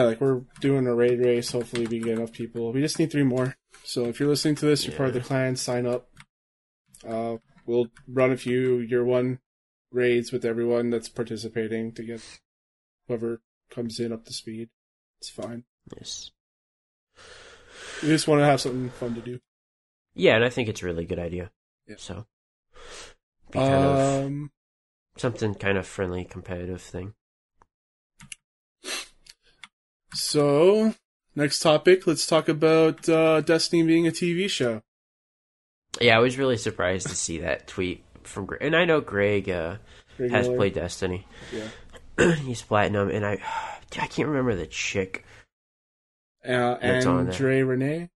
like 0.00 0.22
we're 0.22 0.40
doing 0.60 0.86
a 0.86 0.94
raid 0.94 1.20
race. 1.20 1.52
Hopefully, 1.52 1.86
we 1.86 1.98
get 2.00 2.16
enough 2.16 2.32
people. 2.32 2.72
We 2.72 2.80
just 2.80 2.98
need 2.98 3.12
three 3.12 3.24
more. 3.24 3.56
So 3.84 4.06
if 4.06 4.18
you're 4.18 4.28
listening 4.30 4.54
to 4.56 4.66
this, 4.66 4.86
you're 4.86 4.96
part 4.96 5.08
of 5.10 5.14
the 5.14 5.20
clan. 5.20 5.56
Sign 5.56 5.86
up. 5.86 6.08
Uh, 7.06 7.36
we'll 7.66 7.88
run 8.08 8.32
a 8.32 8.36
few 8.38 8.78
year 8.78 9.04
one 9.04 9.40
raids 9.90 10.32
with 10.32 10.46
everyone 10.46 10.88
that's 10.88 11.10
participating 11.10 11.92
to 11.92 12.02
get 12.02 12.22
whoever 13.06 13.42
comes 13.70 14.00
in 14.00 14.12
up 14.12 14.24
to 14.24 14.32
speed. 14.32 14.70
It's 15.20 15.28
fine. 15.28 15.64
Yes. 15.94 16.30
We 18.02 18.08
just 18.08 18.26
want 18.26 18.40
to 18.40 18.46
have 18.46 18.60
something 18.60 18.88
fun 18.90 19.14
to 19.14 19.20
do. 19.20 19.40
Yeah, 20.14 20.36
and 20.36 20.44
I 20.44 20.48
think 20.48 20.68
it's 20.68 20.82
a 20.82 20.86
really 20.86 21.04
good 21.04 21.18
idea. 21.18 21.50
Yeah. 21.86 21.96
So. 21.98 22.26
Be 23.50 23.58
kind 23.58 23.84
of 23.84 24.24
Um, 24.24 24.52
something 25.16 25.54
kind 25.54 25.76
of 25.76 25.86
friendly, 25.86 26.24
competitive 26.24 26.80
thing. 26.80 27.14
So 30.14 30.94
next 31.34 31.60
topic. 31.60 32.06
Let's 32.06 32.26
talk 32.26 32.48
about 32.48 33.08
uh, 33.08 33.40
Destiny 33.40 33.82
being 33.82 34.06
a 34.06 34.10
TV 34.10 34.48
show. 34.48 34.82
Yeah, 36.00 36.16
I 36.16 36.20
was 36.20 36.38
really 36.38 36.56
surprised 36.56 37.08
to 37.08 37.16
see 37.16 37.38
that 37.38 37.66
tweet 37.66 38.04
from 38.22 38.46
Greg. 38.46 38.62
And 38.62 38.74
I 38.74 38.84
know 38.84 39.00
Greg 39.00 39.48
uh, 39.50 39.76
has 40.18 40.30
Regular- 40.30 40.56
played 40.56 40.74
Destiny. 40.74 41.26
Yeah. 41.52 42.34
He's 42.36 42.62
platinum, 42.62 43.10
and 43.10 43.26
I, 43.26 43.32
I 43.98 44.06
can't 44.06 44.28
remember 44.28 44.54
the 44.54 44.66
chick. 44.66 45.24
Uh, 46.44 46.76
That's 46.80 47.06
on 47.06 47.26
there. 47.26 47.66
Renee. 47.66 48.10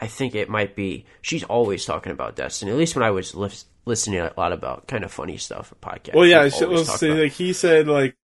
I 0.00 0.06
think 0.06 0.34
it 0.34 0.48
might 0.48 0.74
be. 0.74 1.04
She's 1.20 1.44
always 1.44 1.84
talking 1.84 2.12
about 2.12 2.34
Destiny. 2.36 2.70
At 2.70 2.78
least 2.78 2.96
when 2.96 3.02
I 3.02 3.10
was 3.10 3.34
lis- 3.34 3.66
listening 3.84 4.20
a 4.20 4.32
lot 4.36 4.52
about 4.52 4.86
kind 4.86 5.04
of 5.04 5.12
funny 5.12 5.36
stuff, 5.36 5.74
podcast. 5.82 6.14
Well, 6.14 6.24
yeah, 6.24 6.40
I 6.40 6.48
should 6.48 6.64
always 6.68 6.80
well, 6.80 6.86
talk 6.86 6.98
say 6.98 7.10
like 7.10 7.32
he 7.32 7.52
said 7.52 7.86
like 7.86 8.16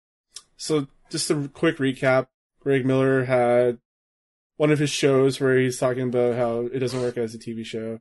so. 0.57 0.87
Just 1.11 1.31
a 1.31 1.49
quick 1.53 1.77
recap: 1.77 2.27
Greg 2.67 2.85
Miller 2.85 3.27
had 3.27 3.79
one 4.57 4.73
of 4.73 4.81
his 4.81 4.91
shows 4.91 5.39
where 5.39 5.57
he's 5.57 5.79
talking 5.79 6.09
about 6.09 6.35
how 6.35 6.63
it 6.63 6.81
doesn't 6.81 7.01
work 7.01 7.17
as 7.17 7.33
a 7.33 7.39
TV 7.39 7.65
show, 7.65 8.01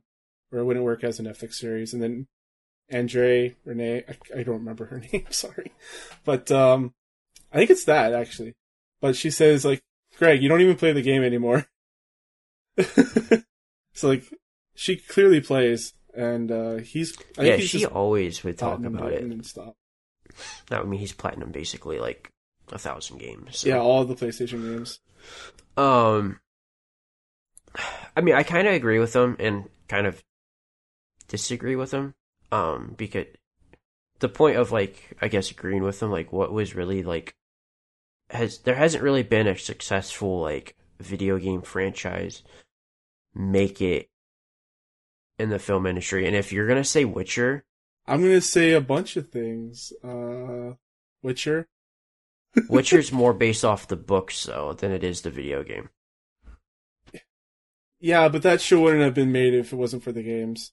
or 0.50 0.58
it 0.58 0.64
wouldn't 0.64 0.84
work 0.84 1.04
as 1.04 1.20
a 1.20 1.22
Netflix 1.22 1.54
series, 1.54 1.94
and 1.94 2.02
then 2.02 2.26
Andrea 2.88 3.52
Rene, 3.64 4.02
I, 4.08 4.40
I 4.40 4.42
don't 4.42 4.58
remember 4.58 4.86
her 4.86 4.98
name, 5.12 5.26
sorry, 5.30 5.70
but 6.24 6.50
um, 6.50 6.94
I 7.52 7.58
think 7.58 7.70
it's 7.70 7.84
that 7.84 8.12
actually. 8.12 8.54
But 9.00 9.14
she 9.14 9.30
says 9.30 9.64
like, 9.64 9.84
Greg, 10.18 10.42
you 10.42 10.48
don't 10.48 10.60
even 10.60 10.74
play 10.74 10.90
the 10.90 11.00
game 11.00 11.22
anymore. 11.22 11.68
so 13.92 14.08
like, 14.08 14.24
she 14.74 14.96
clearly 14.96 15.40
plays, 15.40 15.94
and 16.12 16.50
uh, 16.50 16.74
he's 16.78 17.16
I 17.38 17.44
yeah, 17.44 17.56
he's 17.56 17.70
she 17.70 17.86
always 17.86 18.42
would 18.42 18.58
talk 18.58 18.82
about 18.82 19.12
it. 19.12 19.22
and 19.22 19.46
stop. 19.46 19.76
I 20.72 20.82
mean, 20.82 20.98
he's 20.98 21.12
platinum 21.12 21.52
basically 21.52 22.00
like 22.00 22.32
a 22.72 22.78
thousand 22.78 23.18
games. 23.18 23.58
so- 23.60 23.68
Yeah, 23.68 23.78
all 23.78 24.04
the 24.04 24.14
PlayStation 24.14 24.62
games. 24.62 25.00
Um, 25.76 26.40
I 28.16 28.20
mean, 28.20 28.34
I 28.34 28.42
kind 28.42 28.66
of 28.66 28.74
agree 28.74 28.98
with 28.98 29.12
them 29.12 29.36
and 29.38 29.64
kind 29.88 30.06
of 30.06 30.22
disagree 31.28 31.76
with 31.76 31.90
them. 31.90 32.14
Um, 32.52 32.94
because 32.96 33.26
the 34.20 34.28
point 34.28 34.56
of 34.56 34.72
like, 34.72 35.16
I 35.20 35.28
guess 35.28 35.50
agreeing 35.50 35.82
with 35.82 36.00
them, 36.00 36.10
like, 36.10 36.32
what 36.32 36.52
was 36.52 36.74
really 36.74 37.02
like, 37.02 37.34
has 38.30 38.58
there 38.60 38.74
hasn't 38.74 39.04
really 39.04 39.22
been 39.22 39.46
a 39.46 39.56
successful 39.58 40.40
like 40.40 40.76
video 40.98 41.38
game 41.38 41.62
franchise 41.62 42.42
make 43.34 43.80
it 43.82 44.08
in 45.38 45.50
the 45.50 45.58
film 45.58 45.86
industry. 45.86 46.26
And 46.26 46.34
if 46.34 46.52
you're 46.52 46.66
gonna 46.66 46.82
say 46.84 47.04
Witcher, 47.04 47.64
I'm 48.06 48.22
gonna 48.22 48.40
say 48.40 48.72
a 48.72 48.80
bunch 48.80 49.16
of 49.16 49.28
things. 49.28 49.92
Uh, 50.02 50.72
Witcher. 51.22 51.68
Witcher's 52.68 53.12
more 53.12 53.32
based 53.34 53.64
off 53.64 53.88
the 53.88 53.96
books 53.96 54.44
though 54.44 54.72
than 54.72 54.92
it 54.92 55.04
is 55.04 55.22
the 55.22 55.30
video 55.30 55.62
game. 55.62 55.88
Yeah, 58.00 58.28
but 58.28 58.42
that 58.42 58.60
show 58.60 58.80
wouldn't 58.82 59.02
have 59.02 59.14
been 59.14 59.32
made 59.32 59.54
if 59.54 59.72
it 59.72 59.76
wasn't 59.76 60.02
for 60.02 60.12
the 60.12 60.22
games. 60.22 60.72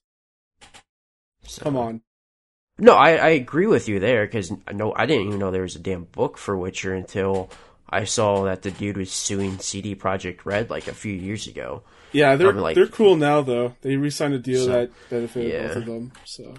So- 1.44 1.62
Come 1.62 1.76
on. 1.76 2.02
No, 2.76 2.94
I, 2.94 3.12
I 3.16 3.28
agree 3.28 3.66
with 3.68 3.88
you 3.88 4.00
there 4.00 4.26
because 4.26 4.52
I 4.66 4.72
know 4.72 4.92
I 4.96 5.06
didn't 5.06 5.28
even 5.28 5.38
know 5.38 5.50
there 5.52 5.62
was 5.62 5.76
a 5.76 5.80
damn 5.80 6.04
book 6.04 6.36
for 6.36 6.56
Witcher 6.56 6.92
until 6.92 7.48
I 7.88 8.02
saw 8.04 8.44
that 8.44 8.62
the 8.62 8.72
dude 8.72 8.96
was 8.96 9.12
suing 9.12 9.58
CD 9.60 9.94
Projekt 9.94 10.44
Red 10.44 10.70
like 10.70 10.88
a 10.88 10.92
few 10.94 11.12
years 11.12 11.46
ago. 11.46 11.84
Yeah, 12.12 12.34
they're 12.36 12.52
like- 12.52 12.74
they're 12.74 12.88
cool 12.88 13.14
now 13.16 13.42
though. 13.42 13.76
They 13.82 13.96
re-signed 13.96 14.34
a 14.34 14.38
deal 14.38 14.64
So- 14.66 14.72
that 14.72 14.90
benefited 15.08 15.52
yeah. 15.52 15.68
both 15.68 15.76
of 15.76 15.86
them. 15.86 16.12
So 16.24 16.54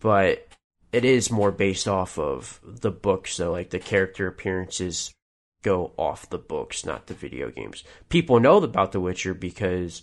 But 0.00 0.46
it 0.92 1.04
is 1.04 1.30
more 1.30 1.52
based 1.52 1.86
off 1.86 2.18
of 2.18 2.60
the 2.64 2.90
books, 2.90 3.34
so 3.34 3.52
like 3.52 3.70
the 3.70 3.78
character 3.78 4.26
appearances 4.26 5.14
go 5.62 5.92
off 5.96 6.30
the 6.30 6.38
books, 6.38 6.86
not 6.86 7.06
the 7.06 7.14
video 7.14 7.50
games. 7.50 7.84
People 8.08 8.40
know 8.40 8.56
about 8.58 8.92
The 8.92 9.00
Witcher 9.00 9.34
because 9.34 10.02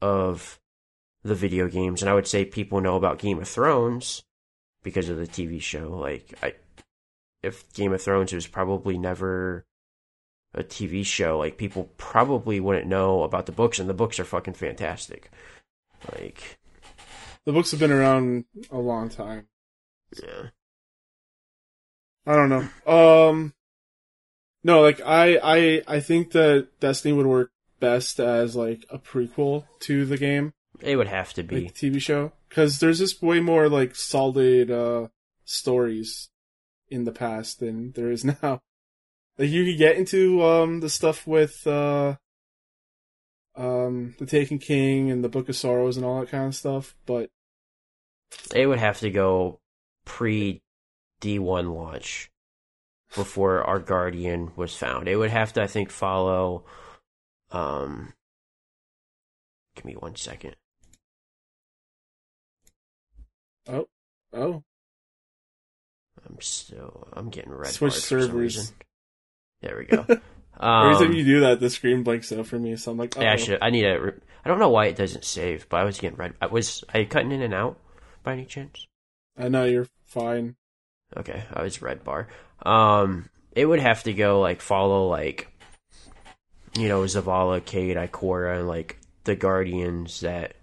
of 0.00 0.60
the 1.22 1.34
video 1.34 1.68
games, 1.68 2.02
and 2.02 2.10
I 2.10 2.14
would 2.14 2.26
say 2.26 2.44
people 2.44 2.80
know 2.80 2.96
about 2.96 3.18
Game 3.18 3.38
of 3.38 3.48
Thrones 3.48 4.22
because 4.82 5.08
of 5.08 5.16
the 5.16 5.26
TV 5.26 5.60
show. 5.60 5.90
Like 5.90 6.34
I 6.42 6.54
if 7.42 7.72
Game 7.72 7.92
of 7.92 8.02
Thrones 8.02 8.32
was 8.32 8.46
probably 8.46 8.98
never 8.98 9.66
a 10.54 10.62
TV 10.62 11.04
show, 11.04 11.38
like 11.38 11.58
people 11.58 11.90
probably 11.96 12.60
wouldn't 12.60 12.86
know 12.86 13.22
about 13.22 13.46
the 13.46 13.52
books 13.52 13.78
and 13.78 13.88
the 13.88 13.94
books 13.94 14.20
are 14.20 14.24
fucking 14.24 14.54
fantastic. 14.54 15.30
Like 16.12 16.58
the 17.44 17.52
books 17.52 17.70
have 17.72 17.80
been 17.80 17.90
around 17.90 18.44
a 18.70 18.78
long 18.78 19.08
time. 19.08 19.48
Yeah. 20.22 20.48
I 22.26 22.36
don't 22.36 22.48
know. 22.48 22.90
Um, 23.30 23.52
no, 24.62 24.80
like 24.80 25.00
I 25.04 25.38
I 25.42 25.82
I 25.86 26.00
think 26.00 26.32
that 26.32 26.68
Destiny 26.80 27.12
would 27.12 27.26
work 27.26 27.50
best 27.80 28.18
as 28.20 28.56
like 28.56 28.84
a 28.88 28.98
prequel 28.98 29.64
to 29.80 30.06
the 30.06 30.16
game, 30.16 30.52
It 30.80 30.96
would 30.96 31.08
have 31.08 31.34
to 31.34 31.42
be. 31.42 31.64
like 31.64 31.74
TV 31.74 32.00
show, 32.00 32.32
because 32.48 32.78
there's 32.78 32.98
just 32.98 33.22
way 33.22 33.40
more 33.40 33.68
like 33.68 33.94
solid 33.94 34.70
uh 34.70 35.08
stories 35.44 36.30
in 36.88 37.04
the 37.04 37.12
past 37.12 37.60
than 37.60 37.92
there 37.92 38.10
is 38.10 38.24
now. 38.42 38.60
Like 39.36 39.50
you 39.50 39.64
could 39.66 39.78
get 39.78 39.96
into 39.96 40.42
um 40.42 40.80
the 40.80 40.88
stuff 40.88 41.26
with 41.26 41.66
uh 41.66 42.16
um 43.56 44.14
the 44.18 44.26
Taken 44.26 44.58
King 44.58 45.10
and 45.10 45.22
the 45.22 45.28
Book 45.28 45.48
of 45.50 45.56
Sorrows 45.56 45.96
and 45.98 46.06
all 46.06 46.20
that 46.20 46.30
kind 46.30 46.46
of 46.46 46.54
stuff, 46.54 46.94
but 47.04 47.28
It 48.54 48.66
would 48.66 48.78
have 48.78 49.00
to 49.00 49.10
go 49.10 49.60
pre 50.04 50.62
D1 51.20 51.74
launch 51.74 52.30
before 53.14 53.62
our 53.62 53.78
Guardian 53.78 54.52
was 54.56 54.76
found. 54.76 55.08
It 55.08 55.16
would 55.16 55.30
have 55.30 55.52
to, 55.54 55.62
I 55.62 55.66
think, 55.66 55.90
follow. 55.90 56.64
Um, 57.50 58.12
give 59.76 59.84
me 59.84 59.94
one 59.94 60.16
second. 60.16 60.56
oh 63.68 63.86
oh 64.32 64.62
I'm 66.28 66.40
still. 66.40 67.08
I'm 67.12 67.30
getting 67.30 67.52
red. 67.52 67.70
Switch 67.70 67.94
servers. 67.94 68.30
reason. 68.32 68.74
There 69.60 69.76
we 69.78 69.84
go. 69.84 70.00
every 70.08 70.20
time 70.60 71.02
Um, 71.02 71.12
you 71.12 71.24
do 71.24 71.40
that, 71.40 71.60
the 71.60 71.70
screen 71.70 72.02
blanks 72.02 72.32
out 72.32 72.46
for 72.46 72.58
me. 72.58 72.76
So 72.76 72.92
I'm 72.92 72.98
like, 72.98 73.14
yeah, 73.16 73.32
I 73.32 73.36
should. 73.36 73.58
I 73.62 73.70
need 73.70 73.84
a. 73.84 74.00
Re- 74.00 74.20
I 74.44 74.48
don't 74.48 74.58
know 74.58 74.68
why 74.70 74.86
it 74.86 74.96
doesn't 74.96 75.24
save, 75.24 75.68
but 75.68 75.78
I 75.78 75.84
was 75.84 75.98
getting 75.98 76.16
red. 76.18 76.34
I 76.40 76.46
was. 76.46 76.82
I 76.92 77.04
cutting 77.04 77.32
in 77.32 77.42
and 77.42 77.54
out 77.54 77.78
by 78.22 78.32
any 78.32 78.44
chance? 78.46 78.86
I 79.36 79.48
know 79.48 79.64
you're 79.64 79.88
fine. 80.04 80.56
Okay, 81.16 81.44
I 81.52 81.62
was 81.62 81.82
red 81.82 82.04
bar. 82.04 82.28
Um, 82.64 83.28
it 83.52 83.66
would 83.66 83.80
have 83.80 84.02
to 84.04 84.12
go 84.12 84.40
like 84.40 84.60
follow 84.60 85.08
like, 85.08 85.52
you 86.76 86.88
know, 86.88 87.02
Zavala, 87.02 87.64
Cayde, 87.64 87.96
Ikora, 87.96 88.58
and 88.60 88.68
like 88.68 88.98
the 89.24 89.36
Guardians 89.36 90.20
that 90.20 90.54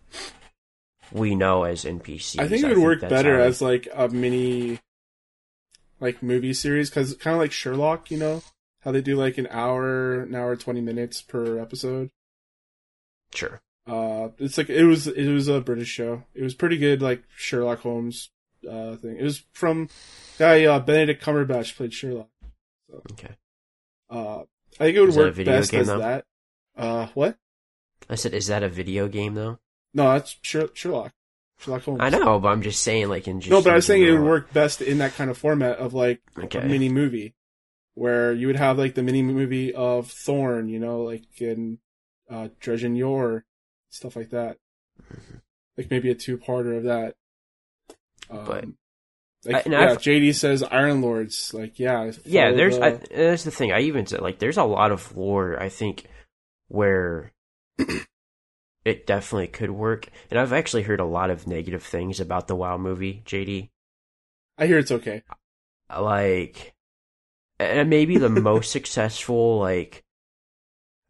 we 1.11 1.35
know 1.35 1.63
as 1.63 1.85
NPCs. 1.85 2.39
I 2.39 2.47
think 2.47 2.63
it 2.63 2.69
would 2.69 2.77
work 2.77 3.01
better 3.01 3.39
as 3.39 3.61
like 3.61 3.87
a 3.93 4.09
mini, 4.09 4.79
like 5.99 6.23
movie 6.23 6.53
series 6.53 6.89
because 6.89 7.15
kind 7.15 7.35
of 7.35 7.41
like 7.41 7.51
Sherlock, 7.51 8.11
you 8.11 8.17
know, 8.17 8.43
how 8.81 8.91
they 8.91 9.01
do 9.01 9.15
like 9.15 9.37
an 9.37 9.47
hour, 9.51 10.21
an 10.21 10.35
hour 10.35 10.55
twenty 10.55 10.81
minutes 10.81 11.21
per 11.21 11.59
episode. 11.59 12.09
sure. 13.33 13.61
Uh, 13.87 14.29
it's 14.37 14.57
like 14.57 14.69
it 14.69 14.85
was 14.85 15.07
it 15.07 15.31
was 15.31 15.47
a 15.47 15.59
British 15.59 15.89
show. 15.89 16.23
It 16.33 16.43
was 16.43 16.53
pretty 16.53 16.77
good, 16.77 17.01
like 17.01 17.23
Sherlock 17.35 17.79
Holmes 17.79 18.29
uh 18.69 18.95
thing. 18.97 19.17
It 19.17 19.23
was 19.23 19.43
from 19.53 19.89
guy 20.37 20.65
uh, 20.65 20.79
Benedict 20.79 21.23
Cumberbatch 21.23 21.75
played 21.75 21.93
Sherlock. 21.93 22.29
Okay, 23.11 23.35
Uh, 24.09 24.41
I 24.79 24.85
think 24.85 24.97
it 24.97 24.99
would 24.99 25.09
Is 25.09 25.15
that 25.15 25.21
work 25.25 25.33
video 25.35 25.53
best 25.59 25.71
game, 25.71 25.81
as 25.81 25.87
though? 25.87 25.99
that. 25.99 26.25
Uh, 26.75 27.07
what? 27.13 27.37
I 28.09 28.15
said, 28.15 28.33
is 28.33 28.47
that 28.47 28.63
a 28.63 28.69
video 28.69 29.07
game 29.07 29.33
though? 29.35 29.59
No, 29.93 30.11
that's 30.13 30.37
Sherlock. 30.41 31.13
Sherlock 31.59 31.83
Holmes. 31.83 31.99
I 32.01 32.09
know, 32.09 32.39
but 32.39 32.49
I'm 32.49 32.61
just 32.63 32.81
saying, 32.81 33.07
like 33.09 33.27
in 33.27 33.39
just 33.39 33.51
no, 33.51 33.61
but 33.61 33.71
I 33.71 33.75
was 33.75 33.85
saying 33.85 34.03
it 34.03 34.11
would 34.11 34.21
work 34.23 34.51
best 34.51 34.81
in 34.81 34.97
that 34.97 35.13
kind 35.15 35.29
of 35.29 35.37
format 35.37 35.77
of 35.77 35.93
like 35.93 36.21
Okay. 36.37 36.59
a 36.59 36.65
mini 36.65 36.89
movie, 36.89 37.35
where 37.93 38.33
you 38.33 38.47
would 38.47 38.55
have 38.55 38.77
like 38.77 38.95
the 38.95 39.03
mini 39.03 39.21
movie 39.21 39.73
of 39.73 40.09
Thorn, 40.11 40.67
you 40.69 40.79
know, 40.79 41.03
like 41.03 41.23
in 41.39 41.77
uh, 42.29 42.47
Dredgen 42.61 42.97
Yor, 42.97 43.45
stuff 43.89 44.15
like 44.15 44.31
that. 44.31 44.57
Mm-hmm. 45.01 45.37
Like 45.77 45.91
maybe 45.91 46.09
a 46.09 46.15
two-parter 46.15 46.77
of 46.77 46.83
that. 46.83 47.15
Um, 48.31 48.45
But- 48.45 48.65
like, 49.43 49.67
I- 49.67 49.69
yeah, 49.71 49.91
I've- 49.91 49.97
JD 50.03 50.33
says 50.35 50.61
Iron 50.63 51.01
Lords. 51.01 51.53
Like, 51.53 51.79
yeah, 51.79 52.11
yeah 52.25 52.51
there's 52.51 52.77
the- 52.77 52.85
I, 52.85 52.91
that's 52.91 53.43
the 53.43 53.51
thing 53.51 53.71
i 53.71 53.79
even 53.81 54.05
said 54.05 54.21
like 54.21 54.37
there's 54.39 54.57
a 54.57 54.63
lot 54.63 54.91
of 54.91 55.15
lore 55.17 55.59
i 55.61 55.67
think 55.69 56.05
where 56.67 57.31
it 58.85 59.05
definitely 59.07 59.47
could 59.47 59.71
work 59.71 60.07
and 60.29 60.39
i've 60.39 60.53
actually 60.53 60.83
heard 60.83 60.99
a 60.99 61.05
lot 61.05 61.29
of 61.31 61.47
negative 61.47 61.83
things 61.83 62.19
about 62.19 62.47
the 62.47 62.55
wow 62.55 62.77
movie 62.77 63.21
jd 63.25 63.69
I 64.57 64.67
hear 64.67 64.77
it's 64.77 64.91
okay. 64.91 65.23
like 65.89 66.73
and 67.59 67.89
maybe 67.89 68.17
the 68.19 68.29
most 68.29 68.71
successful 68.77 69.57
like 69.59 70.03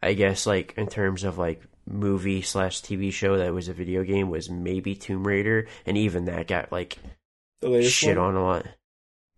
i 0.02 0.14
guess 0.14 0.48
like 0.48 0.74
in 0.78 0.88
terms 0.88 1.24
of 1.26 1.38
like 1.38 1.62
movie 1.86 2.42
slash 2.42 2.82
tv 2.82 3.12
show 3.12 3.38
that 3.38 3.54
was 3.54 3.68
a 3.68 3.74
video 3.74 4.04
game 4.04 4.30
was 4.30 4.50
maybe 4.50 4.96
tomb 4.96 5.26
raider 5.26 5.68
and 5.86 5.98
even 5.98 6.26
that 6.26 6.48
got 6.48 6.72
like 6.72 6.98
shit 7.82 8.18
one. 8.18 8.28
on 8.28 8.36
a 8.36 8.44
lot 8.44 8.66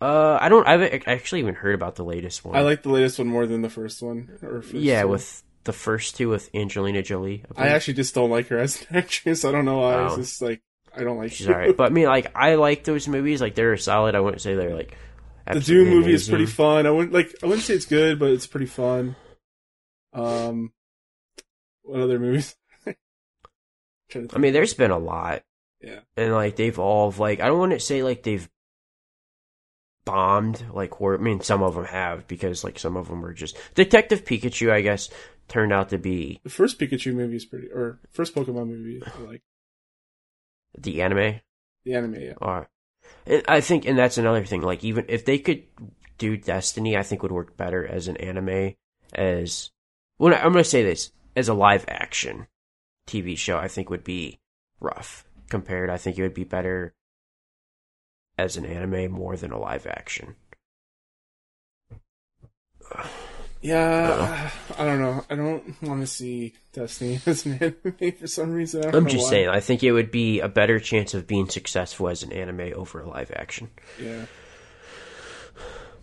uh 0.02 0.38
i 0.42 0.50
don't 0.50 0.68
i've 0.68 1.04
actually 1.08 1.40
even 1.40 1.56
heard 1.56 1.76
about 1.76 1.96
the 1.96 2.04
latest 2.04 2.44
one 2.44 2.56
I 2.56 2.62
like 2.62 2.84
the 2.84 2.90
latest 2.90 3.18
one 3.20 3.28
more 3.28 3.46
than 3.48 3.62
the 3.62 3.70
first 3.70 4.02
one. 4.02 4.30
Or 4.42 4.62
first 4.62 4.74
yeah, 4.74 5.04
with 5.06 5.44
the 5.64 5.74
first 5.74 6.18
two 6.18 6.30
with 6.30 6.50
Angelina 6.54 7.02
Jolie. 7.02 7.44
I 7.56 7.70
actually 7.70 7.96
just 7.96 8.14
don't 8.14 8.30
like 8.30 8.48
her 8.50 8.58
as 8.58 8.82
an 8.82 8.88
actress. 8.98 9.46
I 9.46 9.52
don't 9.52 9.66
know 9.66 9.80
why. 9.80 10.06
It's 10.06 10.16
just 10.16 10.42
like 10.42 10.62
I 10.96 11.04
don't 11.04 11.18
like. 11.18 11.32
she's 11.32 11.48
alright, 11.48 11.76
but 11.76 11.88
I 11.88 11.90
mean, 11.90 12.06
like 12.06 12.32
I 12.36 12.56
like 12.56 12.84
those 12.84 13.08
movies. 13.08 13.42
Like 13.42 13.56
they're 13.56 13.76
solid. 13.78 14.16
I 14.16 14.20
wouldn't 14.20 14.42
say 14.42 14.56
they're 14.56 14.76
like 14.76 14.98
the 15.52 15.60
Doom 15.60 15.90
movie 15.90 16.14
is 16.14 16.30
pretty 16.30 16.46
fun. 16.46 16.86
I 16.86 16.92
wouldn't 16.92 17.14
like. 17.14 17.34
I 17.44 17.48
wouldn't 17.48 17.66
say 17.66 17.74
it's 17.74 17.86
good, 17.86 18.20
but 18.20 18.32
it's 18.32 18.48
pretty 18.48 18.66
fun. 18.66 19.16
Um, 20.14 20.72
what 21.84 22.02
other 22.02 22.20
movies? 22.20 22.56
I 22.86 24.38
mean, 24.38 24.54
there's 24.54 24.74
been 24.74 24.92
a 24.92 24.98
lot, 24.98 25.44
Yeah. 25.82 26.00
and 26.18 26.34
like 26.34 26.56
they've 26.56 26.78
all 26.80 27.12
like 27.18 27.40
I 27.40 27.48
don't 27.48 27.60
want 27.60 27.72
to 27.72 27.80
say 27.80 28.04
like 28.04 28.24
they've 28.24 28.48
bombed 30.06 30.66
like 30.74 30.92
horror. 30.94 31.18
I 31.18 31.22
mean, 31.22 31.42
some 31.42 31.64
of 31.64 31.76
them 31.76 31.86
have 31.86 32.28
because 32.28 32.64
like 32.64 32.78
some 32.80 32.98
of 32.98 33.08
them 33.08 33.22
were 33.22 33.34
just 33.34 33.58
Detective 33.76 34.24
Pikachu. 34.26 34.72
I 34.72 34.82
guess 34.82 35.10
turned 35.48 35.74
out 35.74 35.90
to 35.90 35.98
be 35.98 36.40
The 36.44 36.50
first 36.50 36.80
Pikachu 36.80 37.14
movie 37.14 37.36
is 37.36 37.46
pretty, 37.46 37.68
or 37.68 38.00
first 38.12 38.34
Pokemon 38.36 38.68
movie, 38.68 39.02
like 39.26 39.42
the 40.78 41.02
anime. 41.02 41.40
the 41.86 41.94
anime. 41.96 42.16
Yeah, 42.20 42.34
Or, 42.42 42.70
and 43.26 43.44
I 43.48 43.62
think, 43.62 43.86
and 43.86 43.98
that's 43.98 44.18
another 44.18 44.44
thing. 44.46 44.62
Like, 44.62 44.84
even 44.84 45.06
if 45.10 45.26
they 45.26 45.38
could 45.40 45.64
do 46.18 46.38
Destiny, 46.38 46.96
I 46.98 47.04
think 47.04 47.22
would 47.24 47.32
work 47.32 47.58
better 47.58 47.86
as 47.86 48.08
an 48.08 48.18
anime. 48.18 48.76
As 49.14 49.70
well, 50.18 50.34
I'm 50.34 50.54
going 50.54 50.64
to 50.64 50.70
say 50.70 50.82
this 50.84 51.12
as 51.36 51.48
a 51.50 51.54
live 51.54 51.86
action 51.88 52.48
TV 53.08 53.38
show, 53.38 53.58
I 53.58 53.68
think 53.68 53.90
would 53.90 54.04
be 54.04 54.40
rough 54.80 55.26
compared. 55.50 55.90
I 55.90 55.98
think 55.98 56.18
it 56.18 56.22
would 56.24 56.34
be 56.34 56.44
better 56.44 56.94
as 58.38 58.58
an 58.58 58.66
anime 58.66 59.12
more 59.12 59.36
than 59.38 59.52
a 59.52 59.60
live 59.60 59.86
action. 59.88 60.36
yeah. 63.62 64.50
I 64.78 64.86
don't 64.86 65.00
know. 65.02 65.24
I 65.30 65.36
don't 65.36 65.82
want 65.82 66.02
to 66.02 66.08
see 66.08 66.54
Destiny 66.74 67.20
as 67.26 67.46
an 67.46 67.54
anime 67.54 68.12
for 68.20 68.28
some 68.28 68.52
reason. 68.52 68.86
I 68.86 68.96
I'm 68.98 69.08
just 69.08 69.26
why. 69.26 69.30
saying, 69.30 69.50
I 69.50 69.60
think 69.60 69.84
it 69.84 69.92
would 69.92 70.12
be 70.12 70.40
a 70.40 70.50
better 70.50 70.80
chance 70.80 71.14
of 71.14 71.28
being 71.28 71.50
successful 71.50 72.10
as 72.10 72.24
an 72.24 72.34
anime 72.34 72.74
over 72.76 73.00
a 73.02 73.08
live 73.08 73.32
action. 73.36 73.70
Yeah, 74.02 74.26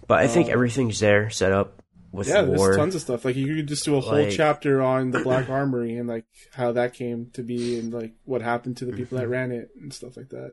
But 0.07 0.21
I 0.21 0.27
think 0.29 0.49
Uh, 0.49 0.53
everything's 0.53 1.01
there 1.01 1.31
set 1.31 1.53
up 1.53 1.83
with 2.13 2.29
yeah. 2.29 2.41
lore. 2.41 2.57
There's 2.69 2.77
tons 2.77 2.95
of 2.95 3.01
stuff. 3.03 3.25
Like 3.25 3.37
you 3.37 3.55
could 3.55 3.69
just 3.69 3.85
do 3.85 3.97
a 3.97 4.01
whole 4.01 4.23
Like- 4.23 4.31
chapter 4.33 4.81
on 4.83 5.11
the 5.13 5.21
Black 5.21 5.49
Armory 5.49 5.97
and 5.97 6.09
like 6.09 6.25
how 6.53 6.73
that 6.73 6.95
came 6.95 7.31
to 7.35 7.43
be 7.43 7.79
and 7.79 7.93
like 7.93 8.13
what 8.25 8.43
happened 8.43 8.77
to 8.79 8.85
the 8.85 8.93
people 8.93 9.19
Mm-hmm. 9.19 9.27
that 9.27 9.29
ran 9.29 9.53
it 9.53 9.71
and 9.81 9.93
stuff 9.93 10.17
like 10.17 10.29
that. 10.31 10.53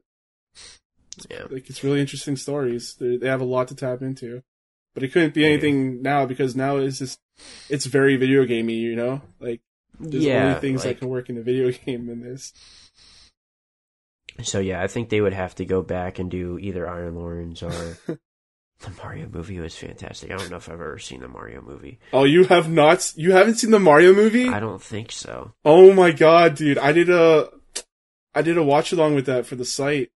yeah. 1.29 1.43
Like 1.49 1.69
it's 1.69 1.83
really 1.83 1.99
interesting 2.01 2.35
stories. 2.35 2.95
They 2.99 3.17
they 3.17 3.27
have 3.27 3.41
a 3.41 3.45
lot 3.45 3.67
to 3.69 3.75
tap 3.75 4.01
into, 4.01 4.43
but 4.93 5.03
it 5.03 5.11
couldn't 5.11 5.33
be 5.33 5.45
anything 5.45 6.01
now 6.01 6.25
because 6.25 6.55
now 6.55 6.77
it's 6.77 6.99
just 6.99 7.19
it's 7.69 7.85
very 7.85 8.15
video 8.17 8.45
gamey. 8.45 8.75
You 8.75 8.95
know, 8.95 9.21
like 9.39 9.61
there's 9.99 10.23
yeah, 10.23 10.47
only 10.49 10.59
things 10.59 10.85
like- 10.85 10.95
that 10.95 10.99
can 10.99 11.09
work 11.09 11.29
in 11.29 11.37
a 11.37 11.41
video 11.41 11.71
game 11.85 12.09
in 12.09 12.21
this. 12.21 12.53
So 14.43 14.59
yeah, 14.59 14.83
I 14.83 14.87
think 14.87 15.09
they 15.09 15.21
would 15.21 15.33
have 15.33 15.55
to 15.55 15.65
go 15.65 15.81
back 15.81 16.19
and 16.19 16.29
do 16.29 16.59
either 16.59 16.87
Iron 16.87 17.15
Lords 17.15 17.63
or 17.63 17.97
the 18.79 18.91
Mario 19.03 19.27
movie 19.27 19.59
was 19.59 19.75
fantastic. 19.75 20.31
I 20.31 20.37
don't 20.37 20.51
know 20.51 20.57
if 20.57 20.69
I've 20.69 20.75
ever 20.75 20.99
seen 20.99 21.21
the 21.21 21.27
Mario 21.27 21.61
movie. 21.61 21.99
Oh, 22.13 22.25
you 22.25 22.43
have 22.45 22.69
not? 22.69 23.11
You 23.15 23.31
haven't 23.31 23.55
seen 23.55 23.71
the 23.71 23.79
Mario 23.79 24.13
movie? 24.13 24.47
I 24.49 24.59
don't 24.59 24.81
think 24.81 25.11
so. 25.11 25.53
Oh 25.65 25.93
my 25.93 26.11
god, 26.11 26.55
dude! 26.55 26.77
I 26.77 26.91
did 26.91 27.09
a, 27.09 27.49
I 28.35 28.41
did 28.43 28.57
a 28.57 28.63
watch 28.63 28.91
along 28.91 29.15
with 29.15 29.25
that 29.25 29.45
for 29.45 29.55
the 29.55 29.65
site. 29.65 30.11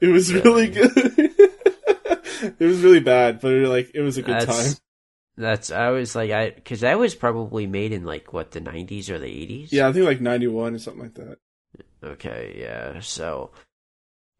It 0.00 0.08
was 0.08 0.32
really 0.32 0.68
good. 0.68 0.90
it 0.96 2.58
was 2.58 2.80
really 2.80 3.00
bad, 3.00 3.40
but 3.40 3.52
it, 3.52 3.68
like 3.68 3.92
it 3.94 4.00
was 4.00 4.18
a 4.18 4.22
good 4.22 4.40
That's- 4.40 4.74
time. 4.74 4.80
That's 5.36 5.70
I 5.70 5.88
was 5.90 6.14
like 6.14 6.30
I 6.32 6.50
because 6.50 6.80
that 6.80 6.98
was 6.98 7.14
probably 7.14 7.66
made 7.66 7.92
in 7.92 8.04
like 8.04 8.32
what 8.32 8.50
the 8.50 8.60
'90s 8.60 9.08
or 9.08 9.18
the 9.18 9.26
'80s. 9.26 9.68
Yeah, 9.70 9.88
I 9.88 9.92
think 9.92 10.04
like 10.04 10.20
ninety 10.20 10.48
one 10.48 10.74
or 10.74 10.78
something 10.78 11.02
like 11.02 11.14
that. 11.14 11.38
Okay. 12.04 12.56
Yeah. 12.58 13.00
So, 13.00 13.52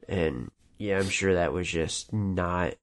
and 0.08 0.50
yeah, 0.80 0.98
I'm 0.98 1.08
sure 1.10 1.34
that 1.34 1.52
was 1.52 1.68
just 1.68 2.12
not. 2.12 2.74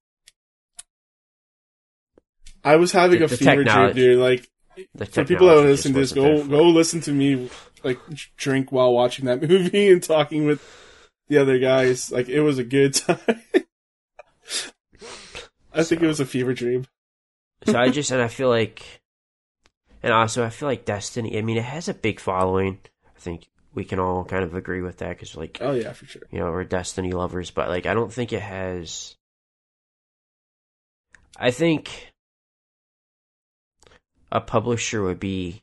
I 2.63 2.75
was 2.75 2.91
having 2.91 3.19
The- 3.19 3.25
a 3.25 3.27
the 3.27 3.37
fever 3.37 3.63
dream, 3.63 3.93
dude. 3.93 4.19
Like 4.19 4.47
The 4.95 5.05
for 5.05 5.25
people 5.25 5.47
that 5.47 5.55
listen 5.63 5.93
to 5.93 5.99
this, 5.99 6.11
go 6.13 6.43
go 6.45 6.63
listen 6.69 7.01
to 7.01 7.11
me 7.11 7.49
like 7.83 7.99
drink 8.37 8.71
while 8.71 8.93
watching 8.93 9.25
that 9.25 9.41
movie 9.47 9.91
and 9.91 10.03
talking 10.03 10.45
with 10.45 10.61
the 11.27 11.37
other 11.39 11.59
guys. 11.59 12.11
Like 12.11 12.29
it 12.29 12.41
was 12.41 12.57
a 12.59 12.63
good 12.63 12.93
time. 12.93 13.19
I 15.73 15.83
think 15.83 16.01
it 16.01 16.07
was 16.07 16.19
a 16.19 16.25
fever 16.25 16.53
dream. 16.53 16.85
so 17.65 17.77
I 17.77 17.89
just 17.89 18.11
and 18.11 18.21
I 18.21 18.27
feel 18.27 18.49
like, 18.49 18.83
and 20.03 20.11
also 20.13 20.43
I 20.43 20.49
feel 20.49 20.67
like 20.69 20.85
Destiny. 20.85 21.37
I 21.37 21.41
mean, 21.41 21.57
it 21.57 21.63
has 21.65 21.87
a 21.87 21.93
big 21.93 22.19
following. 22.19 22.79
I 23.15 23.19
think 23.19 23.47
we 23.78 23.86
can 23.86 23.99
all 23.99 24.25
kind 24.25 24.43
of 24.43 24.55
agree 24.55 24.82
with 24.82 24.97
that 24.97 25.09
because 25.09 25.36
like 25.38 25.59
Oh 25.61 25.73
yeah, 25.73 25.93
for 25.93 26.07
sure. 26.07 26.23
you 26.32 26.39
know 26.39 26.49
we're 26.49 26.63
Destiny 26.63 27.11
lovers, 27.11 27.51
but 27.51 27.69
like 27.69 27.86
I 27.86 27.93
don't 27.93 28.11
think 28.11 28.34
it 28.34 28.41
has. 28.41 29.15
I 31.39 31.51
think 31.51 32.11
a 34.32 34.41
publisher 34.41 35.03
would 35.03 35.19
be 35.19 35.61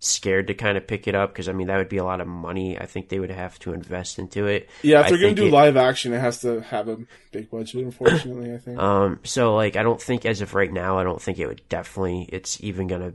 scared 0.00 0.46
to 0.46 0.54
kind 0.54 0.78
of 0.78 0.86
pick 0.86 1.06
it 1.06 1.14
up 1.14 1.30
because 1.30 1.50
I 1.50 1.52
mean 1.52 1.66
that 1.66 1.76
would 1.76 1.90
be 1.90 1.98
a 1.98 2.04
lot 2.04 2.22
of 2.22 2.26
money. 2.26 2.78
I 2.78 2.86
think 2.86 3.10
they 3.10 3.20
would 3.20 3.30
have 3.30 3.58
to 3.58 3.74
invest 3.74 4.18
into 4.18 4.46
it. 4.46 4.70
Yeah, 4.82 5.02
if 5.02 5.10
they're 5.10 5.18
gonna 5.18 5.34
do 5.34 5.48
it- 5.48 5.52
live 5.52 5.76
action, 5.76 6.14
it 6.14 6.20
has 6.20 6.40
to 6.40 6.62
have 6.62 6.88
a 6.88 6.96
big 7.30 7.50
budget. 7.50 7.84
Unfortunately, 7.84 8.54
I 8.54 8.56
think. 8.56 8.78
Um, 8.78 9.20
so 9.24 9.54
like 9.54 9.76
I 9.76 9.82
don't 9.82 10.00
think 10.00 10.24
as 10.24 10.40
of 10.40 10.54
right 10.54 10.72
now, 10.72 10.98
I 10.98 11.04
don't 11.04 11.20
think 11.20 11.38
it 11.38 11.46
would 11.46 11.60
definitely. 11.68 12.26
It's 12.32 12.58
even 12.64 12.86
gonna 12.86 13.12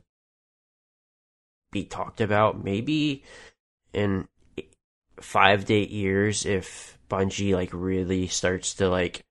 be 1.72 1.84
talked 1.84 2.22
about. 2.22 2.64
Maybe 2.64 3.24
in 3.94 4.28
five 5.20 5.66
to 5.66 5.74
eight 5.74 5.92
years, 5.92 6.46
if 6.46 6.98
Bungie 7.10 7.54
like 7.54 7.70
really 7.74 8.28
starts 8.28 8.74
to 8.76 8.90
like 8.90 9.24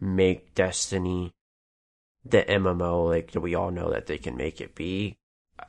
make 0.00 0.54
Destiny 0.54 1.32
the 2.24 2.42
MMO 2.42 3.08
like 3.08 3.32
that 3.32 3.40
we 3.40 3.54
all 3.54 3.70
know 3.70 3.90
that 3.90 4.06
they 4.06 4.18
can 4.18 4.36
make 4.36 4.60
it 4.60 4.74
be. 4.74 5.18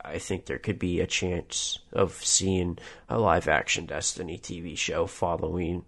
I 0.04 0.18
think 0.18 0.46
there 0.46 0.58
could 0.58 0.78
be 0.78 1.00
a 1.00 1.06
chance 1.06 1.78
of 1.92 2.14
seeing 2.14 2.78
a 3.08 3.18
live 3.18 3.46
action 3.46 3.86
Destiny 3.86 4.38
TV 4.38 4.76
show 4.76 5.06
following 5.06 5.84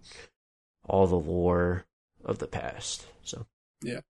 all 0.87 1.05
the 1.07 1.15
lore 1.15 1.85
of 2.23 2.39
the 2.39 2.47
past. 2.47 3.05
So 3.23 3.45
yeah. 3.81 4.01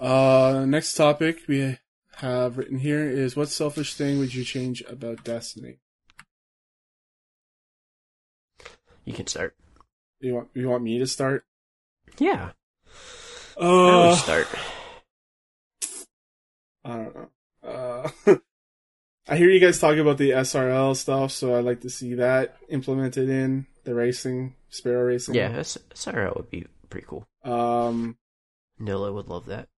Uh, 0.00 0.64
next 0.66 0.94
topic 0.94 1.40
we 1.48 1.78
have 2.16 2.58
written 2.58 2.78
here 2.78 3.08
is 3.08 3.36
what 3.36 3.48
selfish 3.48 3.94
thing 3.94 4.18
would 4.18 4.34
you 4.34 4.44
change 4.44 4.82
about 4.88 5.24
Destiny? 5.24 5.78
You 9.08 9.14
can 9.14 9.26
start. 9.26 9.56
You 10.20 10.34
want 10.34 10.48
you 10.54 10.68
want 10.68 10.82
me 10.82 10.98
to 10.98 11.06
start? 11.06 11.44
Yeah, 12.18 12.50
I 13.58 13.64
Uh, 13.64 14.08
would 14.10 14.18
start. 14.18 14.46
I 16.84 16.96
don't 16.96 17.14
know. 17.14 17.30
Uh, 17.62 18.10
I 19.28 19.36
hear 19.36 19.50
you 19.50 19.60
guys 19.60 19.78
talking 19.78 20.00
about 20.00 20.18
the 20.18 20.30
SRL 20.30 20.96
stuff, 20.96 21.32
so 21.32 21.54
I'd 21.56 21.64
like 21.64 21.80
to 21.82 21.90
see 21.90 22.14
that 22.14 22.56
implemented 22.68 23.28
in 23.28 23.66
the 23.84 23.94
racing, 23.94 24.54
Sparrow 24.70 25.04
racing. 25.04 25.34
Yeah, 25.34 25.50
SRL 25.58 26.36
would 26.36 26.50
be 26.50 26.66
pretty 26.88 27.06
cool. 27.06 27.26
Um, 27.44 28.16
Nilla 28.80 29.12
would 29.12 29.28
love 29.28 29.46
that. 29.46 29.68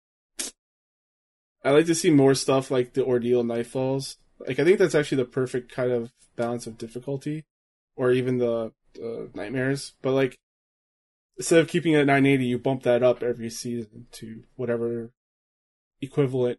I 1.65 1.71
like 1.73 1.87
to 1.87 1.95
see 1.95 2.11
more 2.11 2.35
stuff 2.35 2.71
like 2.71 2.95
the 2.95 3.05
Ordeal 3.05 3.43
Nightfalls. 3.45 4.17
Like 4.39 4.59
I 4.59 4.65
think 4.65 4.79
that's 4.79 4.95
actually 4.95 5.23
the 5.23 5.29
perfect 5.29 5.71
kind 5.73 5.91
of 5.93 6.13
balance 6.37 6.67
of 6.67 6.79
difficulty, 6.79 7.45
or 7.97 8.13
even 8.13 8.39
the 8.39 8.73
uh, 9.03 9.27
nightmares. 9.35 9.93
But 10.03 10.13
like 10.13 10.37
instead 11.37 11.59
of 11.61 11.69
keeping 11.69 11.93
it 11.95 12.01
at 12.01 12.07
980, 12.07 12.45
you 12.45 12.59
bump 12.59 12.83
that 12.85 13.03
up 13.03 13.23
every 13.23 13.51
season 13.51 14.07
to 14.13 14.43
whatever 14.57 15.11
equivalent 16.01 16.59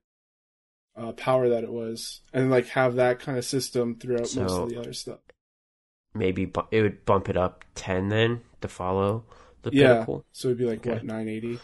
uh, 0.95 1.11
power 1.13 1.49
that 1.49 1.63
it 1.63 1.71
was, 1.71 2.21
and 2.33 2.51
like 2.51 2.67
have 2.69 2.95
that 2.95 3.19
kind 3.19 3.37
of 3.37 3.45
system 3.45 3.95
throughout 3.95 4.35
most 4.35 4.37
of 4.37 4.69
the 4.69 4.79
other 4.79 4.93
stuff. 4.93 5.19
Maybe 6.13 6.45
bu- 6.45 6.67
it 6.71 6.81
would 6.81 7.05
bump 7.05 7.29
it 7.29 7.37
up 7.37 7.63
ten 7.75 8.09
then 8.09 8.41
to 8.59 8.67
follow 8.67 9.23
the 9.61 9.69
Yeah, 9.73 9.93
pinnacle. 9.93 10.25
so 10.33 10.49
it'd 10.49 10.57
be 10.57 10.65
like 10.65 10.79
Okay. 10.79 10.91
what 10.91 11.03
980? 11.05 11.59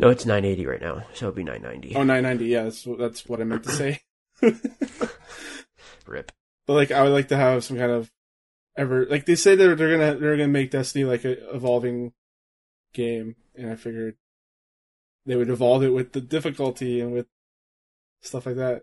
No, 0.00 0.08
it's 0.08 0.24
nine 0.26 0.44
eighty 0.44 0.66
right 0.66 0.80
now, 0.80 1.04
so 1.14 1.26
it'd 1.26 1.36
be 1.36 1.44
nine 1.44 1.62
ninety. 1.62 1.94
Oh, 1.94 2.02
990. 2.02 2.46
Yeah, 2.46 2.64
that's 2.64 2.84
what- 2.86 2.98
that's 2.98 3.28
what 3.28 3.40
I 3.40 3.44
meant 3.44 3.62
to 3.64 3.70
say. 3.70 4.00
Rip. 6.06 6.32
But 6.66 6.72
like, 6.74 6.90
I 6.90 7.02
would 7.02 7.12
like 7.12 7.28
to 7.28 7.36
have 7.36 7.64
some 7.64 7.76
kind 7.76 7.90
of 7.92 8.10
ever 8.76 9.06
like 9.06 9.26
they 9.26 9.34
say 9.34 9.54
they're 9.56 9.74
they're 9.74 9.96
gonna 9.96 10.18
they're 10.18 10.36
gonna 10.36 10.48
make 10.48 10.70
Destiny 10.70 11.04
like 11.04 11.24
a 11.24 11.54
evolving 11.54 12.12
game, 12.92 13.36
and 13.54 13.70
I 13.70 13.76
figured 13.76 14.16
they 15.26 15.36
would 15.36 15.50
evolve 15.50 15.82
it 15.82 15.90
with 15.90 16.12
the 16.12 16.20
difficulty 16.20 17.00
and 17.00 17.12
with 17.12 17.26
stuff 18.22 18.46
like 18.46 18.56
that. 18.56 18.82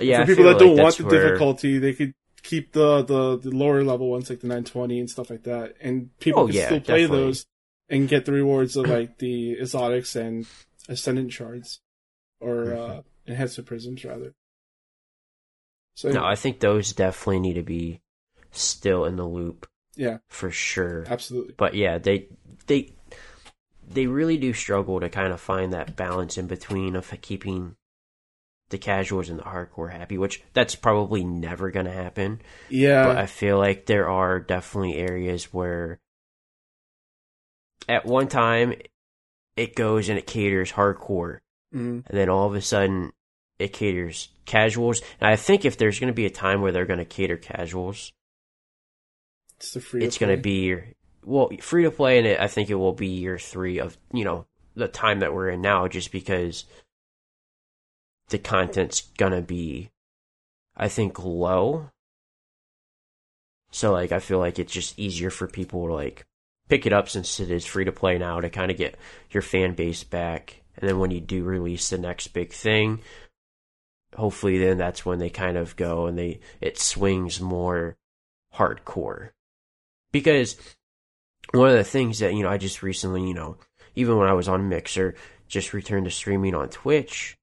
Yeah, 0.00 0.18
For 0.18 0.22
I 0.22 0.26
people 0.26 0.44
that 0.44 0.58
don't 0.58 0.76
want 0.78 0.96
the 0.96 1.04
where- 1.04 1.22
difficulty, 1.24 1.78
they 1.78 1.92
could 1.92 2.12
keep 2.42 2.72
the, 2.72 3.02
the 3.02 3.38
the 3.38 3.50
lower 3.56 3.84
level 3.84 4.10
ones 4.10 4.28
like 4.30 4.40
the 4.40 4.46
920 4.48 4.98
and 5.00 5.08
stuff 5.10 5.30
like 5.30 5.44
that, 5.44 5.74
and 5.80 6.10
people 6.18 6.42
Oh, 6.42 6.46
can 6.46 6.56
yeah, 6.56 6.66
still 6.66 6.80
play 6.80 7.02
definitely. 7.02 7.24
those 7.26 7.46
and 7.88 8.08
get 8.08 8.24
the 8.24 8.32
rewards 8.32 8.76
of 8.76 8.86
like 8.88 9.18
the 9.18 9.52
exotics 9.60 10.16
and 10.16 10.46
ascendant 10.88 11.32
shards 11.32 11.80
or 12.40 12.64
Mm-hmm. 12.64 12.98
uh 12.98 13.02
enhancement 13.28 13.68
prisms 13.68 14.04
rather. 14.04 14.34
So 15.94 16.10
No, 16.10 16.24
I 16.24 16.34
think 16.34 16.58
those 16.58 16.92
definitely 16.92 17.38
need 17.40 17.54
to 17.54 17.62
be 17.62 18.00
still 18.52 19.04
in 19.04 19.16
the 19.16 19.26
loop 19.26 19.66
yeah, 19.96 20.18
for 20.28 20.50
sure. 20.50 21.04
absolutely. 21.08 21.54
But 21.56 21.74
yeah, 21.74 21.98
they 21.98 22.28
they 22.66 22.94
they 23.88 24.06
really 24.06 24.38
do 24.38 24.52
struggle 24.54 25.00
to 25.00 25.08
kind 25.10 25.32
of 25.32 25.40
find 25.40 25.72
that 25.72 25.96
balance 25.96 26.38
in 26.38 26.46
between 26.46 26.96
of 26.96 27.12
keeping 27.20 27.76
the 28.70 28.78
casuals 28.78 29.28
and 29.28 29.38
the 29.38 29.42
hardcore 29.42 29.92
happy, 29.92 30.16
which 30.16 30.42
that's 30.54 30.74
probably 30.74 31.22
never 31.24 31.70
going 31.70 31.84
to 31.84 31.92
happen. 31.92 32.40
Yeah, 32.70 33.04
But 33.06 33.18
I 33.18 33.26
feel 33.26 33.58
like 33.58 33.84
there 33.84 34.08
are 34.08 34.40
definitely 34.40 34.96
areas 34.96 35.52
where 35.52 36.00
at 37.88 38.06
one 38.06 38.28
time 38.28 38.72
it 39.56 39.74
goes 39.74 40.08
and 40.08 40.18
it 40.18 40.26
caters 40.26 40.72
hardcore, 40.72 41.40
Mm. 41.74 42.04
and 42.06 42.18
then 42.18 42.28
all 42.28 42.46
of 42.46 42.54
a 42.54 42.60
sudden 42.62 43.12
it 43.58 43.72
caters 43.72 44.28
casuals. 44.46 45.00
And 45.20 45.28
I 45.30 45.36
think 45.36 45.64
if 45.64 45.76
there's 45.76 45.98
going 45.98 46.12
to 46.12 46.14
be 46.16 46.26
a 46.26 46.30
time 46.30 46.60
where 46.62 46.72
they're 46.72 46.86
going 46.86 46.98
to 46.98 47.04
cater 47.04 47.36
casuals, 47.36 48.12
It's 49.62 49.74
the 49.74 49.80
free. 49.80 50.02
it's 50.02 50.18
going 50.18 50.34
to 50.34 50.42
be 50.42 50.64
your 50.64 50.84
well 51.24 51.48
free 51.60 51.84
to 51.84 51.92
play, 51.92 52.18
and 52.18 52.26
it, 52.26 52.40
I 52.40 52.48
think 52.48 52.68
it 52.68 52.74
will 52.74 52.92
be 52.92 53.06
year 53.06 53.38
three 53.38 53.78
of 53.78 53.96
you 54.12 54.24
know 54.24 54.46
the 54.74 54.88
time 54.88 55.20
that 55.20 55.32
we're 55.32 55.50
in 55.50 55.60
now, 55.60 55.86
just 55.86 56.10
because 56.10 56.64
the 58.30 58.38
content's 58.38 59.02
going 59.18 59.30
to 59.30 59.40
be, 59.40 59.90
I 60.76 60.88
think, 60.88 61.24
low. 61.24 61.90
So 63.70 63.92
like 63.92 64.10
I 64.10 64.18
feel 64.18 64.40
like 64.40 64.58
it's 64.58 64.72
just 64.72 64.98
easier 64.98 65.30
for 65.30 65.46
people 65.46 65.86
to 65.86 65.94
like 65.94 66.26
pick 66.68 66.84
it 66.84 66.92
up 66.92 67.08
since 67.08 67.38
it 67.38 67.52
is 67.52 67.64
free 67.64 67.84
to 67.84 67.92
play 67.92 68.18
now 68.18 68.40
to 68.40 68.50
kind 68.50 68.72
of 68.72 68.76
get 68.76 68.98
your 69.30 69.42
fan 69.42 69.74
base 69.74 70.02
back. 70.02 70.62
And 70.76 70.88
then 70.88 70.98
when 70.98 71.12
you 71.12 71.20
do 71.20 71.44
release 71.44 71.88
the 71.88 71.98
next 71.98 72.28
big 72.28 72.52
thing, 72.52 72.98
hopefully 74.16 74.58
then 74.58 74.76
that's 74.76 75.06
when 75.06 75.20
they 75.20 75.30
kind 75.30 75.56
of 75.56 75.76
go 75.76 76.06
and 76.06 76.18
they 76.18 76.40
it 76.60 76.80
swings 76.80 77.40
more 77.40 77.96
hardcore. 78.56 79.30
Because 80.12 80.56
one 81.52 81.68
of 81.68 81.76
the 81.76 81.84
things 81.84 82.20
that, 82.20 82.34
you 82.34 82.42
know, 82.42 82.48
I 82.48 82.58
just 82.58 82.82
recently, 82.82 83.26
you 83.26 83.34
know, 83.34 83.56
even 83.94 84.16
when 84.16 84.28
I 84.28 84.34
was 84.34 84.48
on 84.48 84.68
Mixer, 84.68 85.14
just 85.48 85.72
returned 85.74 86.04
to 86.04 86.10
streaming 86.10 86.54
on 86.54 86.68
Twitch, 86.68 87.36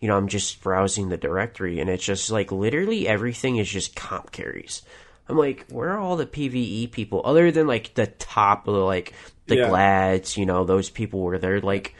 you 0.00 0.08
know, 0.08 0.16
I'm 0.16 0.28
just 0.28 0.60
browsing 0.62 1.08
the 1.08 1.16
directory 1.16 1.80
and 1.80 1.90
it's 1.90 2.04
just 2.04 2.30
like 2.30 2.52
literally 2.52 3.08
everything 3.08 3.56
is 3.56 3.68
just 3.68 3.96
comp 3.96 4.30
carries. 4.30 4.82
I'm 5.28 5.36
like, 5.36 5.66
where 5.70 5.90
are 5.90 5.98
all 5.98 6.16
the 6.16 6.26
PVE 6.26 6.90
people 6.92 7.20
other 7.24 7.50
than 7.50 7.66
like 7.66 7.94
the 7.94 8.06
top 8.06 8.68
of 8.68 8.74
the, 8.74 8.80
like 8.80 9.12
the 9.46 9.56
Yeah. 9.56 9.68
Gladds, 9.68 10.36
you 10.36 10.46
know, 10.46 10.64
those 10.64 10.88
people 10.88 11.20
where 11.20 11.38
they're 11.38 11.60
like 11.60 11.94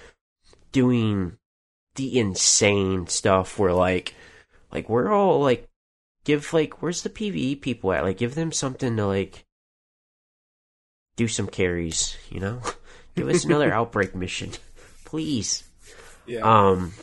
doing 0.72 1.36
the 1.96 2.18
insane 2.18 3.06
stuff 3.08 3.58
where 3.58 3.72
like 3.72 4.14
like 4.72 4.88
we're 4.88 5.10
all 5.10 5.40
like 5.40 5.68
give 6.24 6.52
like 6.52 6.80
where's 6.80 7.02
the 7.02 7.10
PVE 7.10 7.60
people 7.60 7.92
at? 7.92 8.04
Like 8.04 8.18
give 8.18 8.34
them 8.34 8.52
something 8.52 8.96
to 8.96 9.06
like 9.06 9.44
do 11.18 11.28
some 11.28 11.48
carries, 11.48 12.16
you 12.30 12.40
know? 12.40 12.62
give 13.16 13.28
us 13.28 13.44
another 13.44 13.72
outbreak 13.74 14.14
mission. 14.14 14.52
Please. 15.04 15.64
Yeah. 16.26 16.40
Um, 16.40 16.94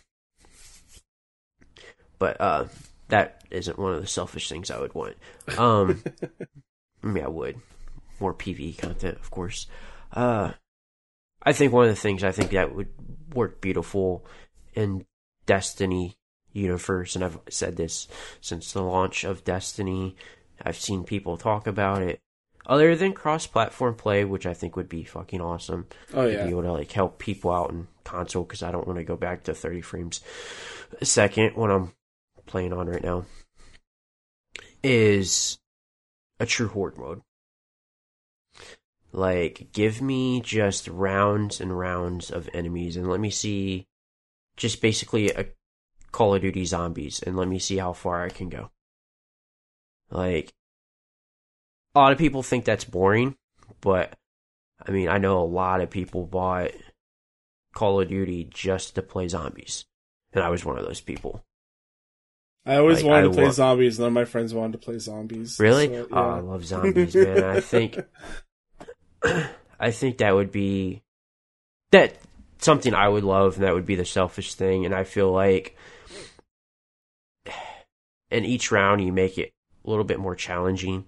but 2.17 2.39
uh, 2.39 2.65
that 3.09 3.43
isn't 3.51 3.77
one 3.77 3.93
of 3.93 4.01
the 4.01 4.07
selfish 4.07 4.49
things 4.49 4.71
I 4.71 4.79
would 4.79 4.95
want. 4.95 5.17
Um, 5.57 6.01
I 7.03 7.07
mean, 7.07 7.23
I 7.23 7.27
would 7.27 7.59
more 8.19 8.33
PVE 8.33 8.77
content, 8.77 9.17
of 9.17 9.29
course. 9.29 9.67
Uh, 10.13 10.53
I 11.43 11.51
think 11.51 11.73
one 11.73 11.83
of 11.83 11.89
the 11.89 11.99
things 11.99 12.23
I 12.23 12.31
think 12.31 12.51
that 12.51 12.73
would 12.73 12.89
work 13.33 13.59
beautiful 13.59 14.25
in 14.73 15.05
Destiny 15.45 16.17
universe, 16.53 17.15
and 17.15 17.25
I've 17.25 17.37
said 17.49 17.75
this 17.75 18.07
since 18.39 18.71
the 18.71 18.81
launch 18.81 19.25
of 19.25 19.43
Destiny. 19.43 20.15
I've 20.61 20.77
seen 20.77 21.03
people 21.03 21.37
talk 21.37 21.67
about 21.67 22.01
it. 22.01 22.21
Other 22.67 22.95
than 22.95 23.13
cross-platform 23.13 23.95
play, 23.95 24.25
which 24.25 24.45
I 24.45 24.53
think 24.53 24.75
would 24.75 24.89
be 24.89 25.03
fucking 25.03 25.41
awesome, 25.41 25.87
oh 26.13 26.25
to 26.25 26.33
yeah. 26.33 26.43
be 26.45 26.49
able 26.49 26.63
to 26.63 26.73
like 26.73 26.91
help 26.91 27.19
people 27.19 27.51
out 27.51 27.69
in 27.69 27.87
console 28.03 28.43
because 28.43 28.63
I 28.63 28.71
don't 28.71 28.87
want 28.87 28.97
to 28.97 29.05
go 29.05 29.15
back 29.15 29.43
to 29.43 29.53
30 29.53 29.81
frames 29.81 30.21
a 30.99 31.05
second 31.05 31.55
when 31.55 31.71
I'm 31.71 31.93
playing 32.45 32.73
on 32.73 32.87
right 32.87 33.03
now. 33.03 33.25
Is 34.83 35.59
a 36.39 36.45
true 36.45 36.67
horde 36.67 36.97
mode. 36.97 37.21
Like, 39.11 39.69
give 39.71 40.01
me 40.01 40.41
just 40.41 40.87
rounds 40.87 41.61
and 41.61 41.77
rounds 41.77 42.31
of 42.31 42.49
enemies 42.53 42.97
and 42.97 43.09
let 43.09 43.19
me 43.19 43.29
see 43.29 43.87
just 44.57 44.81
basically 44.81 45.31
a 45.31 45.45
Call 46.11 46.35
of 46.35 46.41
Duty 46.41 46.65
zombies 46.65 47.21
and 47.21 47.35
let 47.35 47.47
me 47.47 47.59
see 47.59 47.77
how 47.77 47.93
far 47.93 48.23
I 48.23 48.29
can 48.29 48.49
go. 48.49 48.71
Like, 50.09 50.53
a 51.95 51.99
lot 51.99 52.11
of 52.11 52.17
people 52.17 52.43
think 52.43 52.65
that's 52.65 52.83
boring, 52.83 53.35
but 53.81 54.13
I 54.85 54.91
mean, 54.91 55.07
I 55.07 55.17
know 55.17 55.39
a 55.39 55.45
lot 55.45 55.81
of 55.81 55.89
people 55.89 56.25
bought 56.25 56.71
Call 57.73 58.01
of 58.01 58.09
Duty 58.09 58.47
just 58.51 58.95
to 58.95 59.01
play 59.01 59.27
zombies, 59.27 59.85
and 60.33 60.43
I 60.43 60.49
was 60.49 60.65
one 60.65 60.77
of 60.77 60.85
those 60.85 61.01
people. 61.01 61.43
I 62.65 62.77
always 62.77 62.97
like, 62.97 63.05
wanted 63.05 63.25
I 63.25 63.29
to 63.29 63.33
play 63.33 63.51
zombies. 63.51 63.99
None 63.99 64.07
of 64.07 64.13
my 64.13 64.25
friends 64.25 64.53
wanted 64.53 64.73
to 64.73 64.77
play 64.79 64.97
zombies. 64.97 65.59
Really? 65.59 65.87
so, 65.87 66.07
Oh, 66.11 66.29
I 66.29 66.39
love 66.39 66.65
zombies, 66.65 67.15
man. 67.15 67.43
I 67.43 67.59
think, 67.59 67.99
I 69.79 69.91
think 69.91 70.17
that 70.17 70.33
would 70.33 70.51
be 70.51 71.03
that 71.91 72.17
something 72.57 72.93
I 72.93 73.07
would 73.07 73.23
love, 73.23 73.55
and 73.55 73.63
that 73.63 73.73
would 73.73 73.85
be 73.85 73.95
the 73.95 74.05
selfish 74.05 74.55
thing. 74.55 74.85
And 74.85 74.93
I 74.95 75.03
feel 75.03 75.31
like 75.31 75.77
in 78.31 78.45
each 78.45 78.71
round 78.71 79.03
you 79.03 79.13
make 79.13 79.37
it 79.37 79.53
a 79.85 79.89
little 79.89 80.03
bit 80.03 80.19
more 80.19 80.35
challenging. 80.35 81.05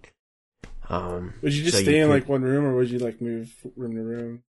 Um, 0.89 1.33
Would 1.41 1.53
you 1.53 1.63
just 1.63 1.77
so 1.77 1.83
stay 1.83 1.99
in 1.99 2.07
could- 2.07 2.13
like 2.13 2.29
one 2.29 2.41
room, 2.43 2.65
or 2.65 2.75
would 2.75 2.89
you 2.89 2.99
like 2.99 3.21
move 3.21 3.53
room 3.75 3.95
to 3.95 4.01
room? 4.01 4.43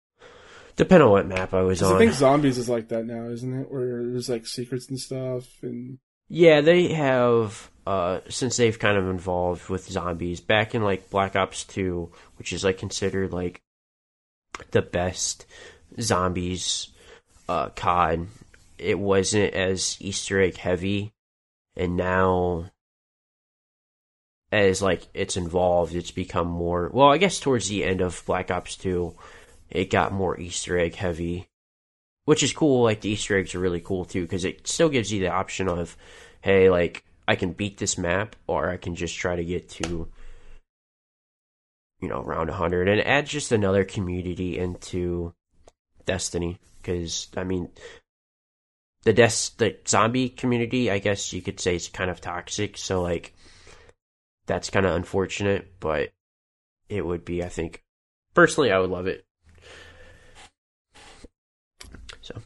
depend 0.76 1.02
on 1.02 1.10
what 1.10 1.26
map 1.26 1.56
I 1.56 1.64
was 1.64 1.82
on. 1.82 1.96
I 1.96 1.98
think 1.98 2.14
zombies 2.14 2.60
is 2.60 2.70
like 2.70 2.90
that 2.90 3.06
now, 3.06 3.24
isn't 3.30 3.62
it? 3.62 3.72
Where 3.72 4.04
there's 4.06 4.30
like 4.30 4.46
secrets 4.46 4.88
and 4.90 5.00
stuff, 5.00 5.46
and 5.64 5.98
Yeah, 6.30 6.62
they 6.62 6.94
have 6.94 7.72
uh 7.88 8.20
since 8.30 8.58
they've 8.58 8.78
kind 8.78 8.98
of 8.98 9.08
involved 9.10 9.70
with 9.70 9.90
zombies 9.90 10.40
back 10.42 10.76
in 10.76 10.84
like 10.84 11.10
Black 11.10 11.36
Ops 11.36 11.64
2, 11.64 12.12
which 12.38 12.54
is 12.54 12.64
like 12.64 12.78
considered 12.78 13.34
like 13.34 13.62
the 14.72 14.82
best 14.84 15.46
zombies 16.00 16.90
uh 17.50 17.70
COD. 17.70 18.28
It 18.78 19.00
wasn't 19.00 19.54
as 19.56 19.98
Easter 20.00 20.40
egg 20.42 20.58
heavy 20.58 21.12
and 21.76 21.96
now 21.98 22.70
as 24.52 24.82
like 24.82 25.08
it's 25.14 25.38
involved, 25.38 25.95
it's 25.95 26.12
become 26.12 26.48
more 26.48 26.89
well, 26.93 27.10
I 27.10 27.18
guess 27.18 27.39
towards 27.39 27.70
the 27.70 27.84
end 27.84 28.02
of 28.02 28.24
Black 28.26 28.52
Ops 28.52 28.76
2, 28.78 29.14
it 29.70 29.89
got 29.89 30.14
more 30.14 30.39
Easter 30.39 30.78
egg 30.78 30.95
heavy 30.95 31.48
which 32.28 32.43
is 32.43 32.52
cool. 32.52 32.84
Like 32.84 33.00
the 33.00 33.10
Easter 33.10 33.38
eggs 33.38 33.56
are 33.56 33.60
really 33.60 33.80
cool 33.80 34.04
too 34.04 34.24
because 34.24 34.43
it 34.43 34.68
still 34.68 34.89
gives 34.89 35.14
you 35.14 35.22
the 35.22 35.30
option 35.30 35.70
of, 35.70 35.95
hey, 36.41 36.70
like 36.70 37.06
I 37.26 37.38
can 37.38 37.54
beat 37.54 37.78
this 37.78 37.98
map 37.98 38.36
or 38.48 38.70
I 38.70 38.76
can 38.76 38.95
just 38.95 39.16
try 39.18 39.38
to 39.38 39.45
get 39.45 39.70
to, 39.70 40.10
you 42.02 42.10
know, 42.10 42.22
round 42.22 42.50
100 42.50 42.89
and 42.89 43.00
add 43.00 43.28
just 43.28 43.54
another 43.54 43.86
community 43.86 44.60
into 44.60 45.34
Destiny 46.06 46.60
because 46.82 47.30
I 47.38 47.45
mean, 47.45 47.70
the 49.04 49.14
des 49.14 49.52
the 49.58 49.78
zombie 49.88 50.28
community, 50.28 50.91
I 50.91 51.00
guess 51.00 51.32
you 51.32 51.41
could 51.41 51.62
say, 51.62 51.76
is 51.76 51.88
kind 51.88 52.12
of 52.12 52.20
toxic. 52.20 52.78
So 52.78 53.02
like, 53.04 53.34
that's 54.48 54.70
kind 54.70 54.86
of 54.86 54.95
unfortunate, 54.95 55.80
but 55.80 56.10
it 56.89 57.06
would 57.06 57.24
be, 57.26 57.43
I 57.43 57.50
think, 57.50 57.84
personally, 58.34 58.72
I 58.72 58.80
would 58.80 58.89
love 58.89 59.06
it. 59.06 59.26
So 62.22 62.41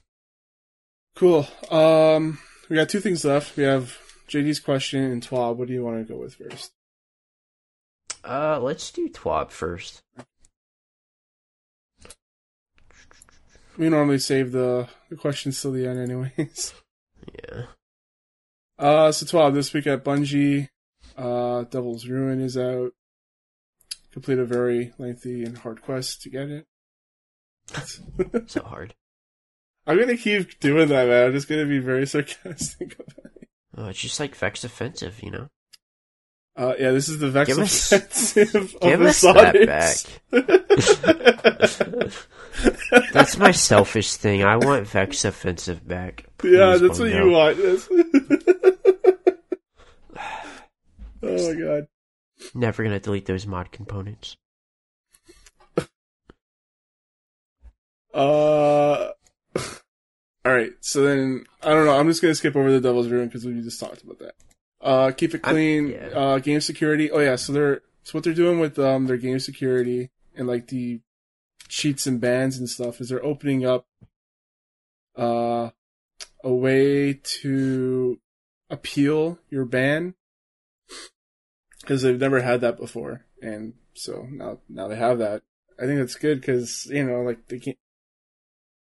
cool. 1.16 1.48
Um, 1.70 2.40
we 2.70 2.76
got 2.76 2.90
two 2.90 3.00
things 3.00 3.24
left. 3.24 3.56
We 3.56 3.64
have 3.64 3.98
JD's 4.28 4.60
question 4.60 5.04
and 5.04 5.26
Twab. 5.26 5.56
What 5.56 5.68
do 5.68 5.74
you 5.74 5.84
want 5.84 6.06
to 6.06 6.14
go 6.14 6.20
with 6.20 6.36
first? 6.36 6.72
Uh, 8.24 8.60
let's 8.60 8.92
do 8.92 9.10
TWAB 9.10 9.52
first. 9.52 10.04
We 13.78 13.90
normally 13.90 14.20
save 14.20 14.52
the, 14.52 14.88
the 15.10 15.16
questions 15.16 15.60
till 15.62 15.72
the 15.72 15.88
end, 15.88 16.00
anyways. 16.00 16.74
Yeah. 17.44 17.64
Uh, 18.78 19.12
so 19.12 19.26
Twab, 19.26 19.54
this 19.54 19.74
week 19.74 19.86
at 19.86 20.04
Bungie, 20.04 20.70
uh, 21.18 21.64
Devil's 21.64 22.08
Ruin 22.08 22.42
is 22.42 22.58
out. 22.58 22.92
Complete 24.12 24.40
a 24.40 24.46
very 24.46 24.94
lengthy 24.98 25.44
and 25.44 25.58
hard 25.58 25.82
quest 25.82 26.22
to 26.24 26.30
get 26.30 26.50
it. 26.50 26.66
So 28.48 28.62
hard. 28.64 28.94
I'm 29.88 29.98
gonna 29.98 30.18
keep 30.18 30.60
doing 30.60 30.90
that, 30.90 31.08
man. 31.08 31.28
I'm 31.28 31.34
just 31.34 31.48
gonna 31.48 31.66
be 31.66 31.80
very 31.80 32.06
sarcastic 32.08 32.96
about 32.96 33.32
it. 33.42 33.48
Oh, 33.78 33.86
it's 33.88 34.00
just 34.00 34.20
like 34.20 34.36
Vex 34.36 34.64
Offensive, 34.66 35.22
you 35.24 35.32
know? 35.32 35.48
Uh, 36.58 36.74
yeah, 36.78 36.92
this 36.92 37.08
is 37.08 37.20
the 37.20 37.30
Vex 37.30 37.48
Give 37.48 37.60
us- 37.60 37.92
offensive 37.92 38.56
of 38.56 38.76
give 38.82 39.00
the 39.00 39.08
us 39.08 39.22
that 39.22 39.56
Sonics. 40.32 42.28
That's 43.14 43.38
my 43.38 43.52
selfish 43.52 44.16
thing. 44.16 44.44
I 44.44 44.58
want 44.58 44.86
Vex 44.88 45.24
Offensive 45.24 45.88
back. 45.88 46.26
yeah, 46.44 46.76
that's 46.78 47.00
what 47.00 47.12
you 47.12 47.30
want. 47.30 47.58
Oh 51.24 51.54
my 51.54 51.60
god. 51.60 51.88
Never 52.56 52.84
gonna 52.84 53.00
delete 53.00 53.26
those 53.26 53.46
mod 53.48 53.72
components. 53.72 54.38
Uh, 58.14 59.12
all 59.56 60.52
right. 60.52 60.74
So 60.82 61.02
then 61.04 61.46
I 61.64 61.70
don't 61.70 61.86
know. 61.86 61.98
I'm 61.98 62.08
just 62.08 62.22
gonna 62.22 62.36
skip 62.36 62.56
over 62.58 62.72
the 62.72 62.82
Devil's 62.82 63.08
Ruin 63.08 63.28
because 63.28 63.46
we 63.46 63.62
just 63.62 63.80
talked 63.80 64.04
about 64.04 64.20
that. 64.20 64.34
Uh, 64.82 65.12
keep 65.12 65.34
it 65.34 65.42
clean. 65.42 65.92
yeah. 65.92 66.08
Uh, 66.08 66.40
game 66.40 66.60
security. 66.60 67.10
Oh 67.10 67.20
yeah. 67.20 67.38
So 67.38 67.54
they're 67.54 67.82
so 68.04 68.12
what 68.18 68.24
they're 68.24 68.34
doing 68.34 68.60
with 68.60 68.78
um 68.80 69.06
their 69.06 69.18
game 69.18 69.40
security 69.40 70.10
and 70.36 70.48
like 70.48 70.68
the 70.68 71.00
cheats 71.70 72.06
and 72.06 72.20
bans 72.20 72.58
and 72.58 72.70
stuff 72.70 73.00
is 73.00 73.10
they're 73.10 73.24
opening 73.24 73.66
up 73.66 73.86
uh 75.16 75.70
a 76.44 76.54
way 76.54 77.14
to 77.14 78.20
appeal 78.70 79.40
your 79.50 79.64
ban 79.64 80.16
because 81.82 82.02
they've 82.02 82.20
never 82.20 82.42
had 82.42 82.62
that 82.62 82.78
before, 82.78 83.26
and 83.42 83.74
so 83.94 84.28
now 84.30 84.60
now 84.70 84.88
they 84.88 84.96
have 84.96 85.20
that. 85.20 85.44
I 85.80 85.86
think 85.86 86.00
that's 86.00 86.16
good 86.16 86.40
because 86.42 86.86
you 86.88 87.04
know, 87.06 87.22
like 87.22 87.48
they 87.48 87.60
can't. 87.60 87.78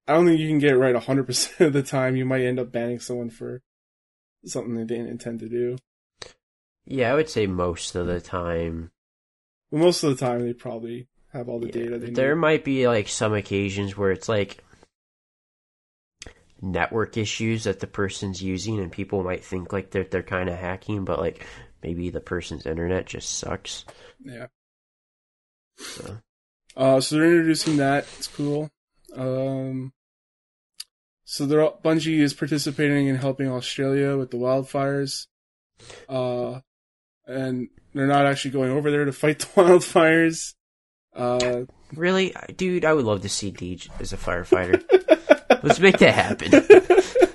I 0.07 0.13
don't 0.13 0.25
think 0.25 0.39
you 0.39 0.47
can 0.47 0.59
get 0.59 0.71
it 0.71 0.77
right 0.77 0.95
hundred 0.95 1.25
percent 1.27 1.59
of 1.61 1.73
the 1.73 1.83
time. 1.83 2.15
You 2.15 2.25
might 2.25 2.41
end 2.43 2.59
up 2.59 2.71
banning 2.71 2.99
someone 2.99 3.29
for 3.29 3.61
something 4.45 4.75
they 4.75 4.83
didn't 4.85 5.07
intend 5.09 5.39
to 5.39 5.49
do. 5.49 5.77
Yeah, 6.85 7.11
I 7.11 7.15
would 7.15 7.29
say 7.29 7.47
most 7.47 7.95
of 7.95 8.07
the 8.07 8.19
time. 8.21 8.91
Well, 9.71 9.81
most 9.81 10.03
of 10.03 10.09
the 10.17 10.25
time, 10.25 10.41
they 10.45 10.53
probably 10.53 11.07
have 11.31 11.49
all 11.49 11.59
the 11.59 11.67
Yeah, 11.67 11.73
data 11.73 11.97
they 11.99 12.11
there 12.11 12.35
need. 12.35 12.35
might 12.35 12.63
be 12.63 12.87
like 12.87 13.07
some 13.07 13.33
occasions 13.33 13.97
where 13.97 14.11
it's 14.11 14.29
like 14.29 14.63
network 16.61 17.17
issues 17.17 17.65
that 17.65 17.79
the 17.81 17.87
person's 17.87 18.41
using 18.41 18.79
and 18.79 18.91
people 18.91 19.23
might 19.23 19.43
think 19.43 19.73
like 19.73 19.91
they're 19.91 20.05
they're 20.05 20.23
kind 20.23 20.47
of 20.47 20.57
hacking 20.57 21.03
but 21.03 21.19
like 21.19 21.45
maybe 21.83 22.09
the 22.09 22.19
person's 22.21 22.65
internet 22.65 23.05
just 23.05 23.37
sucks 23.37 23.85
Yeah. 24.23 24.47
so 25.77 26.17
Uh, 26.75 26.99
so 26.99 27.15
they're 27.15 27.25
introducing 27.25 27.77
that. 27.77 28.05
It's 28.17 28.27
cool. 28.27 28.69
Um, 29.15 29.93
so 31.23 31.45
they're 31.45 31.61
all, 31.61 31.79
Bungie 31.83 32.19
is 32.19 32.33
participating 32.33 33.07
in 33.07 33.15
helping 33.15 33.47
Australia 33.47 34.17
with 34.17 34.31
the 34.31 34.37
wildfires. 34.37 35.27
Uh, 36.09 36.61
and 37.27 37.69
they're 37.93 38.07
not 38.07 38.25
actually 38.25 38.51
going 38.51 38.71
over 38.71 38.89
there 38.89 39.05
to 39.05 39.13
fight 39.13 39.39
the 39.39 39.45
wildfires. 39.47 40.55
Uh, 41.15 41.65
really 41.95 42.33
dude 42.57 42.83
i 42.83 42.91
would 42.91 43.05
love 43.05 43.21
to 43.21 43.29
see 43.29 43.51
deej 43.51 43.87
as 43.99 44.13
a 44.13 44.17
firefighter 44.17 44.81
let's 45.63 45.79
make 45.79 45.99
that 45.99 46.11
happen 46.15 46.49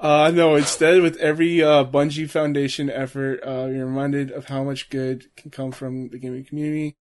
uh, 0.00 0.30
no, 0.34 0.56
instead, 0.56 1.02
with 1.02 1.16
every 1.18 1.62
uh, 1.62 1.84
Bungie 1.84 2.28
Foundation 2.28 2.88
effort, 2.88 3.40
uh, 3.46 3.66
you're 3.66 3.86
reminded 3.86 4.30
of 4.30 4.46
how 4.46 4.64
much 4.64 4.88
good 4.88 5.34
can 5.36 5.50
come 5.50 5.72
from 5.72 6.08
the 6.08 6.18
gaming 6.18 6.44
community. 6.44 6.96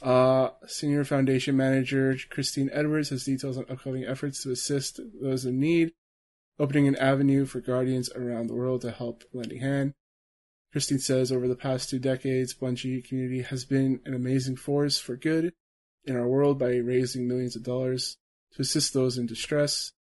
Uh, 0.00 0.50
Senior 0.66 1.04
Foundation 1.04 1.56
Manager 1.56 2.16
Christine 2.30 2.70
Edwards 2.72 3.08
has 3.08 3.24
details 3.24 3.58
on 3.58 3.66
upcoming 3.68 4.04
efforts 4.04 4.42
to 4.42 4.52
assist 4.52 5.00
those 5.20 5.44
in 5.44 5.58
need, 5.58 5.92
opening 6.58 6.86
an 6.86 6.94
avenue 6.96 7.44
for 7.44 7.60
Guardians 7.60 8.08
around 8.12 8.46
the 8.46 8.54
world 8.54 8.82
to 8.82 8.92
help 8.92 9.24
lend 9.32 9.52
a 9.52 9.58
hand. 9.58 9.94
Christine 10.70 11.00
says 11.00 11.32
over 11.32 11.48
the 11.48 11.56
past 11.56 11.90
two 11.90 11.98
decades, 11.98 12.54
Bungie 12.54 13.04
community 13.04 13.42
has 13.42 13.64
been 13.64 14.00
an 14.04 14.14
amazing 14.14 14.56
force 14.56 15.00
for 15.00 15.16
good 15.16 15.52
in 16.04 16.14
our 16.14 16.28
world 16.28 16.58
by 16.58 16.76
raising 16.76 17.26
millions 17.26 17.56
of 17.56 17.64
dollars 17.64 18.16
to 18.54 18.62
assist 18.62 18.94
those 18.94 19.18
in 19.18 19.26
distress. 19.26 19.92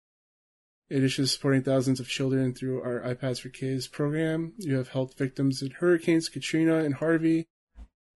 Addition 0.90 1.26
to 1.26 1.28
supporting 1.28 1.64
thousands 1.64 2.00
of 2.00 2.08
children 2.08 2.54
through 2.54 2.82
our 2.82 3.02
iPads 3.02 3.42
for 3.42 3.50
Kids 3.50 3.88
program, 3.88 4.54
you 4.58 4.78
have 4.78 4.88
helped 4.90 5.18
victims 5.18 5.62
in 5.62 5.72
hurricanes 5.72 6.30
Katrina 6.30 6.78
and 6.78 6.96
Harvey, 6.96 7.48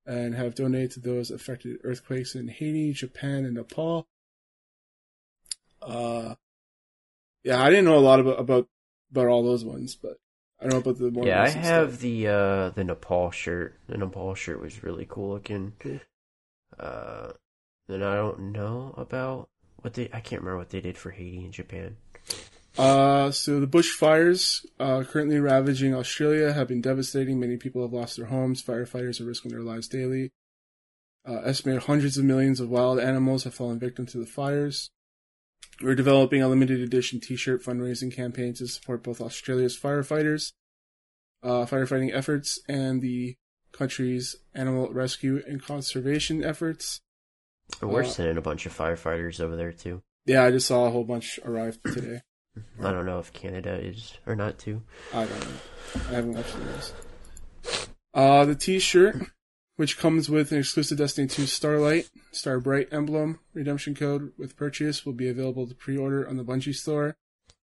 and 0.05 0.36
have 0.36 0.55
donated 0.55 0.91
to 0.91 0.99
those 1.01 1.32
affected 1.32 1.80
earthquakes 1.84 2.34
in 2.34 2.47
Haiti, 2.47 2.93
Japan, 2.93 3.43
and 3.43 3.55
Nepal. 3.55 4.07
Uh, 5.82 6.36
yeah, 7.43 7.61
I 7.61 7.69
didn't 7.69 7.86
know 7.86 7.97
a 7.97 7.99
lot 7.99 8.19
about 8.19 8.39
about 8.39 8.67
about 9.11 9.28
all 9.28 9.43
those 9.43 9.65
ones, 9.65 9.95
but 9.95 10.17
I 10.59 10.63
don't 10.63 10.74
know 10.74 10.78
about 10.91 10.97
the 10.99 11.11
more. 11.11 11.26
yeah 11.26 11.41
i 11.41 11.49
have 11.49 11.89
stuff. 11.89 12.01
the 12.01 12.28
uh 12.28 12.69
the 12.69 12.84
nepal 12.84 13.32
shirt 13.32 13.76
the 13.88 13.97
nepal 13.97 14.36
shirt 14.36 14.61
was 14.61 14.84
really 14.84 15.07
cool 15.09 15.34
looking 15.34 15.74
Cool. 15.80 15.99
uh 16.80 17.32
then 17.88 18.03
i 18.03 18.13
don't 18.15 18.39
know 18.51 18.93
about 18.95 19.49
what 19.82 19.95
they 19.95 20.03
i 20.13 20.19
can't 20.19 20.43
remember 20.43 20.59
what 20.59 20.69
they 20.69 20.80
did 20.80 20.99
for 20.99 21.09
haiti 21.09 21.43
and 21.43 21.51
japan 21.51 21.97
Uh, 22.78 23.32
so 23.32 23.59
the 23.59 23.67
bushfires 23.67 24.65
uh, 24.80 25.03
currently 25.03 25.39
ravaging 25.39 25.93
Australia 25.93 26.53
have 26.53 26.67
been 26.67 26.82
devastating. 26.82 27.39
Many 27.39 27.57
people 27.57 27.82
have 27.82 27.93
lost 27.93 28.17
their 28.17 28.28
homes. 28.28 28.63
Firefighters 28.63 29.19
are 29.19 29.26
risking 29.26 29.51
their 29.51 29.61
lives 29.61 29.88
daily. 29.88 30.32
Uh, 31.28 31.41
estimated 31.43 31.84
hundreds 31.84 32.17
of 32.17 32.26
millions 32.26 32.59
of 32.59 32.69
wild 32.69 32.99
animals 32.99 33.43
have 33.43 33.53
fallen 33.53 33.78
victim 33.78 34.05
to 34.07 34.17
the 34.17 34.26
fires. 34.26 34.89
We're 35.82 35.95
developing 35.95 36.41
a 36.41 36.47
limited 36.47 36.80
edition 36.80 37.19
T-shirt 37.19 37.63
fundraising 37.63 38.13
campaign 38.13 38.53
to 38.55 38.67
support 38.67 39.03
both 39.03 39.22
Australia's 39.22 39.78
firefighters, 39.78 40.53
uh, 41.43 41.65
firefighting 41.65 42.13
efforts, 42.13 42.59
and 42.67 43.01
the 43.01 43.36
country's 43.72 44.36
animal 44.53 44.91
rescue 44.91 45.41
and 45.47 45.61
conservation 45.61 46.43
efforts. 46.43 47.01
we're 47.82 48.03
Uh, 48.03 48.07
sending 48.07 48.38
a 48.38 48.41
bunch 48.41 48.65
of 48.65 48.78
firefighters 48.78 49.39
over 49.39 49.55
there 49.55 49.72
too 49.72 50.01
Yeah, 50.26 50.43
I 50.43 50.51
just 50.51 50.67
saw 50.67 50.86
a 50.86 50.91
whole 50.91 51.03
bunch 51.03 51.39
arrive 51.45 51.82
today. 51.84 52.22
I 52.80 52.91
don't 52.91 53.06
know 53.06 53.20
if 53.20 53.32
canada 53.34 53.80
is 53.82 54.18
or 54.26 54.36
not 54.36 54.58
too 54.60 54.82
I 55.14 55.26
don't 55.26 55.39
know. 55.39 55.56
I 56.10 56.14
haven't 56.14 56.34
watched 56.34 56.58
the 56.58 56.66
rest. 56.66 56.93
Uh, 58.14 58.45
the 58.45 58.56
T-shirt, 58.56 59.16
which 59.76 59.97
comes 59.97 60.30
with 60.30 60.52
an 60.52 60.60
exclusive 60.60 60.97
Destiny 60.97 61.28
2 61.28 61.45
Starlight, 61.45 62.10
Starbright 62.32 62.89
emblem 62.91 63.39
redemption 63.54 63.95
code 63.95 64.32
with 64.38 64.58
purchase, 64.58 65.06
will 65.06 65.14
be 65.14 65.30
available 65.30 65.68
to 65.68 65.76
pre-order 65.76 66.28
on 66.28 66.38
the 66.38 66.43
Bungie 66.43 66.76
store 66.76 67.18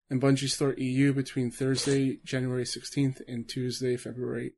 and 0.09 0.21
Bungie 0.21 0.49
Store 0.49 0.73
EU 0.73 1.13
between 1.13 1.51
Thursday, 1.51 2.19
January 2.23 2.63
16th 2.63 3.21
and 3.28 3.47
Tuesday, 3.47 3.97
February 3.97 4.53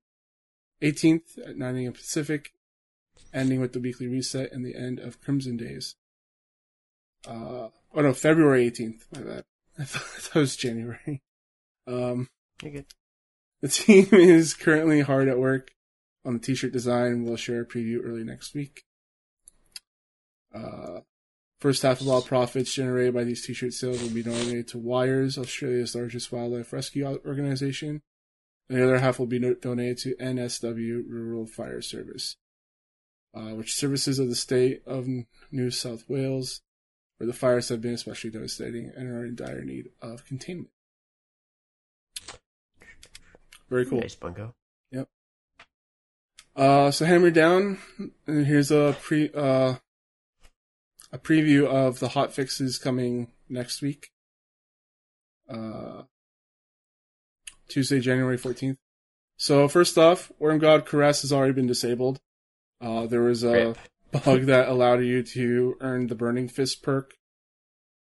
18th 0.82 1.48
at 1.48 1.58
9 1.58 1.78
a.m. 1.78 1.94
Pacific, 1.94 2.52
ending 3.34 3.62
with 3.62 3.74
the 3.74 3.80
weekly 3.80 4.08
reset 4.08 4.52
and 4.52 4.66
the 4.66 4.76
end 4.76 5.00
of 5.00 5.22
Crimson 5.22 5.58
Days. 5.58 5.96
Uh, 7.26 7.70
oh 7.94 8.02
no, 8.02 8.14
February 8.14 8.70
18th. 8.70 9.04
My 9.14 9.22
bad. 9.22 9.44
I 9.80 9.84
thought, 9.84 10.36
it 10.36 10.40
was 10.40 10.56
January. 10.56 11.22
Um, 11.86 12.28
the 12.62 13.68
team 13.70 14.08
is 14.12 14.54
currently 14.54 15.02
hard 15.02 15.28
at 15.28 15.38
work 15.38 15.72
on 16.26 16.34
the 16.34 16.40
t-shirt 16.40 16.74
design. 16.74 17.24
We'll 17.24 17.38
share 17.38 17.62
a 17.62 17.66
preview 17.66 18.00
early 18.04 18.24
next 18.24 18.56
week. 18.56 18.84
Uh, 20.54 21.02
first 21.62 21.84
half 21.84 22.02
of 22.02 22.08
all 22.08 22.24
profits 22.24 22.74
generated 22.74 23.14
by 23.14 23.24
these 23.24 23.46
t-shirt 23.46 23.74
sales 23.74 24.02
will 24.02 24.10
be 24.10 24.24
donated 24.24 24.68
to 24.70 24.80
Wires, 24.80 25.38
Australia's 25.38 25.94
largest 25.94 26.32
wildlife 26.32 26.74
rescue 26.74 27.06
organization. 27.06 28.02
And 28.70 28.80
the 28.80 28.84
other 28.84 29.00
half 29.00 29.20
will 29.20 29.28
be 29.28 29.40
no- 29.40 29.54
donated 29.54 30.00
to 30.00 30.16
NSW 30.16 31.04
Rural 31.08 31.46
Fire 31.46 31.82
Service, 31.82 32.36
uh, 33.34 33.52
which 33.54 33.76
services 33.76 34.18
of 34.18 34.28
the 34.28 34.36
state 34.36 34.82
of 34.88 35.08
New 35.52 35.72
South 35.72 36.04
Wales, 36.10 36.62
where 37.18 37.28
the 37.28 37.34
fires 37.34 37.70
have 37.70 37.82
been 37.82 37.94
especially 37.94 38.30
devastating 38.30 38.92
and 38.96 39.10
are 39.10 39.26
in 39.26 39.36
dire 39.36 39.64
need 39.64 39.90
of 40.02 40.26
containment. 40.26 40.70
Very 43.70 43.86
cool. 43.86 44.02
Nice 44.02 44.16
bungo. 44.16 44.54
Uh, 46.58 46.90
so 46.90 47.06
hammer 47.06 47.30
down, 47.30 47.78
and 48.26 48.48
here's 48.48 48.72
a 48.72 48.98
pre 49.00 49.30
uh 49.36 49.76
a 51.12 51.18
preview 51.18 51.68
of 51.68 52.00
the 52.00 52.10
hot 52.10 52.34
fixes 52.34 52.80
coming 52.80 53.28
next 53.48 53.82
week. 53.82 54.10
Uh, 55.48 56.02
Tuesday, 57.68 58.00
January 58.00 58.38
fourteenth. 58.38 58.80
So 59.38 59.68
first 59.68 60.00
off, 60.00 60.32
Worm 60.40 60.58
God 60.58 60.88
Caress 60.88 61.22
has 61.22 61.32
already 61.32 61.54
been 61.54 61.68
disabled. 61.68 62.20
Uh, 62.82 63.06
there 63.06 63.22
was 63.22 63.44
a 63.44 63.52
Rip. 63.52 63.78
Bug 64.12 64.46
that 64.46 64.68
allowed 64.68 65.04
you 65.04 65.24
to 65.24 65.76
earn 65.82 66.08
the 66.08 66.16
Burning 66.16 66.48
Fist 66.48 66.82
perk, 66.84 67.14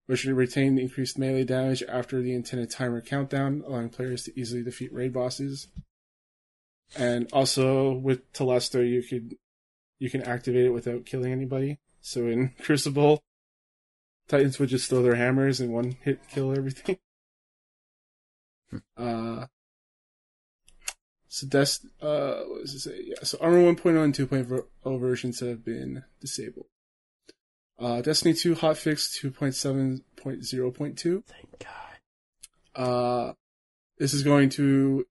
which 0.07 0.24
retained 0.24 0.78
increased 0.78 1.18
melee 1.18 1.44
damage 1.44 1.82
after 1.88 2.22
the 2.22 2.34
intended 2.34 2.70
timer 2.70 3.01
countdown, 3.01 3.62
allowing 3.66 3.90
players 3.90 4.24
to 4.24 4.40
easily 4.40 4.62
defeat 4.62 4.92
raid 4.92 5.12
bosses. 5.12 5.68
And 6.96 7.28
also 7.32 7.92
with 7.92 8.32
Telesto, 8.32 8.88
you 8.88 9.03
could 9.03 9.36
you 9.99 10.11
can 10.11 10.22
activate 10.22 10.66
it 10.66 10.70
without 10.70 11.07
killing 11.07 11.32
anybody. 11.32 11.78
So 12.01 12.26
in 12.26 12.55
Crucible, 12.62 13.22
Titans 14.28 14.59
would 14.59 14.68
just 14.68 14.88
throw 14.88 15.03
their 15.03 15.16
hammers 15.16 15.61
and 15.61 15.72
one 15.72 15.96
hit 16.03 16.20
kill 16.28 16.57
everything. 16.57 16.99
uh, 18.96 19.46
so 21.28 21.46
Dest, 21.46 21.86
uh, 22.00 22.40
what 22.46 22.62
does 22.62 22.74
it 22.74 22.80
say? 22.80 23.00
Yeah, 23.04 23.22
so 23.22 23.38
Armor 23.40 23.62
1.0 23.62 24.04
and 24.04 24.14
2.0 24.14 25.00
versions 25.00 25.40
have 25.40 25.64
been 25.64 26.04
disabled. 26.20 26.66
Uh, 27.78 28.00
Destiny 28.00 28.34
2 28.34 28.56
hotfix 28.56 29.22
2.7.0.2. 29.22 31.24
Thank 31.24 31.58
God. 31.60 31.98
Uh, 32.74 33.32
this 33.98 34.14
is 34.14 34.22
going 34.22 34.48
to 34.50 35.06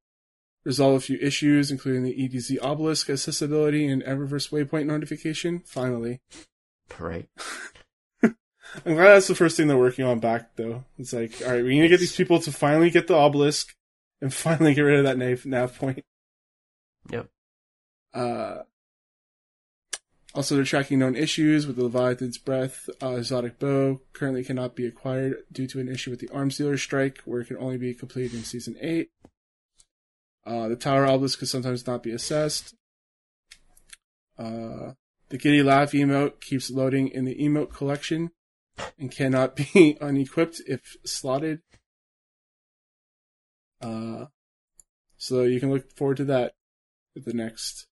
resolve 0.65 0.95
a 0.95 0.99
few 0.99 1.18
issues, 1.20 1.72
including 1.72 2.03
the 2.03 2.13
EDZ 2.13 2.57
obelisk 2.61 3.09
accessibility 3.09 3.88
and 3.88 4.03
Eververse 4.03 4.51
waypoint 4.51 4.86
notification. 4.86 5.61
Finally. 5.65 6.20
Right. 6.99 7.30
I'm 8.24 8.95
glad 8.95 9.13
that's 9.13 9.28
the 9.28 9.36
first 9.36 9.55
thing 9.55 9.68
they're 9.68 9.78
working 9.78 10.05
on 10.05 10.20
back, 10.20 10.55
though. 10.55 10.84
It's 10.97 11.13
like, 11.13 11.41
alright, 11.41 11.63
we 11.63 11.76
need 11.76 11.84
to 11.84 11.88
get 11.88 11.99
these 11.99 12.15
people 12.15 12.39
to 12.41 12.51
finally 12.51 12.89
get 12.89 13.07
the 13.07 13.15
obelisk 13.15 13.76
and 14.22 14.34
finally 14.34 14.74
get 14.74 14.82
rid 14.82 14.99
of 14.99 15.05
that 15.05 15.18
nav, 15.18 15.45
nav 15.45 15.78
point. 15.78 16.03
Yep. 17.09 17.28
Uh, 18.13 18.57
Also, 20.34 20.53
they're 20.55 20.63
tracking 20.65 20.99
known 20.99 21.15
issues 21.15 21.65
with 21.65 21.78
the 21.78 21.84
Leviathan's 21.84 22.38
Breath 22.38 22.89
uh, 23.01 23.15
exotic 23.15 23.57
bow. 23.57 24.01
Currently 24.13 24.43
cannot 24.43 24.76
be 24.76 24.86
acquired 24.86 25.38
due 25.51 25.65
to 25.68 25.80
an 25.80 25.89
issue 25.89 26.11
with 26.11 26.20
the 26.20 26.30
arms 26.30 26.57
dealer 26.57 26.78
strike, 26.78 27.22
where 27.26 27.41
it 27.41 27.47
can 27.47 27.57
only 27.57 27.78
be 27.78 27.95
completed 27.95 28.36
in 28.36 28.43
season 28.43 28.76
8. 28.80 29.09
Uh, 30.45 30.68
the 30.68 30.76
Tower 30.76 31.07
Obelisk 31.07 31.39
could 31.39 31.47
sometimes 31.47 31.88
not 31.88 32.03
be 32.03 32.11
assessed. 32.11 32.76
Uh, 34.38 34.93
the 35.30 35.38
Giddy 35.38 35.63
Laugh 35.63 35.91
emote 35.91 36.39
keeps 36.39 36.70
loading 36.70 37.07
in 37.07 37.26
the 37.26 37.36
emote 37.36 37.74
collection 37.74 38.30
and 38.99 39.11
cannot 39.11 39.55
be 39.74 39.97
unequipped 39.99 40.61
if 40.68 40.97
slotted. 41.03 41.61
Uh, 43.82 44.26
so 45.18 45.44
you 45.44 45.60
can 45.60 45.72
look 45.72 45.92
forward 45.96 46.18
to 46.18 46.26
that 46.26 46.54
at 47.16 47.26
the 47.26 47.34
next 47.34 47.88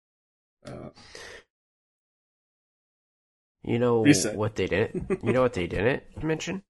uh, 0.66 0.90
You 3.64 3.80
know 3.80 4.04
Reset. 4.04 4.36
what 4.36 4.56
they 4.56 4.68
didn't. 4.68 5.20
You 5.24 5.34
know 5.34 5.42
what 5.42 5.54
they 5.54 5.68
didn't 5.68 6.04
mention? 6.24 6.64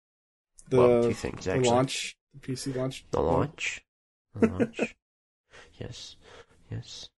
the, 0.68 0.76
well, 0.78 1.02
two 1.02 1.12
things 1.14 1.44
the 1.44 1.58
launch, 1.58 2.16
the 2.34 2.40
PC 2.40 2.74
launch. 2.74 3.04
The 3.10 3.20
launch. 3.20 3.82
The 4.34 4.46
launch. 4.48 4.94
yes. 5.78 6.16
Yes. 6.70 7.10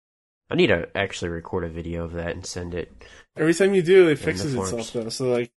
I 0.50 0.56
need 0.56 0.66
to 0.68 0.88
actually 0.96 1.30
record 1.30 1.64
a 1.64 1.68
video 1.68 2.04
of 2.04 2.12
that 2.14 2.30
and 2.30 2.44
send 2.44 2.74
it. 2.74 2.92
Every 3.36 3.54
time 3.54 3.74
you 3.74 3.82
do, 3.82 4.08
it 4.08 4.18
fixes 4.18 4.54
itself 4.54 4.92
though. 4.92 5.08
So 5.08 5.30
like, 5.30 5.52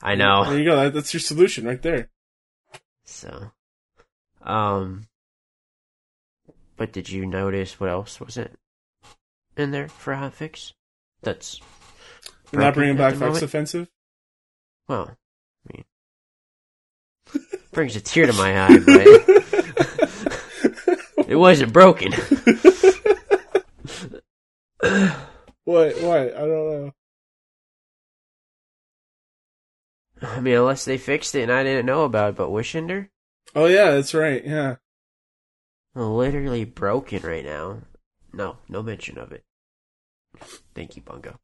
I 0.00 0.14
know. 0.14 0.44
There 0.44 0.58
you 0.58 0.64
go. 0.64 0.76
That, 0.76 0.94
that's 0.94 1.12
your 1.12 1.20
solution 1.20 1.66
right 1.66 1.82
there. 1.82 2.08
So, 3.04 3.50
um, 4.42 5.07
but 6.78 6.92
did 6.92 7.10
you 7.10 7.26
notice 7.26 7.78
what 7.78 7.90
else 7.90 8.20
was 8.20 8.38
it 8.38 8.54
in 9.56 9.72
there 9.72 9.88
for 9.88 10.12
a 10.14 10.16
hotfix? 10.16 10.72
That's 11.22 11.60
not 12.52 12.74
bringing 12.74 12.96
back 12.96 13.16
Fox 13.16 13.42
offensive. 13.42 13.88
well, 14.88 15.10
I 15.68 15.72
mean, 15.74 15.84
brings 17.72 17.96
a 17.96 18.00
tear 18.00 18.26
to 18.26 18.32
my 18.32 18.62
eye, 18.62 18.78
but 18.78 19.06
it 21.28 21.36
wasn't 21.36 21.72
broken. 21.72 22.12
what? 25.64 26.00
What? 26.00 26.34
I 26.34 26.40
don't 26.40 26.50
know. 26.50 26.92
I 30.22 30.40
mean, 30.40 30.54
unless 30.54 30.84
they 30.84 30.98
fixed 30.98 31.34
it 31.34 31.42
and 31.42 31.52
I 31.52 31.62
didn't 31.62 31.86
know 31.86 32.04
about 32.04 32.30
it, 32.30 32.36
but 32.36 32.48
Wishender, 32.48 33.08
Oh 33.54 33.66
yeah, 33.66 33.92
that's 33.92 34.14
right. 34.14 34.44
Yeah. 34.44 34.76
Literally 35.98 36.64
broken 36.64 37.22
right 37.22 37.44
now. 37.44 37.82
No, 38.32 38.58
no 38.68 38.82
mention 38.82 39.18
of 39.18 39.32
it. 39.32 39.44
Thank 40.74 40.96
you, 40.96 41.02
Bungo. 41.02 41.38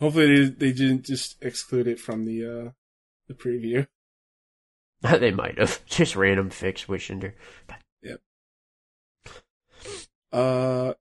Hopefully 0.00 0.48
they, 0.48 0.50
they 0.50 0.72
didn't 0.72 1.04
just 1.04 1.36
exclude 1.42 1.86
it 1.86 2.00
from 2.00 2.24
the 2.24 2.44
uh 2.44 2.70
the 3.28 3.34
preview. 3.34 3.86
they 5.02 5.30
might 5.30 5.58
have 5.58 5.84
just 5.86 6.16
random 6.16 6.50
fix 6.50 6.84
Wishender. 6.84 7.32
Yep. 8.02 8.20
Uh, 10.32 10.94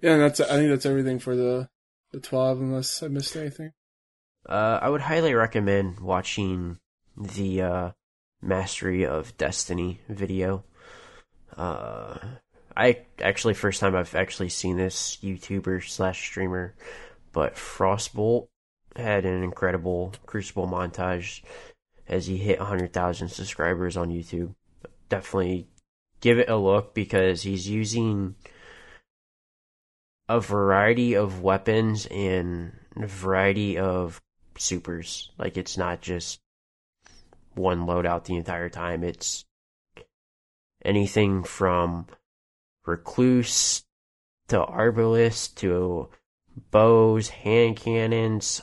yeah, 0.00 0.16
that's 0.16 0.40
I 0.40 0.56
think 0.56 0.70
that's 0.70 0.86
everything 0.86 1.18
for 1.18 1.36
the 1.36 1.68
the 2.12 2.20
twelve, 2.20 2.60
unless 2.60 3.02
I 3.02 3.08
missed 3.08 3.36
anything. 3.36 3.72
Uh, 4.48 4.78
I 4.82 4.88
would 4.88 5.00
highly 5.00 5.34
recommend 5.34 6.00
watching 6.00 6.78
the 7.16 7.62
uh, 7.62 7.90
Mastery 8.44 9.06
of 9.06 9.36
Destiny 9.36 10.00
video. 10.08 10.64
Uh, 11.56 12.18
I 12.76 13.02
actually 13.20 13.54
first 13.54 13.80
time 13.80 13.94
I've 13.94 14.14
actually 14.14 14.48
seen 14.48 14.76
this 14.76 15.18
YouTuber 15.22 15.88
slash 15.88 16.22
streamer, 16.24 16.74
but 17.32 17.54
Frostbolt 17.54 18.48
had 18.96 19.24
an 19.24 19.42
incredible 19.42 20.12
Crucible 20.26 20.66
montage 20.66 21.42
as 22.06 22.26
he 22.26 22.36
hit 22.36 22.58
100,000 22.58 23.28
subscribers 23.28 23.96
on 23.96 24.10
YouTube. 24.10 24.54
Definitely 25.08 25.68
give 26.20 26.38
it 26.38 26.48
a 26.48 26.56
look 26.56 26.94
because 26.94 27.42
he's 27.42 27.68
using 27.68 28.34
a 30.28 30.40
variety 30.40 31.14
of 31.14 31.42
weapons 31.42 32.06
and 32.06 32.72
a 32.96 33.06
variety 33.06 33.78
of 33.78 34.20
supers. 34.56 35.30
Like 35.38 35.56
it's 35.56 35.76
not 35.76 36.00
just 36.00 36.40
one 37.54 37.86
loadout 37.86 38.24
the 38.24 38.36
entire 38.36 38.68
time. 38.68 39.04
It's 39.04 39.44
anything 40.84 41.44
from 41.44 42.06
recluse 42.84 43.84
to 44.48 44.58
arbalest 44.58 45.56
to 45.56 46.08
bows, 46.70 47.28
hand 47.28 47.76
cannons. 47.76 48.62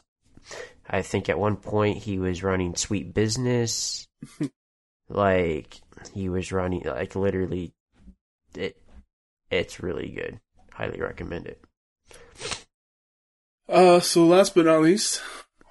I 0.88 1.02
think 1.02 1.30
at 1.30 1.39
one 1.39 1.56
point 1.56 1.98
he 1.98 2.20
was 2.20 2.44
running 2.44 2.76
sweet 2.76 3.14
business. 3.14 4.08
like 5.10 5.82
he 6.14 6.30
was 6.30 6.52
running 6.52 6.84
like 6.86 7.16
literally 7.16 7.74
it 8.56 8.78
it's 9.50 9.82
really 9.82 10.10
good. 10.10 10.39
Highly 10.74 11.00
recommend 11.02 11.48
it. 11.48 11.62
Uh, 13.68 14.00
so 14.00 14.26
last 14.26 14.56
but 14.56 14.66
not 14.66 14.82
least, 14.82 15.22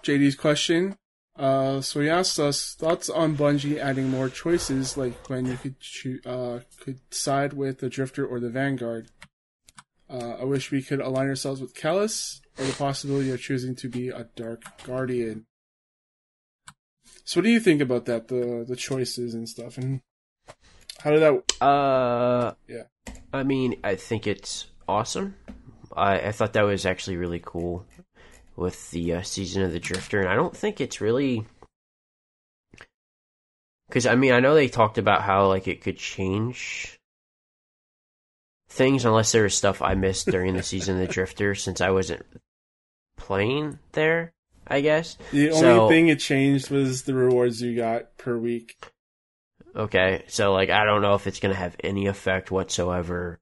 JD's 0.02 0.34
question. 0.34 0.96
Uh, 1.36 1.80
so 1.80 2.00
he 2.00 2.08
asked 2.08 2.38
us 2.38 2.74
thoughts 2.74 3.08
on 3.08 3.36
Bungie 3.36 3.78
adding 3.78 4.10
more 4.10 4.28
choices, 4.28 4.96
like 4.96 5.28
when 5.30 5.46
you 5.46 5.56
could 5.56 5.80
choo- 5.80 6.20
uh 6.26 6.60
could 6.80 7.00
side 7.10 7.52
with 7.54 7.78
the 7.78 7.88
Drifter 7.88 8.26
or 8.26 8.40
the 8.40 8.50
Vanguard. 8.50 9.08
Uh, 10.08 10.36
I 10.40 10.44
wish 10.44 10.70
we 10.70 10.82
could 10.82 11.00
align 11.00 11.28
ourselves 11.28 11.60
with 11.60 11.74
Calus, 11.74 12.40
or 12.58 12.64
the 12.64 12.72
possibility 12.72 13.30
of 13.30 13.40
choosing 13.40 13.76
to 13.76 13.88
be 13.88 14.08
a 14.08 14.24
Dark 14.34 14.64
Guardian. 14.84 15.46
So, 17.24 17.38
what 17.40 17.44
do 17.44 17.50
you 17.50 17.60
think 17.60 17.80
about 17.80 18.06
that? 18.06 18.28
The 18.28 18.64
the 18.68 18.76
choices 18.76 19.32
and 19.34 19.48
stuff, 19.48 19.78
and 19.78 20.00
how 20.98 21.10
did 21.12 21.20
that? 21.22 21.64
Uh, 21.64 22.54
Yeah. 22.66 22.84
I 23.32 23.44
mean, 23.44 23.76
I 23.84 23.94
think 23.94 24.26
it's 24.26 24.66
awesome. 24.88 25.36
I 25.96 26.18
I 26.28 26.32
thought 26.32 26.52
that 26.54 26.62
was 26.62 26.84
actually 26.84 27.16
really 27.16 27.40
cool 27.42 27.86
with 28.60 28.90
the 28.90 29.14
uh, 29.14 29.22
season 29.22 29.62
of 29.62 29.72
the 29.72 29.80
Drifter, 29.80 30.20
and 30.20 30.28
I 30.28 30.36
don't 30.36 30.56
think 30.56 30.80
it's 30.80 31.00
really 31.00 31.44
because 33.88 34.06
I 34.06 34.14
mean 34.14 34.32
I 34.32 34.40
know 34.40 34.54
they 34.54 34.68
talked 34.68 34.98
about 34.98 35.22
how 35.22 35.48
like 35.48 35.66
it 35.66 35.80
could 35.80 35.96
change 35.96 36.98
things 38.68 39.04
unless 39.04 39.32
there 39.32 39.42
was 39.42 39.56
stuff 39.56 39.82
I 39.82 39.94
missed 39.94 40.26
during 40.26 40.54
the 40.54 40.62
season 40.62 40.94
of 40.94 41.00
the 41.00 41.12
Drifter 41.12 41.54
since 41.56 41.80
I 41.80 41.90
wasn't 41.90 42.24
playing 43.16 43.78
there. 43.92 44.32
I 44.72 44.82
guess. 44.82 45.16
The 45.32 45.50
only 45.50 45.60
So- 45.60 45.88
thing 45.88 46.08
it 46.08 46.20
changed 46.20 46.70
was 46.70 47.02
the 47.02 47.14
rewards 47.14 47.60
you 47.60 47.74
got 47.74 48.16
per 48.18 48.36
week. 48.38 48.76
Okay, 49.74 50.24
so 50.28 50.52
like 50.52 50.70
I 50.70 50.84
don't 50.84 51.02
know 51.02 51.14
if 51.14 51.26
it's 51.26 51.40
gonna 51.40 51.54
have 51.54 51.76
any 51.80 52.06
effect 52.06 52.50
whatsoever. 52.52 53.40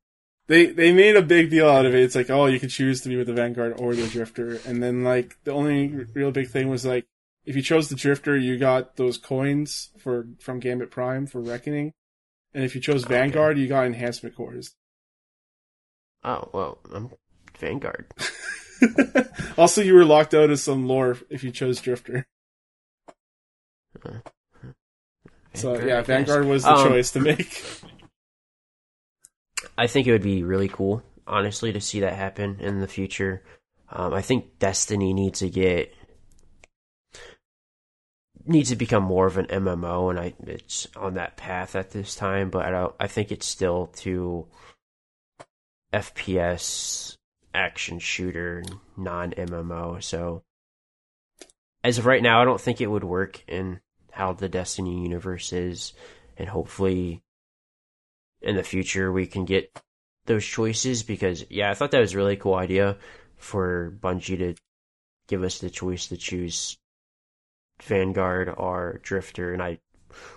They 0.49 0.66
they 0.66 0.92
made 0.92 1.14
a 1.14 1.22
big 1.22 1.51
deal 1.51 1.68
out 1.68 1.86
of 1.86 1.94
it. 1.94 2.03
It's 2.03 2.14
like, 2.14 2.30
oh, 2.30 2.46
you 2.46 2.59
can 2.59 2.68
choose 2.70 3.03
to 3.03 3.09
be 3.09 3.16
with 3.16 3.26
the 3.26 3.34
Vanguard 3.34 3.74
or 3.78 3.94
the 3.94 4.07
Drifter, 4.09 4.59
and 4.66 4.82
then 4.82 5.05
like 5.05 5.36
the 5.44 5.53
only 5.53 5.88
real 6.14 6.30
big 6.30 6.49
thing 6.49 6.68
was 6.68 6.84
like, 6.86 7.07
if 7.44 7.55
you 7.55 7.61
chose 7.62 7.88
the 7.90 7.94
Drifter, 7.94 8.36
you 8.36 8.57
got 8.59 8.96
those 8.96 9.18
coins 9.18 9.90
for 9.99 10.26
from 10.40 10.59
Gambit 10.59 10.90
Prime 10.90 11.26
for 11.26 11.40
Reckoning, 11.40 11.92
and 12.55 12.64
if 12.64 12.74
you 12.74 12.80
chose 12.80 13.05
Okay. 13.05 13.14
Vanguard, 13.14 13.59
you 13.59 13.68
got 13.68 13.84
enhancement 13.86 14.34
cores. 14.36 14.74
Oh 16.24 16.49
well, 16.55 16.78
I'm 16.94 17.11
Vanguard. 17.59 18.07
also, 19.59 19.82
you 19.82 19.92
were 19.94 20.05
locked 20.07 20.32
out 20.32 20.49
of 20.51 20.59
some 20.59 20.86
lore 20.88 21.18
if 21.28 21.44
you 21.44 21.51
chose 21.51 21.78
Drifter. 21.80 22.26
So 25.55 25.72
Vanguard, 25.74 25.88
yeah. 25.88 26.03
Vanguard 26.03 26.46
was 26.46 26.62
the 26.62 26.72
Um, 26.74 26.88
choice 26.88 27.11
to 27.12 27.20
make. 27.20 27.62
I 29.79 29.87
think 29.87 30.09
it 30.09 30.12
would 30.12 30.22
be 30.22 30.43
really 30.43 30.66
cool, 30.66 31.05
honestly, 31.24 31.72
to 31.72 31.81
see 31.81 32.01
that 32.01 32.14
happen 32.14 32.59
in 32.59 32.81
the 32.81 32.89
future. 32.89 33.45
Um, 33.91 34.12
I 34.12 34.22
think 34.22 34.59
Destiny 34.59 35.14
needs 35.14 35.39
to 35.39 35.49
get 35.49 35.95
needs 38.45 38.70
to 38.70 38.76
become 38.76 39.05
more 39.05 39.26
of 39.26 39.37
an 39.37 39.47
MMO, 39.47 40.11
and 40.11 40.18
I 40.18 40.35
it's 40.49 40.89
on 40.97 41.14
that 41.14 41.37
path 41.37 41.76
at 41.76 41.91
this 41.91 42.16
time. 42.16 42.51
But 42.51 42.66
I 42.66 42.70
don't. 42.72 42.95
I 42.99 43.07
think 43.07 43.31
it's 43.31 43.47
still 43.47 43.87
too 43.87 44.49
FPS 45.93 47.16
action 47.55 48.01
shooter, 48.01 48.64
non 48.97 49.31
MMO. 49.31 50.03
So 50.03 50.43
as 51.85 51.99
of 51.99 52.07
right 52.07 52.22
now, 52.22 52.43
I 52.43 52.45
don't 52.45 52.61
think 52.61 52.81
it 52.81 52.91
would 52.91 53.05
work 53.05 53.45
in 53.47 53.79
how 54.11 54.33
the 54.33 54.49
Destiny 54.49 55.03
universe 55.05 55.53
is, 55.53 55.93
and 56.37 56.49
hopefully 56.49 57.22
in 58.43 58.57
the 58.57 58.62
future 58.62 59.11
we 59.11 59.26
can 59.26 59.45
get 59.45 59.70
those 60.26 60.45
choices 60.45 61.03
because 61.03 61.45
yeah, 61.51 61.70
I 61.70 61.74
thought 61.74 61.91
that 61.93 62.01
was 62.01 62.14
a 62.14 62.16
really 62.16 62.36
cool 62.36 62.55
idea 62.55 62.97
for 63.36 63.97
Bungie 64.01 64.39
to 64.39 64.55
give 65.26 65.43
us 65.43 65.59
the 65.59 65.70
choice 65.70 66.09
to 66.09 66.16
choose 66.16 66.76
Vanguard 67.82 68.53
or 68.57 69.01
Drifter 69.03 69.53
and 69.53 69.62
I 69.62 69.78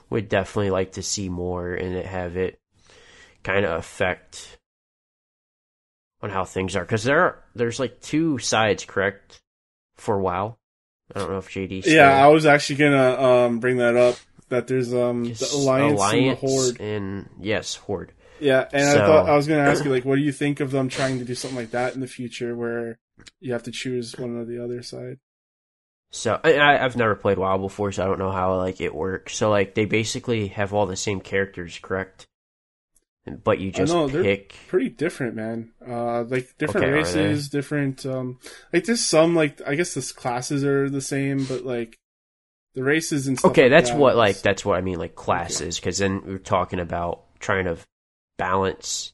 would 0.10 0.30
definitely 0.30 0.72
like 0.72 0.94
to 0.94 1.04
see 1.04 1.30
more 1.30 1.74
and 1.74 1.96
it 1.96 2.06
have 2.06 2.38
it 2.38 2.60
kind 3.44 3.66
of 3.66 3.80
affect 3.80 4.58
on 6.22 6.30
how 6.30 6.46
things 6.46 6.76
are 6.76 6.84
because 6.84 7.04
there 7.04 7.22
are, 7.22 7.44
there's 7.56 7.80
like 7.80 8.02
two 8.02 8.38
sides, 8.38 8.86
correct? 8.86 9.42
For 9.96 10.20
WoW, 10.20 10.58
I 11.14 11.20
don't 11.20 11.30
know 11.30 11.38
if 11.38 11.50
JD. 11.50 11.86
Yeah, 11.86 12.10
I 12.10 12.28
was 12.28 12.46
actually 12.46 12.78
gonna 12.78 13.22
um, 13.22 13.60
bring 13.60 13.78
that 13.78 13.96
up. 13.96 14.16
That 14.52 14.68
there's 14.68 14.94
um, 14.94 15.24
the 15.24 15.50
alliance, 15.54 15.94
alliance 15.94 16.14
and 16.14 16.30
the 16.30 16.36
horde. 16.36 16.82
and 16.82 17.30
yes, 17.40 17.76
horde. 17.76 18.12
Yeah, 18.40 18.68
and 18.74 18.88
I 18.88 18.96
thought 19.06 19.30
I 19.30 19.36
was 19.36 19.48
gonna 19.48 19.62
ask 19.62 19.84
you 19.86 19.92
like, 19.92 20.04
what 20.06 20.18
do 20.18 20.22
you 20.22 20.32
think 20.32 20.60
of 20.60 20.72
them 20.72 20.90
trying 20.90 21.20
to 21.20 21.26
do 21.26 21.36
something 21.36 21.58
like 21.58 21.72
that 21.72 21.96
in 21.96 22.02
the 22.02 22.08
future, 22.08 22.56
where 22.56 23.00
you 23.40 23.54
have 23.54 23.64
to 23.64 23.72
choose 23.72 24.18
one 24.18 24.36
or 24.36 24.46
the 24.46 24.64
other 24.64 24.84
side? 24.84 25.20
So 26.12 26.38
I, 26.44 26.78
I've 26.78 26.98
never 26.98 27.16
played 27.16 27.38
WoW 27.38 27.58
before, 27.58 27.94
so 27.94 28.04
I 28.04 28.08
don't 28.08 28.20
know 28.20 28.32
how 28.32 28.58
like 28.58 28.82
it 28.82 28.94
works. 28.94 29.36
So 29.38 29.50
like 29.50 29.74
they 29.76 29.86
basically 29.86 30.48
have 30.50 30.74
all 30.74 30.86
the 30.86 30.98
same 30.98 31.22
characters, 31.22 31.80
correct? 31.82 32.28
But 33.44 33.60
you 33.60 33.72
just 33.72 33.94
know, 33.94 34.08
they're- 34.10 34.24
pick. 34.24 34.56
Pretty 34.68 34.90
different, 34.90 35.36
man. 35.36 35.72
Uh, 35.88 36.24
like 36.24 36.58
different 36.58 36.88
Okay, 36.88 36.94
races, 36.94 37.48
different. 37.48 38.06
Um, 38.06 38.40
like 38.74 38.84
there's 38.84 39.06
some 39.06 39.36
like 39.36 39.62
I 39.66 39.76
guess 39.76 39.94
the 39.94 40.02
classes 40.14 40.66
are 40.66 40.90
the 40.90 41.00
same, 41.00 41.46
but 41.46 41.64
like 41.64 41.98
the 42.74 42.84
races 42.84 43.28
and 43.28 43.38
stuff. 43.38 43.52
Okay, 43.52 43.64
like 43.64 43.72
that's 43.72 43.90
that 43.92 43.98
what 44.00 44.12
is- 44.14 44.18
like 44.18 44.42
that's 44.42 44.66
what 44.66 44.78
I 44.78 44.82
mean 44.82 45.00
like 45.00 45.16
classes 45.16 45.80
because 45.80 45.98
then 45.98 46.22
we're 46.26 46.38
talking 46.38 46.80
about 46.80 47.24
trying 47.40 47.66
to 47.66 47.78
balance 48.38 49.14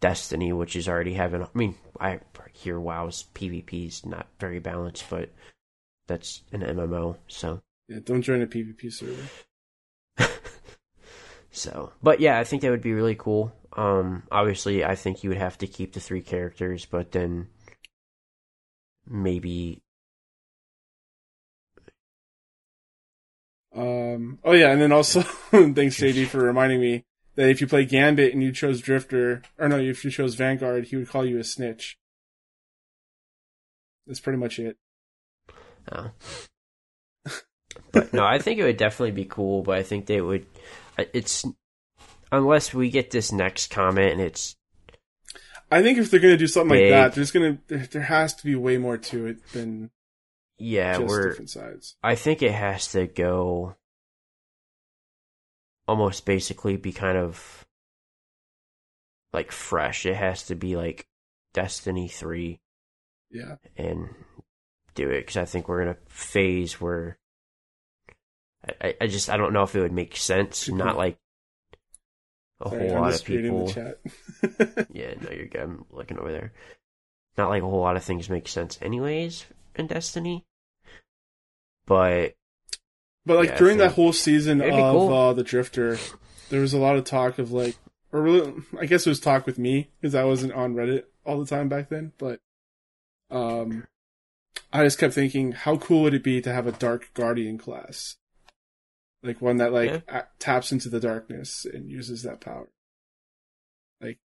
Destiny, 0.00 0.52
which 0.52 0.76
is 0.76 0.88
already 0.88 1.14
having. 1.14 1.42
I 1.42 1.48
mean, 1.54 1.74
I 1.98 2.20
hear 2.52 2.80
WoW's 2.80 3.24
PvP 3.34 3.86
is 3.86 4.06
not 4.06 4.26
very 4.38 4.58
balanced, 4.58 5.04
but 5.10 5.30
that's 6.06 6.42
an 6.52 6.62
MMO, 6.62 7.16
so. 7.28 7.60
Yeah, 7.88 7.98
don't 8.02 8.22
join 8.22 8.40
a 8.40 8.46
PvP 8.46 8.92
server. 8.92 9.22
So, 11.52 11.92
but 12.02 12.20
yeah, 12.20 12.38
I 12.38 12.44
think 12.44 12.62
that 12.62 12.70
would 12.70 12.80
be 12.80 12.92
really 12.92 13.16
cool. 13.16 13.52
Um, 13.76 14.22
obviously, 14.30 14.84
I 14.84 14.94
think 14.94 15.22
you 15.24 15.30
would 15.30 15.38
have 15.38 15.58
to 15.58 15.66
keep 15.66 15.92
the 15.92 16.00
three 16.00 16.22
characters, 16.22 16.84
but 16.84 17.10
then 17.12 17.48
maybe 19.06 19.82
Um, 23.74 24.38
oh 24.44 24.52
yeah, 24.52 24.70
and 24.70 24.80
then 24.80 24.92
also 24.92 25.22
thanks 25.50 26.00
JD 26.00 26.26
for 26.26 26.38
reminding 26.38 26.80
me 26.80 27.04
that 27.36 27.48
if 27.48 27.60
you 27.60 27.66
play 27.66 27.84
Gambit 27.84 28.32
and 28.32 28.42
you 28.42 28.52
chose 28.52 28.80
Drifter, 28.80 29.42
or 29.58 29.68
no, 29.68 29.78
if 29.78 30.04
you 30.04 30.10
chose 30.10 30.34
Vanguard, 30.34 30.86
he 30.86 30.96
would 30.96 31.08
call 31.08 31.24
you 31.24 31.38
a 31.38 31.44
snitch. 31.44 31.98
That's 34.06 34.20
pretty 34.20 34.38
much 34.38 34.58
it. 34.58 34.76
Oh. 35.92 36.10
but 37.92 38.12
no, 38.12 38.24
I 38.24 38.38
think 38.38 38.58
it 38.58 38.64
would 38.64 38.76
definitely 38.76 39.12
be 39.12 39.24
cool. 39.24 39.62
But 39.62 39.78
I 39.78 39.82
think 39.82 40.06
they 40.06 40.20
would. 40.20 40.46
It's 41.12 41.44
unless 42.32 42.74
we 42.74 42.90
get 42.90 43.10
this 43.10 43.32
next 43.32 43.70
comment 43.70 44.12
and 44.12 44.20
it's 44.20 44.56
I 45.70 45.82
think 45.82 45.98
if 45.98 46.10
they're 46.10 46.20
gonna 46.20 46.36
do 46.36 46.46
something 46.46 46.76
Big. 46.76 46.90
like 46.92 47.00
that, 47.00 47.14
there's 47.14 47.30
gonna 47.30 47.58
there, 47.68 47.86
there 47.86 48.02
has 48.02 48.34
to 48.34 48.44
be 48.44 48.54
way 48.56 48.76
more 48.78 48.98
to 48.98 49.26
it 49.26 49.52
than 49.52 49.90
yeah, 50.60 50.98
just 50.98 51.08
we're. 51.08 51.28
different 51.30 51.50
sides. 51.50 51.96
I 52.02 52.14
think 52.14 52.42
it 52.42 52.52
has 52.52 52.92
to 52.92 53.06
go 53.06 53.76
almost 55.88 56.24
basically 56.26 56.76
be 56.76 56.92
kind 56.92 57.18
of 57.18 57.66
like 59.32 59.52
fresh. 59.52 60.06
It 60.06 60.14
has 60.16 60.44
to 60.46 60.54
be 60.54 60.76
like 60.76 61.06
Destiny 61.52 62.06
three 62.08 62.60
Yeah, 63.30 63.56
and 63.76 64.08
do 64.94 65.08
it 65.10 65.20
because 65.22 65.36
I 65.36 65.44
think 65.44 65.68
we're 65.68 65.82
in 65.82 65.88
a 65.88 65.96
phase 66.08 66.80
where 66.80 67.18
I, 68.80 68.94
I- 69.00 69.06
just 69.08 69.28
I 69.30 69.36
don't 69.36 69.52
know 69.52 69.62
if 69.64 69.74
it 69.74 69.80
would 69.80 69.92
make 69.92 70.16
sense. 70.16 70.58
Super. 70.58 70.78
Not 70.78 70.96
like 70.96 71.16
a 72.60 72.68
Sorry, 72.68 72.88
whole 72.88 72.96
I'm 72.98 73.02
lot 73.02 73.14
of 73.14 73.24
people. 73.24 73.66
the 73.66 73.72
chat. 73.72 74.86
Yeah, 74.92 75.14
no, 75.20 75.30
you're 75.30 75.46
good. 75.46 75.62
I'm 75.62 75.84
looking 75.90 76.18
over 76.18 76.30
there. 76.30 76.52
Not 77.38 77.48
like 77.48 77.62
a 77.62 77.66
whole 77.66 77.80
lot 77.80 77.96
of 77.96 78.04
things 78.04 78.28
make 78.28 78.48
sense, 78.48 78.78
anyways, 78.82 79.46
in 79.76 79.86
Destiny. 79.86 80.44
But 81.90 82.34
But 83.26 83.38
like 83.38 83.48
Yeah, 83.48 83.54
I 83.56 83.58
during 83.58 83.78
that 83.78 83.92
whole 83.94 84.12
season 84.12 84.60
of 84.60 84.70
cool. 84.70 85.12
uh, 85.12 85.32
the 85.32 85.42
Drifter, 85.42 85.98
there 86.48 86.60
was 86.60 86.72
a 86.72 86.78
lot 86.78 86.94
of 86.94 87.02
talk 87.02 87.40
of 87.40 87.50
like, 87.50 87.76
or 88.12 88.22
really, 88.22 88.54
I 88.78 88.86
guess 88.86 89.04
it 89.06 89.10
was 89.10 89.18
talk 89.18 89.44
with 89.44 89.58
me 89.58 89.90
because 90.00 90.14
I 90.14 90.22
wasn't 90.22 90.52
on 90.52 90.76
Reddit 90.76 91.06
all 91.26 91.40
the 91.40 91.46
time 91.46 91.68
back 91.68 91.88
then. 91.88 92.12
But 92.16 92.38
um, 93.28 93.88
I 94.72 94.84
just 94.84 95.00
kept 95.00 95.14
thinking, 95.14 95.50
how 95.50 95.78
cool 95.78 96.02
would 96.02 96.14
it 96.14 96.22
be 96.22 96.40
to 96.40 96.52
have 96.52 96.68
a 96.68 96.72
Dark 96.72 97.10
Guardian 97.12 97.58
class, 97.58 98.14
like 99.24 99.42
one 99.42 99.56
that 99.56 99.72
like 99.72 100.04
a- 100.08 100.28
taps 100.38 100.70
into 100.70 100.88
the 100.88 101.00
darkness 101.00 101.64
and 101.64 101.90
uses 101.90 102.22
that 102.22 102.40
power. 102.40 102.70
Like, 104.00 104.18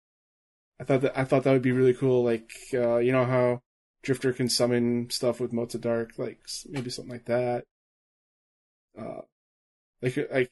I 0.79 0.83
thought 0.83 1.01
that 1.01 1.17
I 1.17 1.23
thought 1.23 1.43
that 1.45 1.51
would 1.51 1.63
be 1.63 1.71
really 1.71 1.95
cool. 1.95 2.23
Like, 2.23 2.51
uh, 2.75 2.97
you 2.97 3.11
know 3.11 3.25
how 3.25 3.63
Drifter 4.05 4.33
can 4.33 4.47
summon 4.49 5.09
stuff 5.09 5.39
with 5.39 5.51
of 5.51 5.81
Dark, 5.81 6.11
like 6.17 6.39
maybe 6.69 6.89
something 6.89 7.11
like 7.11 7.25
that 7.25 7.65
uh, 8.99 9.21
like 10.01 10.17
like 10.31 10.51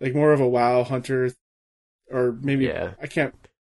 like 0.00 0.14
more 0.14 0.32
of 0.32 0.40
a 0.40 0.48
WoW 0.48 0.82
hunter, 0.84 1.30
or 2.10 2.32
maybe 2.40 2.66
Yeah. 2.66 2.94
I 3.00 3.06
can't 3.06 3.34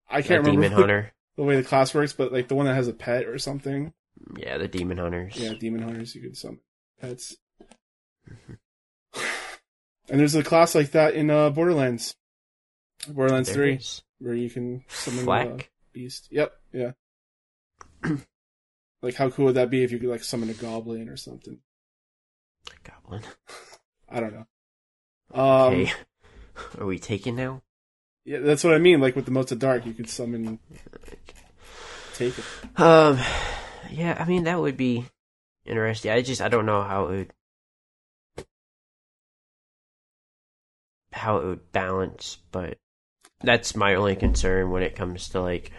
I 0.09 0.21
can't 0.21 0.45
remember 0.45 0.63
Demon 0.63 0.71
Hunter, 0.79 1.13
the 1.35 1.43
way 1.43 1.55
the 1.55 1.63
class 1.67 1.93
works, 1.93 2.13
but 2.13 2.31
like 2.31 2.47
the 2.47 2.55
one 2.55 2.65
that 2.65 2.75
has 2.75 2.87
a 2.87 2.93
pet 2.93 3.25
or 3.25 3.37
something. 3.37 3.93
yeah, 4.37 4.57
the 4.57 4.67
Demon 4.67 4.97
Hunters. 4.97 5.35
Yeah, 5.37 5.53
demon 5.53 5.81
hunters 5.81 6.15
you 6.15 6.21
could 6.21 6.37
summon 6.37 6.59
pets. 6.99 7.35
And 10.07 10.19
there's 10.19 10.35
a 10.35 10.43
class 10.43 10.75
like 10.75 10.91
that 10.91 11.15
in 11.15 11.31
uh, 11.31 11.49
Borderlands, 11.49 12.15
Borderlands 13.09 13.49
There 13.49 13.55
Three, 13.55 13.73
is. 13.77 14.03
where 14.19 14.35
you 14.35 14.51
can 14.51 14.83
summon 14.87 15.27
a 15.27 15.57
beast. 15.93 16.27
Yep, 16.29 16.53
yeah. 16.71 16.91
like 19.05 19.13
how 19.13 19.29
cool 19.29 19.45
would 19.45 19.55
that 19.55 19.69
be 19.69 19.83
if 19.83 19.91
you 19.91 19.99
could 19.99 20.09
like 20.09 20.23
summon 20.23 20.49
a 20.49 20.53
goblin 20.53 21.09
or 21.09 21.15
something? 21.15 21.59
Goblin. 22.83 23.21
I 24.09 24.19
don't 24.19 24.33
know. 24.33 24.47
Um, 25.31 25.73
Okay. 25.73 25.91
Are 26.79 26.87
we 26.87 26.97
taking 26.97 27.35
now? 27.35 27.61
Yeah, 28.23 28.39
that's 28.39 28.63
what 28.63 28.73
I 28.73 28.79
mean. 28.79 28.99
Like 28.99 29.15
with 29.15 29.25
the 29.25 29.31
Motes 29.31 29.51
of 29.51 29.59
Dark, 29.59 29.85
you 29.85 29.93
could 29.93 30.09
summon, 30.09 30.57
take 32.15 32.33
it. 32.35 32.79
Um, 32.79 33.19
yeah, 33.91 34.17
I 34.19 34.25
mean 34.25 34.45
that 34.45 34.59
would 34.59 34.75
be 34.75 35.05
interesting. 35.65 36.09
I 36.11 36.23
just 36.23 36.41
I 36.41 36.47
don't 36.47 36.65
know 36.65 36.81
how 36.81 37.05
it 37.05 37.09
would 37.09 38.45
how 41.11 41.37
it 41.37 41.45
would 41.45 41.71
balance, 41.71 42.39
but 42.51 42.79
that's 43.41 43.75
my 43.75 43.93
only 43.93 44.15
concern 44.15 44.71
when 44.71 44.81
it 44.81 44.95
comes 44.95 45.29
to 45.29 45.41
like 45.41 45.69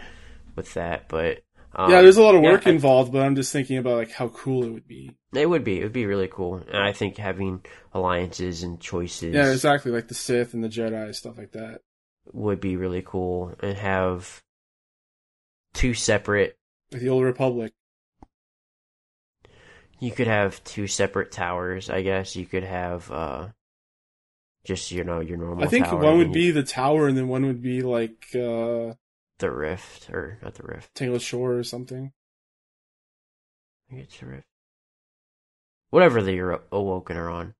with 0.55 0.73
that. 0.75 1.09
But 1.09 1.43
um, 1.77 1.91
yeah, 1.91 2.01
there's 2.01 2.17
a 2.17 2.23
lot 2.23 2.35
of 2.35 2.41
yeah, 2.43 2.51
work 2.51 2.65
I- 2.67 2.71
involved, 2.71 3.13
but 3.13 3.21
I'm 3.21 3.35
just 3.35 3.53
thinking 3.53 3.77
about 3.77 3.97
like 3.97 4.11
how 4.11 4.29
cool 4.29 4.63
it 4.63 4.71
would 4.71 4.87
be. 4.87 5.15
It 5.33 5.47
would 5.47 5.63
be. 5.63 5.79
It 5.79 5.83
would 5.83 5.93
be 5.93 6.05
really 6.05 6.27
cool, 6.27 6.55
and 6.55 6.77
I 6.77 6.91
think 6.93 7.17
having 7.17 7.63
alliances 7.93 8.63
and 8.63 8.79
choices 8.79 9.35
Yeah, 9.35 9.51
exactly. 9.51 9.91
Like 9.91 10.07
the 10.07 10.15
Sith 10.15 10.53
and 10.53 10.63
the 10.63 10.69
Jedi, 10.69 11.13
stuff 11.13 11.37
like 11.37 11.51
that. 11.51 11.81
would 12.33 12.59
be 12.59 12.75
really 12.77 13.03
cool, 13.05 13.53
and 13.61 13.77
have 13.77 14.41
two 15.73 15.93
separate. 15.93 16.57
Like 16.91 17.01
the 17.01 17.09
Old 17.09 17.23
Republic. 17.23 17.73
You 19.99 20.11
could 20.11 20.27
have 20.27 20.63
two 20.63 20.87
separate 20.87 21.31
towers. 21.31 21.89
I 21.89 22.01
guess 22.03 22.35
you 22.35 22.45
could 22.45 22.63
have 22.63 23.11
uh, 23.11 23.47
just 24.63 24.91
you 24.91 25.03
know 25.03 25.19
your 25.19 25.37
normal. 25.37 25.63
I 25.63 25.67
think 25.67 25.91
one 25.91 26.17
would 26.19 26.31
be 26.31 26.51
the 26.51 26.63
tower, 26.63 27.07
and 27.07 27.17
then 27.17 27.27
one 27.27 27.45
would 27.45 27.61
be 27.61 27.81
like 27.81 28.27
uh, 28.35 28.93
the 29.39 29.51
rift, 29.51 30.09
or 30.09 30.39
not 30.41 30.55
the 30.55 30.63
rift. 30.63 30.93
Tangled 30.95 31.21
Shore 31.21 31.53
or 31.53 31.63
something. 31.63 32.11
I 33.89 33.93
think 33.93 34.03
it's 34.05 34.17
the 34.19 34.25
rift. 34.25 34.47
Whatever 35.89 36.21
the 36.21 36.33
Euro- 36.33 36.63
Awoken 36.71 37.17
are 37.17 37.29
on. 37.29 37.53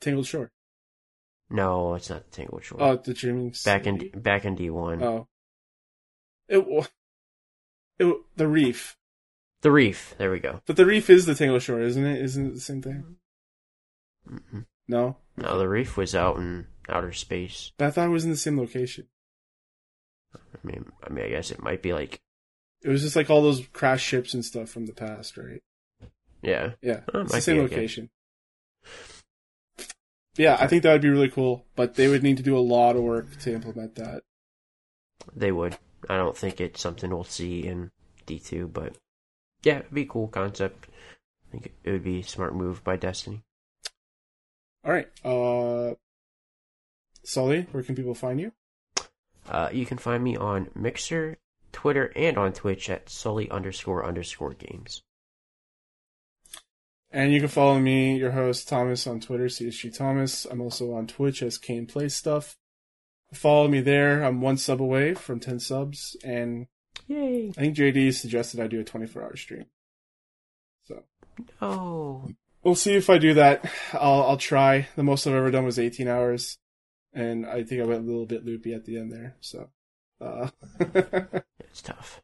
Tangled 0.00 0.26
Shore. 0.26 0.52
No, 1.50 1.94
it's 1.94 2.10
not 2.10 2.24
the 2.30 2.36
Tangled 2.36 2.64
Shore. 2.64 2.78
Oh, 2.82 2.96
the 2.96 3.14
Dreaming 3.14 3.54
back 3.64 3.86
in 3.86 4.10
back 4.14 4.44
in 4.44 4.54
D 4.56 4.68
one. 4.70 5.02
Oh, 5.02 5.28
it, 6.48 6.58
it 7.98 8.16
the 8.36 8.46
Reef, 8.48 8.96
The 9.62 9.70
Reef. 9.72 10.14
There 10.18 10.30
we 10.30 10.38
go. 10.40 10.60
but 10.66 10.76
the 10.76 10.86
Reef 10.86 11.08
is 11.10 11.26
the 11.26 11.34
Tangled 11.34 11.62
Shore, 11.62 11.80
isn't 11.80 12.04
it? 12.04 12.20
Isn't 12.22 12.46
it 12.48 12.54
the 12.54 12.60
same 12.60 12.82
thing? 12.82 13.16
Mm-mm. 14.28 14.66
No, 14.88 15.16
No, 15.36 15.58
the 15.58 15.68
Reef 15.68 15.96
was 15.96 16.14
out 16.14 16.36
in 16.36 16.66
outer 16.88 17.12
space. 17.12 17.72
but 17.76 17.86
I 17.86 17.90
thought 17.90 18.06
it 18.06 18.10
was 18.10 18.24
in 18.24 18.30
the 18.30 18.36
same 18.36 18.58
location. 18.58 19.06
I 20.62 20.66
mean, 20.66 20.92
I 21.04 21.10
mean, 21.10 21.24
I 21.24 21.28
guess 21.30 21.50
it 21.50 21.62
might 21.62 21.82
be 21.82 21.92
like, 21.92 22.20
It 22.82 22.88
was 22.88 23.02
just 23.02 23.16
like 23.16 23.30
all 23.30 23.42
those 23.42 23.66
crash 23.72 24.02
ships 24.02 24.34
and 24.34 24.44
stuff 24.44 24.68
from 24.68 24.86
the 24.86 24.92
past, 24.92 25.36
right? 25.36 25.62
yeah, 26.42 26.72
Yeah, 26.82 27.00
Oh, 27.12 27.20
it's 27.22 27.34
the 27.34 27.40
same 27.40 27.56
be, 27.56 27.60
I 27.60 27.62
guess. 27.62 27.70
location. 27.70 28.10
Yeah, 30.36 30.56
I 30.60 30.66
think 30.66 30.82
that 30.82 30.92
would 30.92 31.00
be 31.02 31.08
really 31.08 31.30
cool, 31.30 31.64
but 31.76 31.94
they 31.94 32.08
would 32.08 32.22
need 32.22 32.36
to 32.36 32.42
do 32.42 32.56
a 32.56 32.60
lot 32.60 32.94
of 32.96 33.02
work 33.02 33.38
to 33.40 33.52
implement 33.54 33.94
that. 33.96 34.22
they 35.34 35.50
would. 35.50 35.78
I 36.08 36.16
don't 36.16 36.36
think 36.36 36.60
it's 36.60 36.80
something 36.80 37.10
we'll 37.10 37.24
see 37.24 37.66
in 37.66 37.90
D 38.26 38.38
two, 38.38 38.68
but 38.68 38.96
yeah, 39.62 39.78
it'd 39.78 39.94
be 39.94 40.02
a 40.02 40.06
cool 40.06 40.28
concept. 40.28 40.88
I 41.48 41.52
think 41.52 41.72
it 41.84 41.90
would 41.90 42.04
be 42.04 42.20
a 42.20 42.24
smart 42.24 42.54
move 42.54 42.84
by 42.84 42.96
Destiny. 42.96 43.42
All 44.84 44.92
right, 44.92 45.08
uh, 45.24 45.94
Sully, 47.24 47.66
where 47.72 47.82
can 47.82 47.96
people 47.96 48.14
find 48.14 48.40
you? 48.40 48.52
Uh, 49.48 49.68
you 49.72 49.86
can 49.86 49.98
find 49.98 50.22
me 50.22 50.36
on 50.36 50.68
Mixer, 50.74 51.38
Twitter 51.72 52.12
and 52.16 52.36
on 52.38 52.52
Twitch 52.52 52.90
at 52.90 53.08
Sully 53.08 53.50
underscore 53.50 54.04
underscore 54.04 54.54
games. 54.54 55.02
And 57.10 57.32
you 57.32 57.40
can 57.40 57.48
follow 57.48 57.78
me, 57.78 58.16
your 58.16 58.32
host 58.32 58.68
Thomas, 58.68 59.06
on 59.06 59.20
Twitter, 59.20 59.46
CSG 59.46 59.96
Thomas. 59.96 60.44
I'm 60.44 60.60
also 60.60 60.92
on 60.92 61.06
Twitch 61.06 61.42
as 61.42 61.56
Kane 61.56 61.86
Plays 61.86 62.14
Stuff. 62.14 62.56
Follow 63.32 63.68
me 63.68 63.80
there. 63.80 64.22
I'm 64.22 64.40
one 64.40 64.56
sub 64.56 64.80
away 64.82 65.14
from 65.14 65.40
ten 65.40 65.58
subs, 65.58 66.16
and 66.24 66.66
Yay! 67.06 67.50
I 67.56 67.60
think 67.60 67.76
JD 67.76 68.14
suggested 68.14 68.60
I 68.60 68.66
do 68.66 68.80
a 68.80 68.84
24 68.84 69.22
hour 69.22 69.36
stream. 69.36 69.66
So 70.84 71.02
Oh, 71.60 72.28
we'll 72.62 72.74
see 72.74 72.94
if 72.94 73.10
I 73.10 73.18
do 73.18 73.34
that. 73.34 73.64
I'll 73.92 74.22
I'll 74.22 74.36
try. 74.36 74.88
The 74.96 75.02
most 75.02 75.26
I've 75.26 75.34
ever 75.34 75.50
done 75.50 75.64
was 75.64 75.78
18 75.78 76.08
hours, 76.08 76.58
and 77.16 77.46
I 77.46 77.64
think 77.64 77.80
I 77.82 77.86
went 77.86 78.04
a 78.04 78.06
little 78.06 78.26
bit 78.26 78.44
loopy 78.44 78.74
at 78.74 78.84
the 78.84 78.98
end 78.98 79.10
there. 79.10 79.34
So, 79.40 79.70
uh, 80.20 80.50
it's 81.60 81.82
tough. 81.82 82.20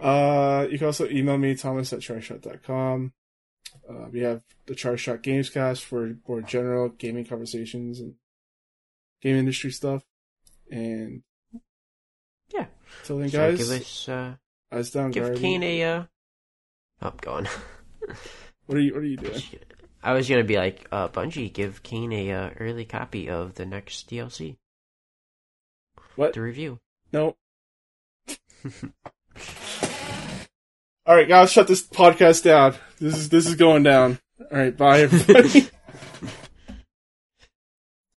uh, 0.00 0.66
you 0.70 0.78
can 0.78 0.86
also 0.86 1.06
email 1.08 1.38
me 1.38 1.54
Thomas 1.54 1.92
at 1.92 2.00
charshot.com. 2.00 3.12
Uh, 3.88 4.06
we 4.12 4.20
have 4.20 4.42
the 4.66 4.74
Charshot 4.74 5.22
Gamescast 5.22 5.82
for 5.82 6.16
more 6.26 6.40
general 6.42 6.88
gaming 6.88 7.24
conversations 7.24 8.00
and 8.00 8.14
game 9.20 9.36
industry 9.36 9.70
stuff. 9.70 10.02
And 10.70 11.22
Yeah. 12.52 12.66
till 13.04 13.18
then, 13.18 13.28
So 13.30 13.38
guys, 13.38 13.58
give 13.58 13.80
us, 13.80 14.08
uh, 14.08 14.34
down, 14.92 15.10
give. 15.10 15.34
Kane 15.40 15.62
a, 15.62 15.82
uh, 15.82 16.02
oh, 17.02 17.06
I'm 17.08 17.16
gone. 17.20 17.48
What 18.66 18.78
are 18.78 18.80
you 18.80 18.94
What 18.94 19.02
are 19.02 19.06
you 19.06 19.16
doing? 19.16 19.42
I 20.02 20.12
was 20.14 20.28
gonna 20.28 20.44
be 20.44 20.56
like, 20.56 20.86
uh, 20.90 21.08
Bungie, 21.08 21.52
give 21.52 21.82
Kane 21.82 22.12
a 22.12 22.32
uh, 22.32 22.50
early 22.58 22.84
copy 22.84 23.28
of 23.28 23.54
the 23.54 23.66
next 23.66 24.08
DLC 24.08 24.56
What? 26.16 26.34
to 26.34 26.40
review. 26.40 26.78
No. 27.12 27.36
All 31.06 31.16
right, 31.16 31.28
guys, 31.28 31.50
shut 31.50 31.66
this 31.66 31.82
podcast 31.82 32.44
down. 32.44 32.74
This 33.00 33.16
is 33.16 33.28
this 33.28 33.46
is 33.46 33.56
going 33.56 33.82
down. 33.82 34.18
All 34.50 34.58
right, 34.58 34.76
bye 34.76 35.00
everybody. 35.00 35.68